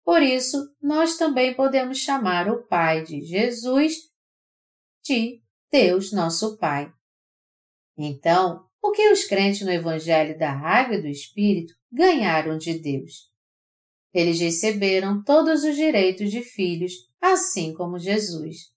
Por 0.03 0.21
isso, 0.21 0.57
nós 0.81 1.17
também 1.17 1.55
podemos 1.55 1.97
chamar 1.97 2.49
o 2.49 2.63
Pai 2.67 3.03
de 3.03 3.21
Jesus 3.21 3.95
de 5.03 5.41
Deus 5.71 6.11
nosso 6.11 6.57
Pai. 6.57 6.91
Então, 7.97 8.65
o 8.81 8.91
que 8.91 9.11
os 9.11 9.23
crentes 9.23 9.61
no 9.61 9.71
Evangelho 9.71 10.37
da 10.37 10.51
Água 10.51 10.95
e 10.95 11.01
do 11.01 11.07
Espírito 11.07 11.73
ganharam 11.91 12.57
de 12.57 12.77
Deus? 12.77 13.30
Eles 14.13 14.39
receberam 14.39 15.23
todos 15.23 15.63
os 15.63 15.75
direitos 15.75 16.29
de 16.31 16.41
filhos, 16.41 16.93
assim 17.21 17.73
como 17.73 17.97
Jesus. 17.97 18.71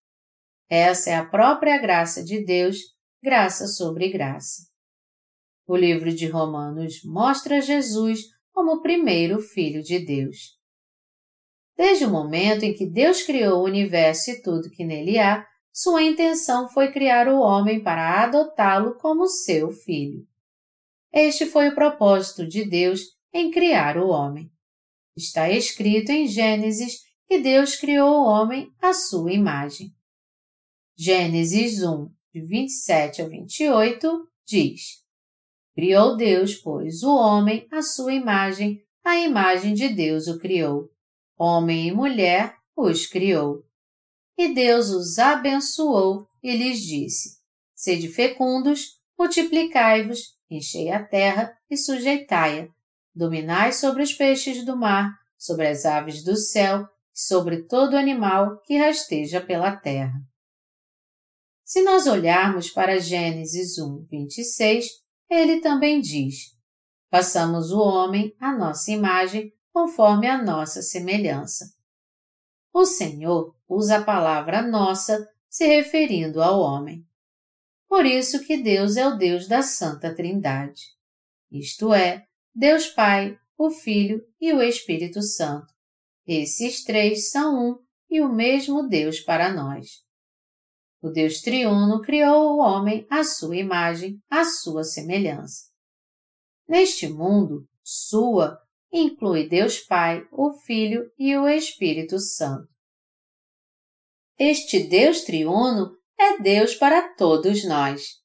Essa 0.68 1.10
é 1.10 1.14
a 1.16 1.24
própria 1.24 1.78
graça 1.78 2.22
de 2.22 2.44
Deus, 2.44 2.78
graça 3.22 3.66
sobre 3.66 4.10
graça. 4.10 4.68
O 5.66 5.76
livro 5.76 6.12
de 6.12 6.26
Romanos 6.26 7.02
mostra 7.04 7.60
Jesus 7.60 8.20
como 8.52 8.74
o 8.74 8.82
primeiro 8.82 9.40
Filho 9.40 9.82
de 9.82 9.98
Deus. 9.98 10.58
Desde 11.76 12.04
o 12.04 12.10
momento 12.10 12.62
em 12.62 12.72
que 12.72 12.86
Deus 12.86 13.22
criou 13.22 13.60
o 13.60 13.64
universo 13.64 14.30
e 14.30 14.42
tudo 14.42 14.70
que 14.70 14.84
nele 14.84 15.18
há, 15.18 15.44
sua 15.72 16.04
intenção 16.04 16.68
foi 16.68 16.92
criar 16.92 17.26
o 17.26 17.40
homem 17.40 17.82
para 17.82 18.22
adotá-lo 18.22 18.94
como 18.94 19.26
seu 19.26 19.72
filho. 19.72 20.24
Este 21.12 21.46
foi 21.46 21.68
o 21.68 21.74
propósito 21.74 22.46
de 22.46 22.64
Deus 22.64 23.00
em 23.32 23.50
criar 23.50 23.98
o 23.98 24.08
homem. 24.08 24.53
Está 25.16 25.48
escrito 25.48 26.10
em 26.10 26.26
Gênesis 26.26 27.04
que 27.28 27.38
Deus 27.38 27.76
criou 27.76 28.16
o 28.16 28.24
homem 28.24 28.72
à 28.82 28.92
sua 28.92 29.32
imagem. 29.32 29.94
Gênesis 30.96 31.84
1, 31.84 32.10
de 32.32 32.40
27 32.40 33.22
a 33.22 33.28
28, 33.28 34.28
diz: 34.44 35.04
Criou 35.72 36.16
Deus, 36.16 36.56
pois, 36.56 37.04
o 37.04 37.14
homem 37.14 37.64
à 37.70 37.80
sua 37.80 38.12
imagem, 38.12 38.84
a 39.04 39.16
imagem 39.16 39.72
de 39.72 39.88
Deus 39.88 40.26
o 40.26 40.38
criou. 40.38 40.90
Homem 41.38 41.88
e 41.88 41.92
mulher 41.92 42.56
os 42.76 43.06
criou. 43.06 43.64
E 44.36 44.52
Deus 44.52 44.90
os 44.90 45.16
abençoou 45.20 46.26
e 46.42 46.56
lhes 46.56 46.80
disse: 46.80 47.38
Sede 47.72 48.08
fecundos, 48.08 49.00
multiplicai-vos, 49.16 50.36
enchei 50.50 50.90
a 50.90 51.04
terra 51.04 51.56
e 51.70 51.76
sujeitai-a. 51.76 52.73
Dominai 53.14 53.72
sobre 53.72 54.02
os 54.02 54.12
peixes 54.12 54.64
do 54.64 54.76
mar, 54.76 55.14
sobre 55.38 55.68
as 55.68 55.84
aves 55.84 56.24
do 56.24 56.36
céu 56.36 56.82
e 56.82 56.86
sobre 57.12 57.62
todo 57.62 57.96
animal 57.96 58.60
que 58.62 58.76
rasteja 58.76 59.40
pela 59.40 59.76
terra. 59.76 60.20
Se 61.64 61.82
nós 61.82 62.06
olharmos 62.06 62.70
para 62.70 62.98
Gênesis 62.98 63.78
1, 63.78 64.06
26, 64.10 64.86
ele 65.30 65.60
também 65.60 66.00
diz: 66.00 66.54
Façamos 67.10 67.70
o 67.70 67.78
homem 67.78 68.34
à 68.40 68.52
nossa 68.52 68.90
imagem, 68.90 69.52
conforme 69.72 70.26
a 70.26 70.42
nossa 70.42 70.82
semelhança. 70.82 71.66
O 72.72 72.84
Senhor 72.84 73.56
usa 73.68 73.98
a 73.98 74.04
palavra 74.04 74.60
nossa 74.60 75.28
se 75.48 75.66
referindo 75.66 76.42
ao 76.42 76.60
homem. 76.60 77.06
Por 77.88 78.04
isso 78.04 78.44
que 78.44 78.56
Deus 78.56 78.96
é 78.96 79.06
o 79.06 79.16
Deus 79.16 79.46
da 79.46 79.62
Santa 79.62 80.12
Trindade. 80.14 80.82
Isto 81.50 81.94
é, 81.94 82.26
Deus 82.56 82.86
Pai, 82.86 83.36
o 83.58 83.68
Filho 83.68 84.24
e 84.40 84.52
o 84.52 84.62
Espírito 84.62 85.20
Santo. 85.20 85.74
Esses 86.24 86.84
três 86.84 87.30
são 87.30 87.58
um 87.58 87.78
e 88.08 88.20
o 88.20 88.32
mesmo 88.32 88.88
Deus 88.88 89.18
para 89.18 89.52
nós. 89.52 90.04
O 91.02 91.10
Deus 91.10 91.40
triuno 91.40 92.00
criou 92.00 92.54
o 92.54 92.58
homem 92.60 93.04
à 93.10 93.24
sua 93.24 93.56
imagem, 93.56 94.22
à 94.30 94.44
sua 94.44 94.84
semelhança. 94.84 95.64
Neste 96.68 97.08
mundo, 97.08 97.66
sua 97.82 98.56
inclui 98.92 99.48
Deus 99.48 99.80
Pai, 99.80 100.24
o 100.30 100.52
Filho 100.60 101.10
e 101.18 101.36
o 101.36 101.48
Espírito 101.48 102.20
Santo. 102.20 102.72
Este 104.38 104.78
Deus 104.78 105.22
triuno 105.22 105.90
é 106.18 106.38
Deus 106.40 106.76
para 106.76 107.14
todos 107.16 107.66
nós. 107.66 108.23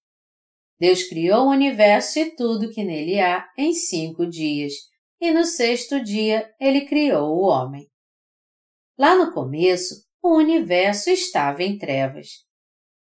Deus 0.80 1.04
criou 1.04 1.48
o 1.48 1.50
universo 1.50 2.20
e 2.20 2.36
tudo 2.36 2.72
que 2.72 2.84
nele 2.84 3.20
há 3.20 3.46
em 3.58 3.74
cinco 3.74 4.26
dias, 4.26 4.74
e 5.20 5.32
no 5.32 5.44
sexto 5.44 6.02
dia 6.02 6.50
ele 6.60 6.86
criou 6.86 7.38
o 7.38 7.42
homem. 7.42 7.86
Lá 8.98 9.16
no 9.16 9.34
começo, 9.34 9.96
o 10.22 10.38
universo 10.38 11.10
estava 11.10 11.64
em 11.64 11.78
trevas. 11.78 12.28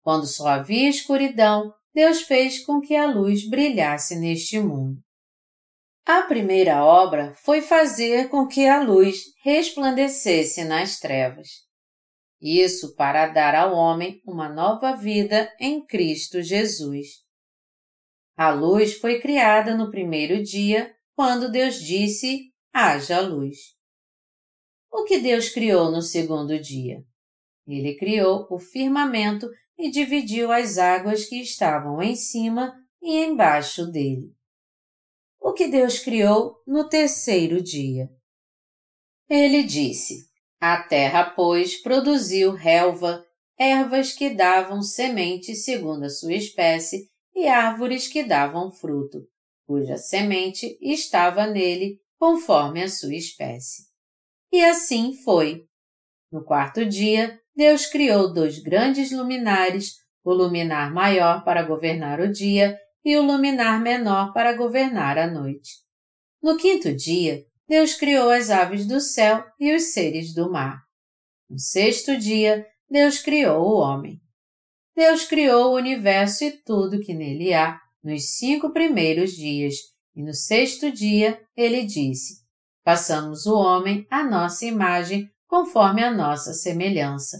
Quando 0.02 0.26
só 0.26 0.48
havia 0.48 0.88
escuridão, 0.88 1.72
Deus 1.94 2.22
fez 2.22 2.64
com 2.64 2.80
que 2.80 2.96
a 2.96 3.06
luz 3.06 3.48
brilhasse 3.48 4.16
neste 4.16 4.58
mundo. 4.58 5.00
A 6.04 6.22
primeira 6.22 6.84
obra 6.84 7.32
foi 7.36 7.60
fazer 7.60 8.28
com 8.28 8.46
que 8.46 8.66
a 8.66 8.82
luz 8.82 9.22
resplandecesse 9.44 10.64
nas 10.64 10.98
trevas. 10.98 11.48
Isso 12.40 12.96
para 12.96 13.28
dar 13.28 13.54
ao 13.54 13.72
homem 13.72 14.20
uma 14.26 14.48
nova 14.48 14.96
vida 14.96 15.52
em 15.60 15.84
Cristo 15.86 16.42
Jesus. 16.42 17.22
A 18.36 18.50
luz 18.50 18.98
foi 18.98 19.20
criada 19.20 19.76
no 19.76 19.90
primeiro 19.90 20.42
dia, 20.42 20.94
quando 21.14 21.50
Deus 21.50 21.76
disse: 21.76 22.50
haja 22.72 23.20
luz. 23.20 23.56
O 24.90 25.04
que 25.04 25.18
Deus 25.18 25.50
criou 25.50 25.90
no 25.90 26.00
segundo 26.00 26.58
dia? 26.58 27.04
Ele 27.66 27.94
criou 27.96 28.46
o 28.50 28.58
firmamento 28.58 29.48
e 29.78 29.90
dividiu 29.90 30.50
as 30.50 30.78
águas 30.78 31.26
que 31.26 31.40
estavam 31.40 32.00
em 32.02 32.16
cima 32.16 32.74
e 33.02 33.18
embaixo 33.24 33.86
dele. 33.86 34.34
O 35.40 35.52
que 35.52 35.68
Deus 35.68 35.98
criou 35.98 36.56
no 36.66 36.88
terceiro 36.88 37.62
dia? 37.62 38.08
Ele 39.28 39.62
disse: 39.62 40.26
A 40.60 40.82
terra, 40.82 41.30
pois, 41.30 41.80
produziu 41.80 42.52
relva, 42.52 43.24
ervas 43.58 44.12
que 44.12 44.30
davam 44.30 44.82
semente 44.82 45.54
segundo 45.54 46.04
a 46.04 46.10
sua 46.10 46.34
espécie 46.34 47.11
e 47.34 47.48
árvores 47.48 48.08
que 48.08 48.22
davam 48.22 48.70
fruto, 48.70 49.26
cuja 49.66 49.96
semente 49.96 50.78
estava 50.80 51.46
nele 51.46 52.00
conforme 52.18 52.82
a 52.82 52.88
sua 52.88 53.14
espécie. 53.14 53.84
E 54.52 54.62
assim 54.64 55.14
foi. 55.24 55.64
No 56.30 56.44
quarto 56.44 56.84
dia, 56.86 57.38
Deus 57.54 57.86
criou 57.86 58.32
dois 58.32 58.58
grandes 58.58 59.10
luminares, 59.10 59.96
o 60.24 60.32
luminar 60.32 60.92
maior 60.92 61.44
para 61.44 61.62
governar 61.62 62.20
o 62.20 62.30
dia 62.30 62.78
e 63.04 63.16
o 63.16 63.22
luminar 63.22 63.80
menor 63.80 64.32
para 64.32 64.52
governar 64.52 65.18
a 65.18 65.26
noite. 65.26 65.70
No 66.40 66.56
quinto 66.56 66.94
dia, 66.94 67.44
Deus 67.68 67.94
criou 67.94 68.30
as 68.30 68.50
aves 68.50 68.86
do 68.86 69.00
céu 69.00 69.44
e 69.58 69.74
os 69.74 69.92
seres 69.92 70.34
do 70.34 70.50
mar. 70.50 70.82
No 71.50 71.58
sexto 71.58 72.16
dia, 72.16 72.66
Deus 72.88 73.20
criou 73.20 73.62
o 73.62 73.78
homem. 73.80 74.21
Deus 74.94 75.24
criou 75.24 75.72
o 75.72 75.76
universo 75.76 76.44
e 76.44 76.50
tudo 76.50 77.00
que 77.00 77.14
nele 77.14 77.54
há 77.54 77.80
nos 78.02 78.36
cinco 78.36 78.70
primeiros 78.70 79.32
dias, 79.32 79.74
e 80.14 80.22
no 80.22 80.34
sexto 80.34 80.90
dia 80.90 81.40
ele 81.56 81.84
disse: 81.84 82.42
Passamos 82.84 83.46
o 83.46 83.54
homem 83.54 84.06
à 84.10 84.24
nossa 84.24 84.66
imagem, 84.66 85.30
conforme 85.46 86.02
a 86.02 86.10
nossa 86.10 86.52
semelhança. 86.52 87.38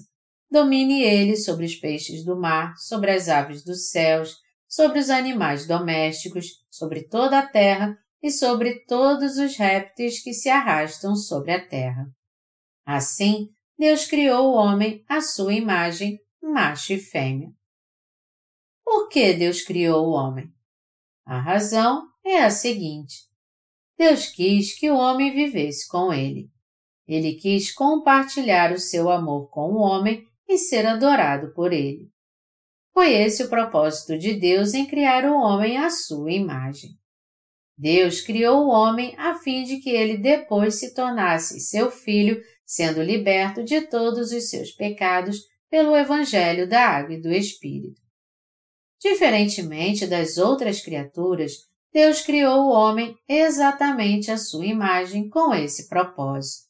Domine 0.51 1.03
ele 1.03 1.37
sobre 1.37 1.65
os 1.65 1.75
peixes 1.75 2.25
do 2.25 2.39
mar, 2.39 2.75
sobre 2.77 3.11
as 3.11 3.29
aves 3.29 3.65
dos 3.65 3.89
céus, 3.89 4.37
sobre 4.69 4.99
os 4.99 5.11
animais 5.11 5.67
domésticos, 5.67 6.47
sobre 6.71 7.09
toda 7.09 7.39
a 7.39 7.47
terra 7.47 7.97
e 8.23 8.31
sobre 8.31 8.85
todos 8.87 9.37
os 9.37 9.57
répteis 9.57 10.23
que 10.23 10.33
se 10.33 10.49
arrastam 10.49 11.17
sobre 11.17 11.53
a 11.53 11.67
terra. 11.67 12.07
Assim, 12.87 13.49
Deus 13.79 14.07
criou 14.07 14.53
o 14.53 14.55
homem 14.55 15.05
à 15.09 15.21
sua 15.21 15.53
imagem, 15.55 16.19
macho 16.43 16.93
e 16.93 16.99
fêmea. 16.99 17.51
Por 18.85 19.09
que 19.09 19.33
Deus 19.33 19.63
criou 19.63 20.09
o 20.09 20.13
homem? 20.13 20.53
A 21.25 21.41
razão 21.41 22.09
é 22.25 22.43
a 22.43 22.51
seguinte: 22.51 23.15
Deus 23.97 24.27
quis 24.27 24.79
que 24.79 24.91
o 24.91 24.97
homem 24.97 25.33
vivesse 25.33 25.87
com 25.89 26.13
ele. 26.13 26.51
Ele 27.07 27.35
quis 27.35 27.73
compartilhar 27.73 28.73
o 28.73 28.79
seu 28.79 29.11
amor 29.11 29.49
com 29.51 29.73
o 29.73 29.79
homem 29.79 30.27
e 30.49 30.59
ser 30.59 30.87
adorado 30.87 31.53
por 31.55 31.73
ele. 31.73 32.11
Foi 32.93 33.13
esse 33.13 33.43
o 33.45 33.49
propósito 33.49 34.19
de 34.19 34.35
Deus 34.35 34.75
em 34.75 34.87
criar 34.87 35.25
o 35.25 35.35
homem 35.35 35.79
à 35.79 35.89
sua 35.89 36.31
imagem. 36.31 36.91
Deus 37.77 38.21
criou 38.21 38.65
o 38.65 38.69
homem 38.69 39.15
a 39.17 39.35
fim 39.35 39.65
de 39.65 39.79
que 39.79 39.91
ele 39.91 40.19
depois 40.19 40.79
se 40.79 40.95
tornasse 40.95 41.59
seu 41.61 41.91
filho, 41.91 42.41
sendo 42.67 43.03
liberto 43.03 43.65
de 43.65 43.81
todos 43.83 44.31
os 44.31 44.51
seus 44.51 44.71
pecados 44.71 45.39
pelo 45.73 45.97
Evangelho 45.97 46.69
da 46.69 46.87
Água 46.87 47.15
e 47.15 47.21
do 47.23 47.33
Espírito. 47.33 47.99
Diferentemente 49.01 50.07
das 50.07 50.37
outras 50.37 50.83
criaturas, 50.83 51.67
Deus 51.91 52.21
criou 52.21 52.67
o 52.67 52.71
homem 52.71 53.17
exatamente 53.27 54.31
à 54.31 54.37
sua 54.37 54.67
imagem 54.67 55.31
com 55.31 55.55
esse 55.55 55.89
propósito. 55.89 56.69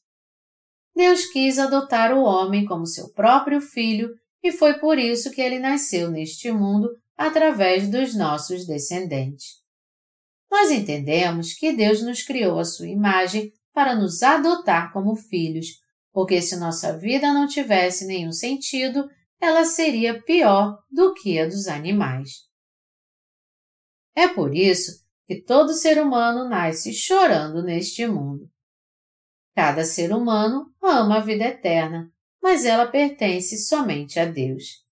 Deus 0.95 1.27
quis 1.27 1.59
adotar 1.59 2.17
o 2.17 2.23
homem 2.23 2.65
como 2.65 2.87
seu 2.87 3.13
próprio 3.13 3.61
filho 3.61 4.09
e 4.41 4.53
foi 4.53 4.79
por 4.79 4.97
isso 5.01 5.33
que 5.33 5.41
ele 5.41 5.59
nasceu 5.59 6.09
neste 6.09 6.53
mundo 6.53 6.89
através 7.17 7.89
dos 7.91 8.15
nossos 8.15 8.69
descendentes. 8.69 9.63
Nós 10.49 10.71
entendemos 10.71 11.55
que 11.55 11.73
Deus 11.73 12.01
nos 12.03 12.23
criou 12.23 12.57
à 12.57 12.65
sua 12.65 12.87
imagem 12.87 13.53
para 13.75 13.97
nos 13.97 14.23
adotar 14.23 14.93
como 14.93 15.17
filhos, 15.17 15.82
porque 16.13 16.41
se 16.43 16.57
nossa 16.57 16.97
vida 16.97 17.33
não 17.33 17.47
tivesse 17.47 18.07
nenhum 18.07 18.33
sentido, 18.33 19.09
ela 19.41 19.65
seria 19.65 20.23
pior 20.23 20.79
do 20.91 21.15
que 21.15 21.39
a 21.39 21.47
dos 21.47 21.67
animais. 21.67 22.47
É 24.15 24.29
por 24.29 24.55
isso 24.55 25.03
que 25.27 25.41
todo 25.41 25.73
ser 25.73 26.01
humano 26.01 26.49
nasce 26.49 26.93
chorando 26.93 27.63
neste 27.63 28.07
mundo. 28.07 28.51
Cada 29.55 29.85
ser 29.85 30.13
humano 30.13 30.73
ama 30.83 31.17
a 31.17 31.21
vida 31.21 31.45
eterna, 31.45 32.13
mas 32.43 32.65
ela 32.65 32.87
pertence 32.87 33.57
somente 33.59 34.21
a 34.21 34.25
Deus. 34.25 34.85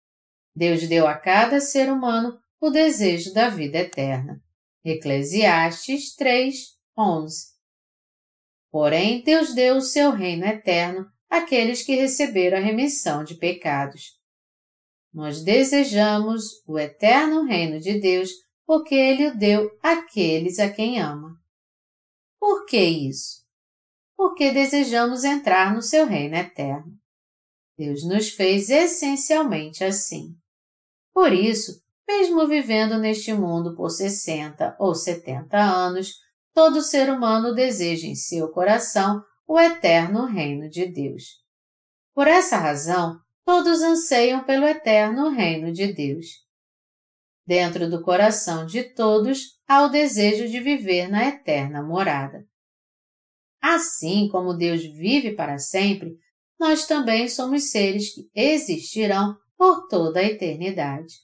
Deus 0.54 0.86
deu 0.88 1.06
a 1.06 1.14
cada 1.14 1.60
ser 1.60 1.90
humano 1.90 2.38
o 2.60 2.70
desejo 2.70 3.32
da 3.32 3.48
vida 3.48 3.78
eterna. 3.78 4.42
Eclesiastes 4.84 6.14
3, 6.14 6.78
11. 6.96 7.49
Porém, 8.70 9.22
Deus 9.22 9.54
deu 9.54 9.76
o 9.76 9.82
seu 9.82 10.10
reino 10.12 10.44
eterno 10.44 11.06
àqueles 11.28 11.82
que 11.82 11.96
receberam 11.96 12.58
a 12.58 12.60
remissão 12.60 13.24
de 13.24 13.34
pecados. 13.34 14.18
Nós 15.12 15.42
desejamos 15.42 16.62
o 16.66 16.78
eterno 16.78 17.44
reino 17.44 17.80
de 17.80 17.98
Deus 18.00 18.30
porque 18.64 18.94
Ele 18.94 19.28
o 19.28 19.36
deu 19.36 19.68
àqueles 19.82 20.60
a 20.60 20.70
quem 20.70 21.00
ama. 21.00 21.36
Por 22.38 22.64
que 22.66 22.80
isso? 22.80 23.44
Porque 24.16 24.52
desejamos 24.52 25.24
entrar 25.24 25.74
no 25.74 25.82
seu 25.82 26.06
reino 26.06 26.36
eterno. 26.36 26.92
Deus 27.76 28.04
nos 28.04 28.30
fez 28.30 28.70
essencialmente 28.70 29.82
assim. 29.82 30.36
Por 31.12 31.32
isso, 31.32 31.82
mesmo 32.06 32.46
vivendo 32.46 32.98
neste 32.98 33.32
mundo 33.32 33.74
por 33.74 33.90
60 33.90 34.76
ou 34.78 34.94
70 34.94 35.58
anos, 35.58 36.14
todo 36.54 36.82
ser 36.82 37.10
humano 37.10 37.54
deseja 37.54 38.06
em 38.06 38.14
seu 38.14 38.48
coração 38.50 39.22
o 39.46 39.58
eterno 39.58 40.26
reino 40.26 40.68
de 40.68 40.86
Deus. 40.86 41.24
Por 42.14 42.28
essa 42.28 42.56
razão, 42.56 43.18
todos 43.44 43.82
anseiam 43.82 44.44
pelo 44.44 44.66
eterno 44.66 45.28
reino 45.30 45.72
de 45.72 45.92
Deus. 45.92 46.26
Dentro 47.46 47.90
do 47.90 48.02
coração 48.02 48.64
de 48.64 48.82
todos 48.94 49.58
há 49.66 49.82
o 49.82 49.88
desejo 49.88 50.48
de 50.48 50.60
viver 50.60 51.08
na 51.08 51.26
eterna 51.26 51.82
morada. 51.82 52.44
Assim 53.60 54.28
como 54.28 54.56
Deus 54.56 54.82
vive 54.82 55.34
para 55.34 55.58
sempre, 55.58 56.16
nós 56.58 56.86
também 56.86 57.28
somos 57.28 57.70
seres 57.70 58.14
que 58.14 58.30
existirão 58.34 59.36
por 59.56 59.88
toda 59.88 60.20
a 60.20 60.24
eternidade. 60.24 61.14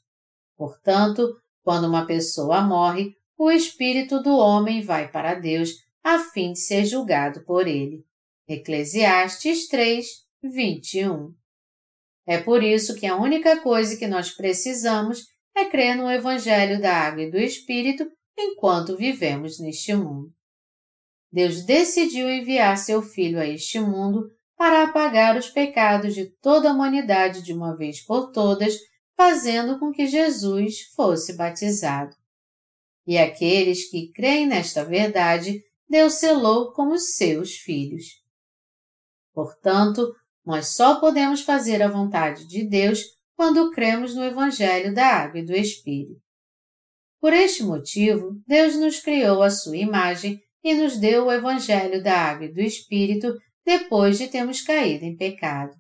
Portanto, 0.56 1.32
quando 1.62 1.86
uma 1.86 2.06
pessoa 2.06 2.60
morre, 2.62 3.14
o 3.38 3.50
espírito 3.50 4.22
do 4.22 4.36
homem 4.36 4.82
vai 4.82 5.10
para 5.10 5.34
Deus 5.34 5.84
a 6.02 6.18
fim 6.18 6.52
de 6.52 6.60
ser 6.60 6.84
julgado 6.84 7.44
por 7.44 7.66
ele. 7.66 8.04
Eclesiastes 8.48 9.68
3, 9.68 10.06
21. 10.42 11.34
É 12.26 12.38
por 12.38 12.62
isso 12.62 12.94
que 12.94 13.06
a 13.06 13.16
única 13.16 13.60
coisa 13.60 13.96
que 13.96 14.06
nós 14.06 14.30
precisamos 14.30 15.26
é 15.54 15.64
crer 15.64 15.96
no 15.96 16.10
Evangelho 16.10 16.80
da 16.80 16.92
Água 16.92 17.22
e 17.22 17.30
do 17.30 17.38
Espírito 17.38 18.10
enquanto 18.38 18.96
vivemos 18.96 19.58
neste 19.58 19.94
mundo. 19.94 20.32
Deus 21.30 21.64
decidiu 21.64 22.30
enviar 22.30 22.78
seu 22.78 23.02
Filho 23.02 23.38
a 23.38 23.46
este 23.46 23.80
mundo 23.80 24.30
para 24.56 24.84
apagar 24.84 25.36
os 25.36 25.48
pecados 25.48 26.14
de 26.14 26.26
toda 26.40 26.70
a 26.70 26.72
humanidade 26.72 27.42
de 27.42 27.52
uma 27.52 27.76
vez 27.76 28.00
por 28.00 28.30
todas, 28.30 28.74
fazendo 29.16 29.78
com 29.78 29.92
que 29.92 30.06
Jesus 30.06 30.82
fosse 30.94 31.36
batizado. 31.36 32.14
E 33.06 33.16
aqueles 33.16 33.88
que 33.88 34.10
creem 34.12 34.46
nesta 34.46 34.84
verdade, 34.84 35.62
Deus 35.88 36.14
selou 36.14 36.72
como 36.72 36.98
seus 36.98 37.52
filhos. 37.52 38.04
Portanto, 39.32 40.12
nós 40.44 40.74
só 40.74 40.98
podemos 40.98 41.42
fazer 41.42 41.82
a 41.82 41.88
vontade 41.88 42.46
de 42.46 42.68
Deus 42.68 43.02
quando 43.36 43.70
cremos 43.70 44.14
no 44.14 44.24
Evangelho 44.24 44.94
da 44.94 45.06
Água 45.06 45.40
e 45.40 45.44
do 45.44 45.54
Espírito. 45.54 46.20
Por 47.20 47.32
este 47.32 47.62
motivo, 47.62 48.40
Deus 48.46 48.76
nos 48.76 49.00
criou 49.00 49.42
à 49.42 49.50
sua 49.50 49.76
imagem 49.76 50.40
e 50.62 50.74
nos 50.74 50.98
deu 50.98 51.26
o 51.26 51.32
Evangelho 51.32 52.02
da 52.02 52.14
Água 52.14 52.46
e 52.46 52.52
do 52.52 52.60
Espírito 52.60 53.34
depois 53.64 54.18
de 54.18 54.28
termos 54.28 54.62
caído 54.62 55.04
em 55.04 55.16
pecado. 55.16 55.72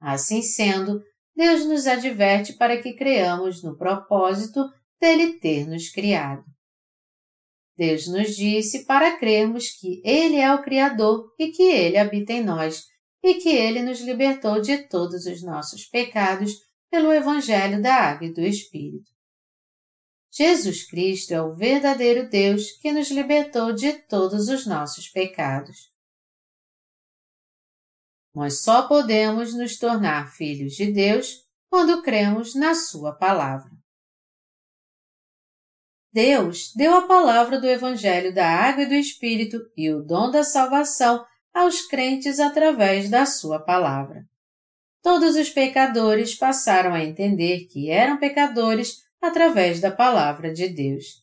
Assim 0.00 0.42
sendo, 0.42 1.02
Deus 1.36 1.64
nos 1.64 1.86
adverte 1.86 2.54
para 2.54 2.80
que 2.80 2.94
creamos 2.94 3.62
no 3.62 3.76
propósito 3.76 4.64
dele 5.02 5.40
ter 5.40 5.66
nos 5.66 5.88
criado. 5.88 6.44
Deus 7.76 8.06
nos 8.06 8.36
disse 8.36 8.84
para 8.84 9.18
crermos 9.18 9.70
que 9.70 10.00
Ele 10.04 10.36
é 10.36 10.54
o 10.54 10.62
Criador 10.62 11.34
e 11.36 11.50
que 11.50 11.64
Ele 11.64 11.98
habita 11.98 12.32
em 12.32 12.44
nós, 12.44 12.86
e 13.20 13.34
que 13.34 13.48
Ele 13.48 13.82
nos 13.82 14.00
libertou 14.00 14.60
de 14.60 14.86
todos 14.86 15.26
os 15.26 15.42
nossos 15.42 15.86
pecados 15.86 16.56
pelo 16.88 17.12
Evangelho 17.12 17.82
da 17.82 17.94
Água 17.94 18.28
e 18.28 18.32
do 18.32 18.42
Espírito. 18.42 19.10
Jesus 20.30 20.86
Cristo 20.88 21.32
é 21.32 21.42
o 21.42 21.52
verdadeiro 21.52 22.28
Deus 22.28 22.70
que 22.80 22.92
nos 22.92 23.10
libertou 23.10 23.72
de 23.72 23.92
todos 24.04 24.48
os 24.48 24.64
nossos 24.66 25.08
pecados. 25.08 25.90
Nós 28.32 28.62
só 28.62 28.86
podemos 28.86 29.52
nos 29.52 29.76
tornar 29.76 30.32
filhos 30.32 30.74
de 30.74 30.92
Deus 30.92 31.44
quando 31.68 32.02
cremos 32.02 32.54
na 32.54 32.74
Sua 32.74 33.12
palavra. 33.12 33.81
Deus 36.12 36.72
deu 36.76 36.94
a 36.94 37.06
palavra 37.06 37.58
do 37.58 37.66
Evangelho 37.66 38.34
da 38.34 38.46
Água 38.46 38.82
e 38.82 38.86
do 38.86 38.94
Espírito 38.94 39.58
e 39.74 39.90
o 39.90 40.02
dom 40.02 40.30
da 40.30 40.44
salvação 40.44 41.24
aos 41.54 41.86
crentes 41.86 42.38
através 42.38 43.08
da 43.08 43.24
Sua 43.24 43.58
palavra. 43.58 44.24
Todos 45.02 45.36
os 45.36 45.48
pecadores 45.48 46.34
passaram 46.34 46.92
a 46.92 47.02
entender 47.02 47.66
que 47.66 47.90
eram 47.90 48.18
pecadores 48.18 48.98
através 49.22 49.80
da 49.80 49.90
palavra 49.90 50.52
de 50.52 50.68
Deus. 50.68 51.22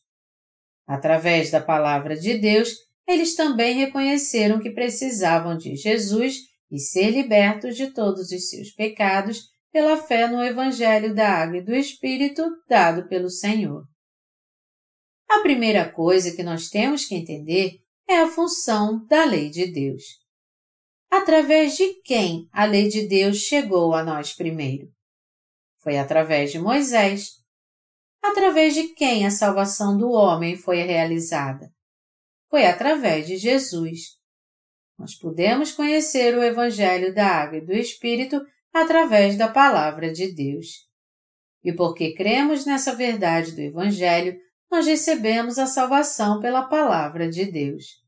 Através 0.86 1.52
da 1.52 1.60
palavra 1.60 2.16
de 2.16 2.36
Deus, 2.36 2.70
eles 3.06 3.36
também 3.36 3.76
reconheceram 3.76 4.58
que 4.58 4.70
precisavam 4.70 5.56
de 5.56 5.76
Jesus 5.76 6.38
e 6.68 6.80
ser 6.80 7.10
libertos 7.10 7.76
de 7.76 7.92
todos 7.92 8.32
os 8.32 8.50
seus 8.50 8.70
pecados 8.70 9.50
pela 9.72 9.96
fé 9.96 10.26
no 10.26 10.42
Evangelho 10.42 11.14
da 11.14 11.28
Água 11.28 11.58
e 11.58 11.64
do 11.64 11.74
Espírito 11.74 12.42
dado 12.68 13.08
pelo 13.08 13.30
Senhor. 13.30 13.89
A 15.30 15.40
primeira 15.40 15.90
coisa 15.90 16.34
que 16.34 16.42
nós 16.42 16.68
temos 16.68 17.04
que 17.06 17.14
entender 17.14 17.80
é 18.08 18.18
a 18.18 18.28
função 18.28 19.06
da 19.06 19.24
lei 19.24 19.48
de 19.48 19.70
Deus. 19.70 20.02
Através 21.10 21.76
de 21.76 21.94
quem 22.02 22.48
a 22.52 22.64
lei 22.64 22.88
de 22.88 23.06
Deus 23.06 23.38
chegou 23.38 23.94
a 23.94 24.02
nós 24.02 24.32
primeiro? 24.32 24.92
Foi 25.78 25.96
através 25.96 26.52
de 26.52 26.58
Moisés. 26.58 27.40
Através 28.22 28.74
de 28.74 28.88
quem 28.88 29.24
a 29.26 29.30
salvação 29.30 29.96
do 29.96 30.10
homem 30.10 30.56
foi 30.56 30.82
realizada? 30.82 31.72
Foi 32.50 32.66
através 32.66 33.26
de 33.26 33.36
Jesus 33.36 34.20
nós 35.00 35.14
podemos 35.14 35.72
conhecer 35.72 36.36
o 36.36 36.42
Evangelho 36.42 37.14
da 37.14 37.26
Água 37.26 37.56
e 37.56 37.64
do 37.64 37.72
Espírito 37.72 38.38
através 38.70 39.34
da 39.34 39.48
Palavra 39.48 40.12
de 40.12 40.30
Deus. 40.30 40.86
E 41.64 41.72
porque 41.72 42.12
cremos 42.12 42.66
nessa 42.66 42.94
verdade 42.94 43.52
do 43.52 43.62
Evangelho, 43.62 44.38
nós 44.70 44.86
recebemos 44.86 45.58
a 45.58 45.66
salvação 45.66 46.40
pela 46.40 46.62
Palavra 46.62 47.28
de 47.28 47.44
Deus. 47.44 48.02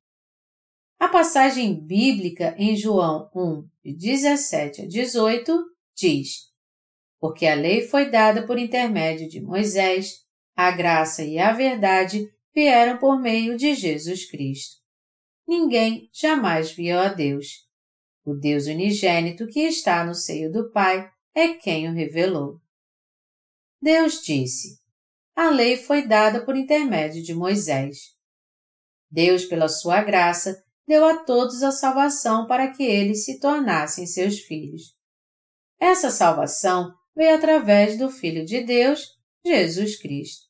A 0.98 1.08
passagem 1.08 1.74
bíblica 1.84 2.54
em 2.56 2.76
João 2.76 3.28
1, 3.34 3.68
de 3.84 3.96
17 3.96 4.82
a 4.82 4.86
18, 4.86 5.64
diz: 5.96 6.52
Porque 7.18 7.46
a 7.46 7.54
lei 7.54 7.82
foi 7.82 8.10
dada 8.10 8.46
por 8.46 8.58
intermédio 8.58 9.28
de 9.28 9.40
Moisés, 9.40 10.24
a 10.54 10.70
graça 10.70 11.24
e 11.24 11.38
a 11.38 11.52
verdade 11.52 12.30
vieram 12.54 12.98
por 12.98 13.20
meio 13.20 13.56
de 13.56 13.74
Jesus 13.74 14.30
Cristo 14.30 14.82
ninguém 15.52 16.08
jamais 16.12 16.72
viu 16.72 16.98
a 16.98 17.08
Deus. 17.08 17.68
O 18.24 18.34
Deus 18.34 18.66
unigênito 18.66 19.46
que 19.46 19.60
está 19.60 20.04
no 20.04 20.14
seio 20.14 20.50
do 20.50 20.70
Pai 20.70 21.10
é 21.34 21.54
quem 21.54 21.88
o 21.88 21.92
revelou. 21.92 22.60
Deus 23.80 24.22
disse: 24.22 24.80
A 25.34 25.48
lei 25.48 25.76
foi 25.76 26.06
dada 26.06 26.44
por 26.44 26.56
intermédio 26.56 27.22
de 27.22 27.34
Moisés. 27.34 28.14
Deus, 29.10 29.44
pela 29.44 29.68
sua 29.68 30.02
graça, 30.02 30.62
deu 30.86 31.04
a 31.04 31.24
todos 31.24 31.62
a 31.62 31.70
salvação 31.70 32.46
para 32.46 32.70
que 32.70 32.82
eles 32.82 33.24
se 33.24 33.40
tornassem 33.40 34.06
seus 34.06 34.40
filhos. 34.40 34.94
Essa 35.80 36.10
salvação 36.10 36.92
veio 37.14 37.34
através 37.34 37.98
do 37.98 38.10
Filho 38.10 38.44
de 38.44 38.62
Deus, 38.62 39.08
Jesus 39.44 39.98
Cristo. 39.98 40.46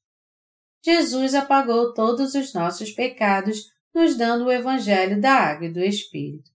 Jesus 0.84 1.34
apagou 1.34 1.94
todos 1.94 2.34
os 2.34 2.52
nossos 2.52 2.90
pecados 2.90 3.70
nos 3.94 4.16
dando 4.16 4.46
o 4.46 4.52
Evangelho 4.52 5.20
da 5.20 5.32
Água 5.32 5.66
e 5.66 5.72
do 5.72 5.80
Espírito. 5.80 6.50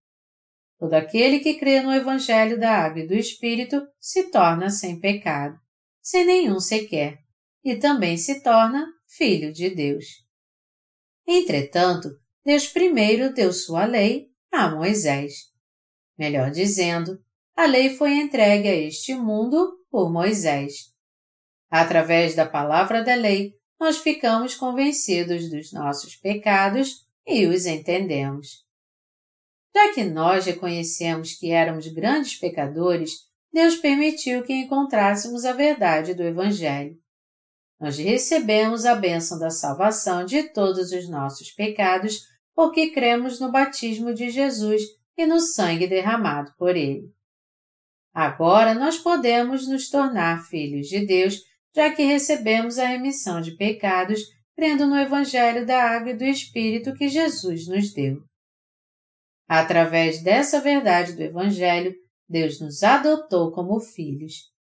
Todo 0.77 0.93
aquele 0.93 1.39
que 1.39 1.55
crê 1.55 1.81
no 1.81 1.93
Evangelho 1.93 2.59
da 2.59 2.71
Água 2.71 3.01
e 3.01 3.07
do 3.07 3.13
Espírito 3.13 3.81
se 3.99 4.29
torna 4.29 4.69
sem 4.69 4.99
pecado, 4.99 5.57
sem 6.01 6.25
nenhum 6.25 6.59
sequer, 6.59 7.19
e 7.67 7.75
também 7.75 8.15
se 8.17 8.41
torna 8.41 8.87
filho 9.05 9.51
de 9.51 9.69
Deus. 9.69 10.25
Entretanto, 11.27 12.07
Deus 12.45 12.65
primeiro 12.65 13.33
deu 13.33 13.51
sua 13.51 13.83
lei 13.83 14.31
a 14.49 14.69
Moisés. 14.73 15.51
Melhor 16.17 16.49
dizendo, 16.49 17.21
a 17.53 17.65
lei 17.65 17.89
foi 17.89 18.13
entregue 18.13 18.69
a 18.69 18.73
este 18.73 19.13
mundo 19.13 19.83
por 19.91 20.09
Moisés. 20.09 20.93
Através 21.69 22.33
da 22.35 22.45
palavra 22.45 23.03
da 23.03 23.15
lei, 23.15 23.53
nós 23.77 23.97
ficamos 23.97 24.55
convencidos 24.55 25.49
dos 25.49 25.73
nossos 25.73 26.15
pecados 26.15 27.05
e 27.27 27.47
os 27.47 27.65
entendemos. 27.65 28.65
Já 29.75 29.93
que 29.93 30.05
nós 30.05 30.45
reconhecemos 30.45 31.33
que 31.33 31.51
éramos 31.51 31.85
grandes 31.89 32.39
pecadores, 32.39 33.27
Deus 33.51 33.75
permitiu 33.75 34.41
que 34.43 34.53
encontrássemos 34.53 35.43
a 35.43 35.51
verdade 35.51 36.13
do 36.13 36.23
Evangelho. 36.23 36.97
Nós 37.79 37.97
recebemos 37.97 38.85
a 38.85 38.95
bênção 38.95 39.37
da 39.37 39.49
salvação 39.49 40.25
de 40.25 40.43
todos 40.51 40.91
os 40.91 41.07
nossos 41.09 41.51
pecados 41.51 42.25
porque 42.55 42.89
cremos 42.89 43.39
no 43.39 43.51
batismo 43.51 44.13
de 44.13 44.31
Jesus 44.31 44.81
e 45.15 45.25
no 45.27 45.39
sangue 45.39 45.85
derramado 45.85 46.53
por 46.57 46.75
ele. 46.75 47.13
Agora 48.13 48.73
nós 48.73 48.97
podemos 48.97 49.67
nos 49.67 49.89
tornar 49.89 50.43
filhos 50.47 50.87
de 50.87 51.05
Deus, 51.05 51.43
já 51.75 51.93
que 51.93 52.01
recebemos 52.01 52.79
a 52.79 52.87
remissão 52.87 53.41
de 53.41 53.55
pecados 53.55 54.21
crendo 54.55 54.87
no 54.87 54.97
Evangelho 54.97 55.67
da 55.67 55.83
Água 55.83 56.09
e 56.09 56.17
do 56.17 56.23
Espírito 56.23 56.95
que 56.95 57.07
Jesus 57.07 57.67
nos 57.67 57.93
deu. 57.93 58.23
Através 59.47 60.23
dessa 60.23 60.59
verdade 60.59 61.13
do 61.13 61.21
Evangelho, 61.21 61.93
Deus 62.27 62.59
nos 62.59 62.81
adotou 62.81 63.51
como 63.51 63.79
filhos. 63.79 64.51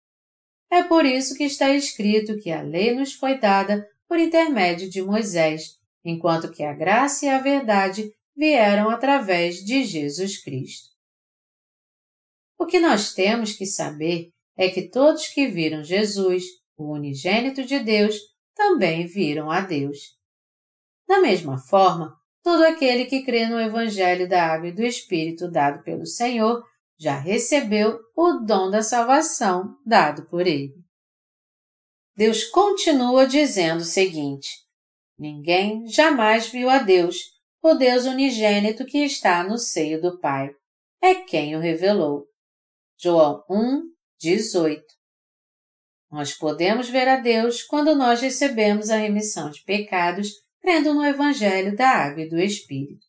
É 0.70 0.82
por 0.82 1.04
isso 1.04 1.36
que 1.36 1.44
está 1.44 1.70
escrito 1.70 2.38
que 2.38 2.50
a 2.50 2.62
lei 2.62 2.94
nos 2.94 3.14
foi 3.14 3.38
dada 3.38 3.88
por 4.08 4.18
intermédio 4.18 4.90
de 4.90 5.02
Moisés, 5.02 5.78
enquanto 6.04 6.50
que 6.50 6.62
a 6.62 6.72
graça 6.72 7.26
e 7.26 7.28
a 7.28 7.40
verdade 7.40 8.12
vieram 8.36 8.90
através 8.90 9.64
de 9.64 9.84
Jesus 9.84 10.42
Cristo. 10.42 10.88
O 12.58 12.66
que 12.66 12.80
nós 12.80 13.14
temos 13.14 13.52
que 13.52 13.66
saber 13.66 14.30
é 14.56 14.68
que 14.68 14.88
todos 14.88 15.28
que 15.28 15.46
viram 15.46 15.84
Jesus, 15.84 16.44
o 16.76 16.92
unigênito 16.92 17.64
de 17.64 17.78
Deus, 17.78 18.16
também 18.54 19.06
viram 19.06 19.50
a 19.50 19.60
Deus. 19.60 20.16
Da 21.06 21.20
mesma 21.20 21.58
forma, 21.58 22.16
todo 22.42 22.64
aquele 22.64 23.04
que 23.04 23.22
crê 23.22 23.46
no 23.46 23.60
Evangelho 23.60 24.28
da 24.28 24.46
Água 24.46 24.68
e 24.68 24.72
do 24.72 24.82
Espírito 24.82 25.50
dado 25.50 25.82
pelo 25.82 26.06
Senhor 26.06 26.64
já 26.98 27.18
recebeu 27.18 27.98
o 28.16 28.32
dom 28.44 28.70
da 28.70 28.82
salvação 28.82 29.76
dado 29.84 30.26
por 30.28 30.46
ele. 30.46 30.74
Deus 32.16 32.44
continua 32.44 33.26
dizendo 33.26 33.80
o 33.80 33.84
seguinte: 33.84 34.48
Ninguém 35.18 35.86
jamais 35.86 36.48
viu 36.48 36.68
a 36.70 36.78
Deus, 36.78 37.16
o 37.62 37.74
Deus 37.74 38.04
unigênito 38.04 38.84
que 38.84 38.98
está 38.98 39.44
no 39.44 39.58
seio 39.58 40.00
do 40.00 40.18
Pai. 40.18 40.50
É 41.02 41.14
quem 41.14 41.54
o 41.54 41.60
revelou. 41.60 42.24
João 42.98 43.44
1, 43.50 43.82
18. 44.18 44.82
Nós 46.10 46.32
podemos 46.32 46.88
ver 46.88 47.08
a 47.08 47.16
Deus 47.16 47.62
quando 47.62 47.94
nós 47.94 48.20
recebemos 48.20 48.88
a 48.90 48.96
remissão 48.96 49.50
de 49.50 49.62
pecados 49.64 50.28
crendo 50.60 50.94
no 50.94 51.04
Evangelho 51.04 51.76
da 51.76 51.88
Água 51.88 52.22
e 52.22 52.28
do 52.28 52.38
Espírito. 52.38 53.05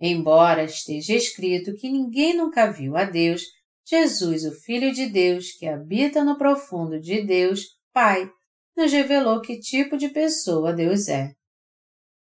Embora 0.00 0.64
esteja 0.64 1.14
escrito 1.14 1.74
que 1.74 1.88
ninguém 1.88 2.36
nunca 2.36 2.70
viu 2.70 2.96
a 2.96 3.04
Deus, 3.04 3.42
Jesus, 3.88 4.44
o 4.44 4.52
Filho 4.52 4.92
de 4.92 5.06
Deus, 5.06 5.52
que 5.52 5.66
habita 5.66 6.24
no 6.24 6.36
profundo 6.36 7.00
de 7.00 7.22
Deus, 7.22 7.76
Pai, 7.92 8.28
nos 8.76 8.92
revelou 8.92 9.40
que 9.40 9.58
tipo 9.58 9.96
de 9.96 10.08
pessoa 10.08 10.72
Deus 10.72 11.08
é. 11.08 11.32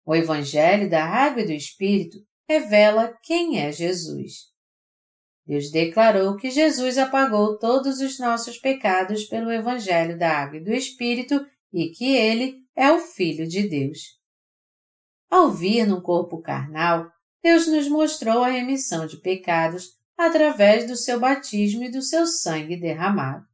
O 0.05 0.16
Evangelho 0.16 0.89
da 0.89 1.03
Água 1.03 1.41
e 1.41 1.45
do 1.45 1.51
Espírito 1.51 2.18
revela 2.47 3.14
quem 3.24 3.60
é 3.60 3.72
Jesus. 3.72 4.49
Deus 5.45 5.72
declarou 5.72 6.38
que 6.38 6.49
Jesus 6.49 6.97
apagou 6.97 7.57
todos 7.57 7.99
os 7.99 8.20
nossos 8.20 8.57
pecados 8.60 9.26
pelo 9.26 9.51
Evangelho 9.51 10.18
da 10.18 10.30
Água 10.32 10.57
e 10.57 10.64
do 10.64 10.72
Espírito 10.72 11.43
e 11.74 11.89
que 11.89 12.16
Ele 12.16 12.64
é 12.76 12.91
o 12.91 12.99
Filho 12.99 13.47
de 13.47 13.68
Deus. 13.68 14.20
Ao 15.30 15.51
vir 15.51 15.86
num 15.88 16.01
corpo 16.01 16.41
carnal, 16.41 17.12
Deus 17.41 17.67
nos 17.67 17.87
mostrou 17.87 18.43
a 18.43 18.49
remissão 18.49 19.05
de 19.05 19.17
pecados 19.17 19.97
através 20.17 20.85
do 20.85 20.95
seu 20.95 21.19
batismo 21.19 21.83
e 21.83 21.91
do 21.91 22.01
seu 22.01 22.25
sangue 22.25 22.75
derramado. 22.75 23.45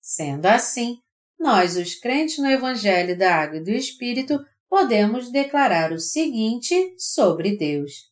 Sendo 0.00 0.46
assim, 0.46 0.98
nós, 1.38 1.76
os 1.76 1.94
crentes 1.94 2.38
no 2.38 2.48
Evangelho 2.48 3.18
da 3.18 3.34
Água 3.34 3.58
e 3.58 3.64
do 3.64 3.70
Espírito, 3.70 4.38
podemos 4.68 5.32
declarar 5.32 5.92
o 5.92 5.98
seguinte 5.98 6.94
sobre 6.98 7.56
Deus: 7.56 8.10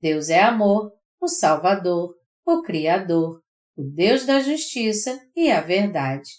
Deus 0.00 0.28
é 0.28 0.42
amor, 0.42 0.92
o 1.20 1.28
Salvador, 1.28 2.16
o 2.44 2.62
Criador, 2.62 3.42
o 3.76 3.82
Deus 3.82 4.24
da 4.24 4.40
justiça 4.40 5.20
e 5.36 5.50
a 5.50 5.60
verdade. 5.60 6.30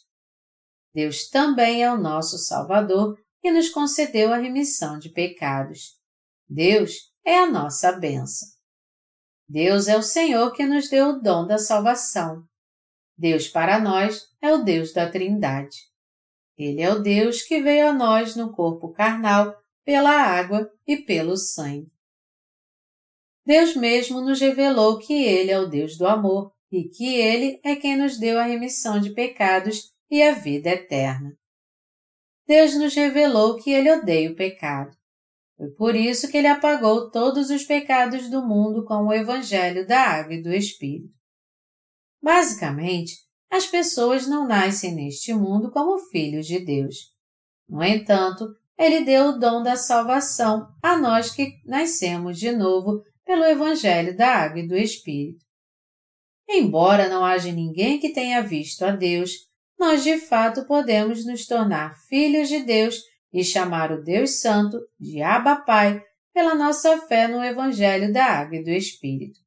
Deus 0.93 1.29
também 1.29 1.83
é 1.83 1.91
o 1.91 1.97
nosso 1.97 2.37
Salvador 2.37 3.17
que 3.41 3.51
nos 3.51 3.69
concedeu 3.69 4.33
a 4.33 4.37
remissão 4.37 4.99
de 4.99 5.09
pecados. 5.09 5.97
Deus 6.47 7.08
é 7.25 7.39
a 7.39 7.49
nossa 7.49 7.91
bênção. 7.91 8.47
Deus 9.47 9.87
é 9.87 9.97
o 9.97 10.03
Senhor 10.03 10.51
que 10.51 10.65
nos 10.65 10.89
deu 10.89 11.09
o 11.09 11.19
dom 11.19 11.47
da 11.47 11.57
salvação. 11.57 12.43
Deus 13.17 13.47
para 13.47 13.79
nós 13.79 14.21
é 14.41 14.53
o 14.53 14.63
Deus 14.63 14.93
da 14.93 15.09
Trindade. 15.09 15.77
Ele 16.57 16.81
é 16.81 16.91
o 16.91 16.99
Deus 16.99 17.41
que 17.41 17.61
veio 17.61 17.89
a 17.89 17.93
nós 17.93 18.35
no 18.35 18.51
corpo 18.51 18.93
carnal 18.93 19.55
pela 19.83 20.11
água 20.11 20.71
e 20.85 20.97
pelo 20.97 21.35
sangue. 21.35 21.91
Deus 23.45 23.75
mesmo 23.75 24.21
nos 24.21 24.39
revelou 24.39 24.99
que 24.99 25.23
Ele 25.23 25.49
é 25.49 25.59
o 25.59 25.67
Deus 25.67 25.97
do 25.97 26.05
amor 26.05 26.53
e 26.71 26.83
que 26.83 27.15
Ele 27.15 27.59
é 27.63 27.75
quem 27.75 27.97
nos 27.97 28.19
deu 28.19 28.37
a 28.37 28.43
remissão 28.43 28.99
de 28.99 29.11
pecados 29.11 29.91
e 30.11 30.21
a 30.21 30.33
vida 30.33 30.69
eterna. 30.69 31.35
Deus 32.45 32.75
nos 32.75 32.93
revelou 32.93 33.55
que 33.55 33.71
Ele 33.71 33.91
odeia 33.91 34.31
o 34.31 34.35
pecado. 34.35 34.95
Foi 35.59 35.69
por 35.71 35.93
isso 35.93 36.31
que 36.31 36.37
Ele 36.37 36.47
apagou 36.47 37.11
todos 37.11 37.49
os 37.49 37.65
pecados 37.65 38.29
do 38.29 38.41
mundo 38.41 38.85
com 38.85 39.07
o 39.07 39.13
Evangelho 39.13 39.85
da 39.85 39.99
Água 39.99 40.35
e 40.35 40.41
do 40.41 40.53
Espírito. 40.53 41.13
Basicamente, 42.23 43.13
as 43.51 43.67
pessoas 43.67 44.25
não 44.25 44.47
nascem 44.47 44.95
neste 44.95 45.33
mundo 45.33 45.69
como 45.69 45.99
filhos 45.99 46.47
de 46.47 46.59
Deus. 46.59 46.95
No 47.67 47.83
entanto, 47.83 48.47
Ele 48.77 49.01
deu 49.01 49.31
o 49.31 49.37
dom 49.37 49.61
da 49.61 49.75
salvação 49.75 50.65
a 50.81 50.95
nós 50.95 51.31
que 51.31 51.51
nascemos 51.65 52.39
de 52.39 52.53
novo 52.53 53.03
pelo 53.25 53.43
Evangelho 53.43 54.15
da 54.15 54.29
Água 54.29 54.61
e 54.61 54.67
do 54.67 54.77
Espírito. 54.77 55.43
Embora 56.47 57.09
não 57.09 57.25
haja 57.25 57.51
ninguém 57.51 57.99
que 57.99 58.13
tenha 58.13 58.41
visto 58.41 58.83
a 58.83 58.91
Deus, 58.91 59.31
nós 59.77 60.03
de 60.03 60.19
fato 60.19 60.65
podemos 60.65 61.25
nos 61.25 61.45
tornar 61.45 61.97
filhos 62.07 62.47
de 62.47 62.63
Deus 62.63 63.08
e 63.31 63.43
chamar 63.43 63.91
o 63.91 64.03
Deus 64.03 64.39
Santo 64.41 64.79
de 64.99 65.21
Abba 65.21 65.57
Pai 65.57 66.01
pela 66.33 66.55
nossa 66.55 66.97
fé 67.07 67.27
no 67.27 67.43
Evangelho 67.43 68.11
da 68.11 68.25
Água 68.25 68.57
e 68.57 68.63
do 68.63 68.69
Espírito. 68.69 69.39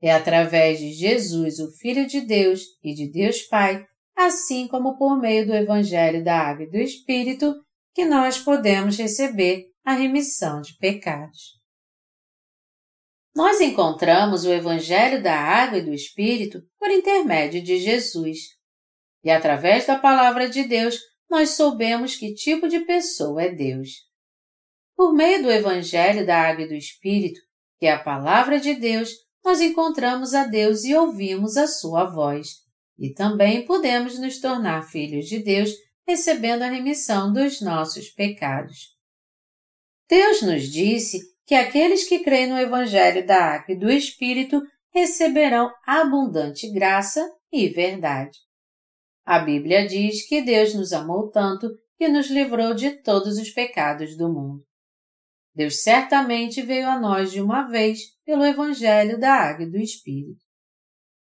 É 0.00 0.12
através 0.12 0.78
de 0.78 0.92
Jesus, 0.92 1.58
o 1.58 1.70
Filho 1.78 2.06
de 2.06 2.20
Deus 2.20 2.62
e 2.82 2.94
de 2.94 3.10
Deus 3.10 3.42
Pai, 3.42 3.84
assim 4.16 4.68
como 4.68 4.96
por 4.96 5.18
meio 5.18 5.46
do 5.46 5.54
Evangelho 5.54 6.24
da 6.24 6.38
Água 6.38 6.64
e 6.64 6.70
do 6.70 6.78
Espírito, 6.78 7.54
que 7.94 8.04
nós 8.04 8.38
podemos 8.38 8.96
receber 8.96 9.66
a 9.84 9.92
remissão 9.92 10.60
de 10.60 10.76
pecados 10.78 11.58
nós 13.38 13.60
encontramos 13.60 14.44
o 14.44 14.52
Evangelho 14.52 15.22
da 15.22 15.32
Água 15.32 15.78
e 15.78 15.84
do 15.84 15.94
Espírito 15.94 16.60
por 16.76 16.90
intermédio 16.90 17.62
de 17.62 17.78
Jesus. 17.78 18.38
E 19.22 19.30
através 19.30 19.86
da 19.86 19.96
Palavra 19.96 20.48
de 20.48 20.64
Deus, 20.64 20.98
nós 21.28 21.50
soubemos 21.50 22.16
que 22.16 22.34
tipo 22.34 22.68
de 22.68 22.80
pessoa 22.80 23.42
é 23.42 23.50
Deus. 23.50 23.90
Por 24.96 25.12
meio 25.12 25.42
do 25.42 25.50
Evangelho 25.50 26.26
da 26.26 26.40
Água 26.40 26.64
e 26.64 26.68
do 26.68 26.74
Espírito, 26.74 27.40
que 27.78 27.86
é 27.86 27.92
a 27.92 28.02
Palavra 28.02 28.58
de 28.58 28.74
Deus, 28.74 29.10
nós 29.44 29.60
encontramos 29.60 30.34
a 30.34 30.44
Deus 30.44 30.84
e 30.84 30.94
ouvimos 30.94 31.56
a 31.56 31.66
Sua 31.66 32.04
voz. 32.04 32.48
E 32.98 33.12
também 33.12 33.64
podemos 33.64 34.18
nos 34.18 34.40
tornar 34.40 34.88
filhos 34.88 35.26
de 35.26 35.38
Deus 35.38 35.70
recebendo 36.06 36.62
a 36.62 36.70
remissão 36.70 37.32
dos 37.32 37.60
nossos 37.60 38.08
pecados. 38.08 38.96
Deus 40.08 40.42
nos 40.42 40.64
disse 40.64 41.20
que 41.46 41.54
aqueles 41.54 42.08
que 42.08 42.20
creem 42.20 42.48
no 42.48 42.58
Evangelho 42.58 43.26
da 43.26 43.36
Água 43.36 43.74
e 43.74 43.78
do 43.78 43.90
Espírito 43.90 44.60
receberão 44.92 45.70
abundante 45.86 46.70
graça 46.72 47.24
e 47.52 47.68
verdade. 47.68 48.38
A 49.28 49.40
Bíblia 49.40 49.86
diz 49.86 50.26
que 50.26 50.40
Deus 50.40 50.72
nos 50.72 50.90
amou 50.90 51.30
tanto 51.30 51.68
que 51.98 52.08
nos 52.08 52.30
livrou 52.30 52.72
de 52.72 52.92
todos 53.02 53.36
os 53.36 53.50
pecados 53.50 54.16
do 54.16 54.32
mundo. 54.32 54.64
Deus 55.54 55.82
certamente 55.82 56.62
veio 56.62 56.88
a 56.88 56.98
nós 56.98 57.30
de 57.30 57.38
uma 57.38 57.64
vez 57.64 57.98
pelo 58.24 58.42
Evangelho 58.42 59.20
da 59.20 59.34
Água 59.34 59.66
e 59.66 59.70
do 59.70 59.76
Espírito. 59.76 60.42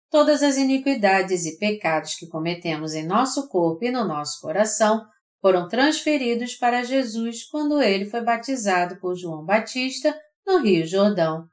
Todas 0.10 0.42
as 0.42 0.58
iniquidades 0.58 1.46
e 1.46 1.60
pecados 1.60 2.16
que 2.16 2.28
cometemos 2.28 2.96
em 2.96 3.06
nosso 3.06 3.48
corpo 3.48 3.86
e 3.86 3.92
no 3.92 4.04
nosso 4.04 4.42
coração 4.42 5.06
foram 5.40 5.68
transferidos 5.68 6.56
para 6.56 6.84
Jesus 6.84 7.44
quando 7.52 7.80
ele 7.84 8.10
foi 8.10 8.22
batizado 8.22 9.00
por 9.00 9.16
João 9.16 9.46
Batista 9.46 10.20
no 10.44 10.58
Rio 10.58 10.88
Jordão. 10.88 11.46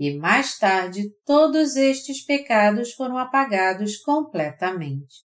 E 0.00 0.18
mais 0.18 0.58
tarde, 0.58 1.14
todos 1.24 1.76
estes 1.76 2.24
pecados 2.24 2.92
foram 2.92 3.16
apagados 3.16 3.98
completamente. 3.98 5.30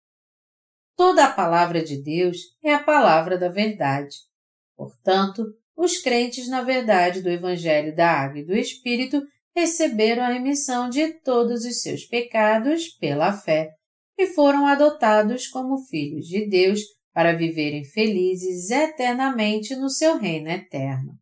Toda 0.98 1.26
a 1.26 1.32
palavra 1.32 1.80
de 1.80 2.02
Deus 2.02 2.38
é 2.60 2.74
a 2.74 2.82
palavra 2.82 3.38
da 3.38 3.48
verdade. 3.48 4.16
Portanto, 4.76 5.46
os 5.76 5.98
crentes 5.98 6.48
na 6.48 6.62
verdade 6.62 7.22
do 7.22 7.30
Evangelho 7.30 7.94
da 7.94 8.10
Água 8.10 8.40
e 8.40 8.44
do 8.44 8.52
Espírito 8.52 9.22
receberam 9.54 10.24
a 10.24 10.30
remissão 10.30 10.90
de 10.90 11.12
todos 11.20 11.64
os 11.64 11.82
seus 11.82 12.04
pecados 12.04 12.88
pela 12.88 13.32
fé 13.32 13.70
e 14.18 14.26
foram 14.26 14.66
adotados 14.66 15.46
como 15.46 15.86
filhos 15.86 16.26
de 16.26 16.48
Deus 16.48 16.80
para 17.14 17.32
viverem 17.36 17.84
felizes 17.84 18.68
eternamente 18.68 19.76
no 19.76 19.88
seu 19.88 20.18
reino 20.18 20.48
eterno. 20.48 21.12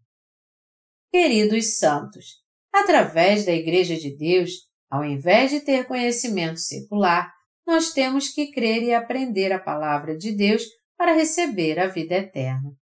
Queridos 1.13 1.77
santos, 1.77 2.43
através 2.73 3.45
da 3.45 3.53
Igreja 3.53 3.97
de 3.97 4.17
Deus, 4.17 4.53
ao 4.91 5.05
invés 5.05 5.51
de 5.51 5.61
ter 5.61 5.87
conhecimento 5.87 6.61
secular, 6.61 7.36
nós 7.67 7.93
temos 7.93 8.29
que 8.29 8.53
crer 8.53 8.83
e 8.83 8.95
aprender 8.95 9.53
a 9.53 9.59
palavra 9.59 10.17
de 10.17 10.33
Deus 10.33 10.63
para 10.97 11.13
receber 11.13 11.79
a 11.79 11.89
vida 11.89 12.15
eterna. 12.15 12.73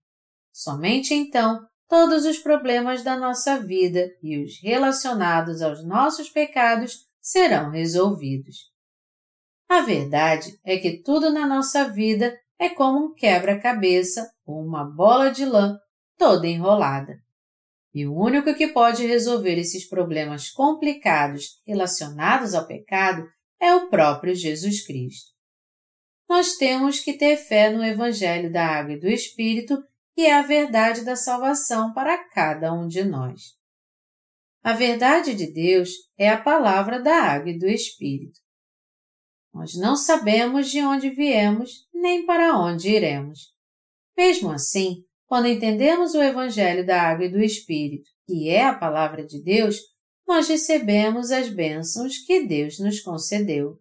Somente 0.53 1.14
então 1.14 1.66
todos 1.89 2.24
os 2.26 2.39
problemas 2.39 3.03
da 3.03 3.16
nossa 3.16 3.59
vida 3.59 4.11
e 4.22 4.43
os 4.43 4.61
relacionados 4.62 5.62
aos 5.62 5.85
nossos 5.85 6.28
pecados 6.28 7.07
serão 7.20 7.70
resolvidos. 7.70 8.72
A 9.68 9.80
verdade 9.80 10.59
é 10.64 10.76
que 10.76 11.03
tudo 11.03 11.30
na 11.30 11.47
nossa 11.47 11.89
vida 11.89 12.39
é 12.59 12.68
como 12.68 13.07
um 13.07 13.14
quebra-cabeça 13.14 14.30
ou 14.47 14.62
uma 14.62 14.85
bola 14.85 15.30
de 15.30 15.45
lã 15.45 15.78
toda 16.16 16.47
enrolada. 16.47 17.16
E 17.93 18.07
o 18.07 18.14
único 18.14 18.55
que 18.55 18.68
pode 18.68 19.07
resolver 19.07 19.57
esses 19.57 19.89
problemas 19.89 20.51
complicados 20.51 21.61
relacionados 21.66 22.55
ao 22.55 22.66
pecado 22.66 23.26
é 23.61 23.75
o 23.75 23.89
próprio 23.89 24.35
Jesus 24.35 24.87
Cristo. 24.87 25.33
Nós 26.29 26.57
temos 26.57 27.01
que 27.01 27.13
ter 27.13 27.37
fé 27.37 27.71
no 27.71 27.85
Evangelho 27.85 28.51
da 28.53 28.67
Água 28.67 28.95
e 28.95 29.01
do 29.01 29.09
Espírito, 29.09 29.83
que 30.15 30.23
é 30.23 30.35
a 30.35 30.43
verdade 30.43 31.05
da 31.05 31.17
salvação 31.17 31.93
para 31.93 32.19
cada 32.29 32.73
um 32.73 32.87
de 32.87 33.05
nós. 33.05 33.57
A 34.63 34.73
verdade 34.73 35.35
de 35.35 35.53
Deus 35.53 35.91
é 36.17 36.29
a 36.29 36.41
palavra 36.41 37.01
da 37.01 37.15
Água 37.15 37.51
e 37.51 37.59
do 37.59 37.67
Espírito. 37.67 38.41
Nós 39.53 39.75
não 39.77 39.95
sabemos 39.95 40.71
de 40.71 40.81
onde 40.81 41.11
viemos 41.11 41.87
nem 41.93 42.25
para 42.27 42.59
onde 42.59 42.89
iremos. 42.89 43.53
Mesmo 44.17 44.51
assim, 44.51 45.05
quando 45.27 45.49
entendemos 45.49 46.15
o 46.15 46.23
Evangelho 46.23 46.87
da 46.87 47.03
Água 47.03 47.27
e 47.27 47.31
do 47.31 47.41
Espírito, 47.41 48.09
que 48.27 48.49
é 48.49 48.65
a 48.65 48.75
palavra 48.75 49.25
de 49.25 49.43
Deus, 49.43 49.77
nós 50.27 50.49
recebemos 50.49 51.31
as 51.31 51.49
bênçãos 51.49 52.18
que 52.18 52.47
Deus 52.47 52.79
nos 52.79 53.01
concedeu. 53.01 53.79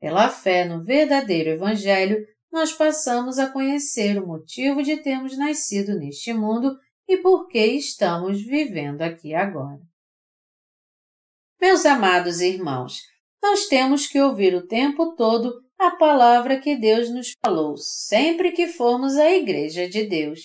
Pela 0.00 0.28
fé 0.28 0.64
no 0.64 0.82
verdadeiro 0.82 1.50
Evangelho, 1.50 2.26
nós 2.50 2.72
passamos 2.72 3.38
a 3.38 3.50
conhecer 3.50 4.22
o 4.22 4.26
motivo 4.26 4.82
de 4.82 4.96
termos 4.98 5.36
nascido 5.38 5.98
neste 5.98 6.32
mundo 6.32 6.76
e 7.08 7.16
por 7.18 7.48
que 7.48 7.64
estamos 7.64 8.42
vivendo 8.42 9.02
aqui 9.02 9.34
agora. 9.34 9.80
Meus 11.60 11.86
amados 11.86 12.40
irmãos, 12.40 13.00
nós 13.42 13.66
temos 13.66 14.06
que 14.06 14.20
ouvir 14.20 14.54
o 14.54 14.66
tempo 14.66 15.14
todo 15.14 15.62
a 15.78 15.96
palavra 15.96 16.60
que 16.60 16.76
Deus 16.76 17.10
nos 17.10 17.32
falou 17.44 17.76
sempre 17.76 18.52
que 18.52 18.68
formos 18.68 19.16
à 19.16 19.30
Igreja 19.30 19.88
de 19.88 20.04
Deus. 20.04 20.40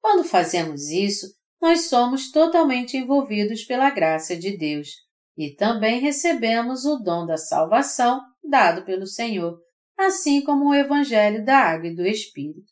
Quando 0.00 0.24
fazemos 0.24 0.88
isso, 0.88 1.26
nós 1.60 1.88
somos 1.88 2.30
totalmente 2.30 2.96
envolvidos 2.96 3.64
pela 3.64 3.90
graça 3.90 4.36
de 4.36 4.56
Deus 4.56 4.88
e 5.36 5.54
também 5.54 6.00
recebemos 6.00 6.84
o 6.84 6.98
dom 6.98 7.26
da 7.26 7.36
salvação 7.36 8.20
dado 8.42 8.84
pelo 8.84 9.06
Senhor, 9.06 9.58
assim 9.96 10.42
como 10.42 10.68
o 10.68 10.74
Evangelho 10.74 11.44
da 11.44 11.58
Água 11.58 11.88
e 11.88 11.94
do 11.94 12.06
Espírito. 12.06 12.70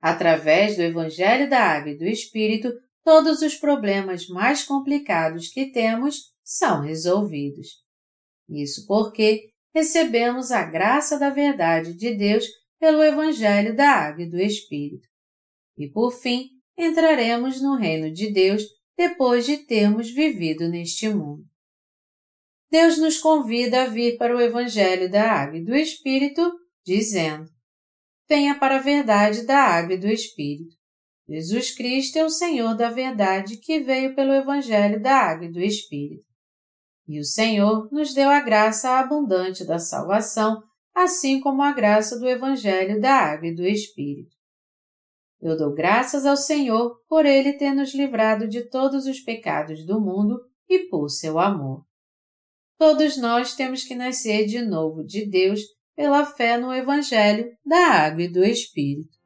Através 0.00 0.76
do 0.76 0.82
Evangelho 0.82 1.48
da 1.48 1.60
Água 1.60 1.90
e 1.92 1.98
do 1.98 2.06
Espírito, 2.06 2.72
todos 3.04 3.42
os 3.42 3.54
problemas 3.54 4.26
mais 4.28 4.64
complicados 4.64 5.48
que 5.48 5.70
temos 5.70 6.32
são 6.42 6.80
resolvidos. 6.80 7.68
Isso 8.48 8.86
porque 8.86 9.50
recebemos 9.74 10.50
a 10.50 10.64
graça 10.64 11.18
da 11.18 11.30
verdade 11.30 11.94
de 11.94 12.14
Deus 12.14 12.44
pelo 12.78 13.02
Evangelho 13.02 13.76
da 13.76 13.90
Água 13.90 14.24
e 14.24 14.30
do 14.30 14.40
Espírito. 14.40 15.06
E 15.76 15.88
por 15.88 16.12
fim, 16.12 16.59
entraremos 16.84 17.60
no 17.60 17.76
reino 17.76 18.12
de 18.12 18.32
Deus 18.32 18.62
depois 18.96 19.46
de 19.46 19.58
termos 19.58 20.10
vivido 20.10 20.68
neste 20.68 21.08
mundo. 21.08 21.44
Deus 22.70 22.98
nos 22.98 23.18
convida 23.18 23.82
a 23.82 23.86
vir 23.86 24.16
para 24.16 24.36
o 24.36 24.40
Evangelho 24.40 25.10
da 25.10 25.30
Água 25.30 25.58
e 25.58 25.64
do 25.64 25.74
Espírito, 25.74 26.52
dizendo: 26.84 27.50
Venha 28.28 28.58
para 28.58 28.76
a 28.76 28.80
verdade 28.80 29.44
da 29.44 29.58
Água 29.58 29.94
e 29.94 29.98
do 29.98 30.06
Espírito. 30.06 30.76
Jesus 31.28 31.74
Cristo 31.74 32.16
é 32.16 32.24
o 32.24 32.30
Senhor 32.30 32.76
da 32.76 32.90
verdade 32.90 33.56
que 33.56 33.80
veio 33.80 34.14
pelo 34.14 34.32
Evangelho 34.32 35.00
da 35.00 35.16
Água 35.16 35.46
e 35.46 35.52
do 35.52 35.60
Espírito. 35.60 36.24
E 37.08 37.18
o 37.18 37.24
Senhor 37.24 37.88
nos 37.90 38.14
deu 38.14 38.30
a 38.30 38.40
graça 38.40 38.98
abundante 38.98 39.64
da 39.64 39.78
salvação, 39.78 40.62
assim 40.94 41.40
como 41.40 41.62
a 41.62 41.72
graça 41.72 42.18
do 42.18 42.28
Evangelho 42.28 43.00
da 43.00 43.14
Água 43.14 43.48
e 43.48 43.54
do 43.54 43.66
Espírito. 43.66 44.39
Eu 45.40 45.56
dou 45.56 45.72
graças 45.72 46.26
ao 46.26 46.36
Senhor 46.36 47.00
por 47.08 47.24
Ele 47.24 47.54
ter 47.54 47.72
nos 47.72 47.94
livrado 47.94 48.46
de 48.46 48.68
todos 48.68 49.06
os 49.06 49.20
pecados 49.20 49.84
do 49.86 50.00
mundo 50.00 50.38
e 50.68 50.88
por 50.88 51.08
seu 51.08 51.38
amor. 51.38 51.84
Todos 52.78 53.16
nós 53.16 53.54
temos 53.54 53.84
que 53.84 53.94
nascer 53.94 54.46
de 54.46 54.62
novo 54.62 55.04
de 55.04 55.28
Deus 55.28 55.60
pela 55.94 56.24
fé 56.24 56.56
no 56.56 56.72
Evangelho 56.72 57.46
da 57.64 57.76
Água 57.76 58.22
e 58.22 58.32
do 58.32 58.44
Espírito. 58.44 59.19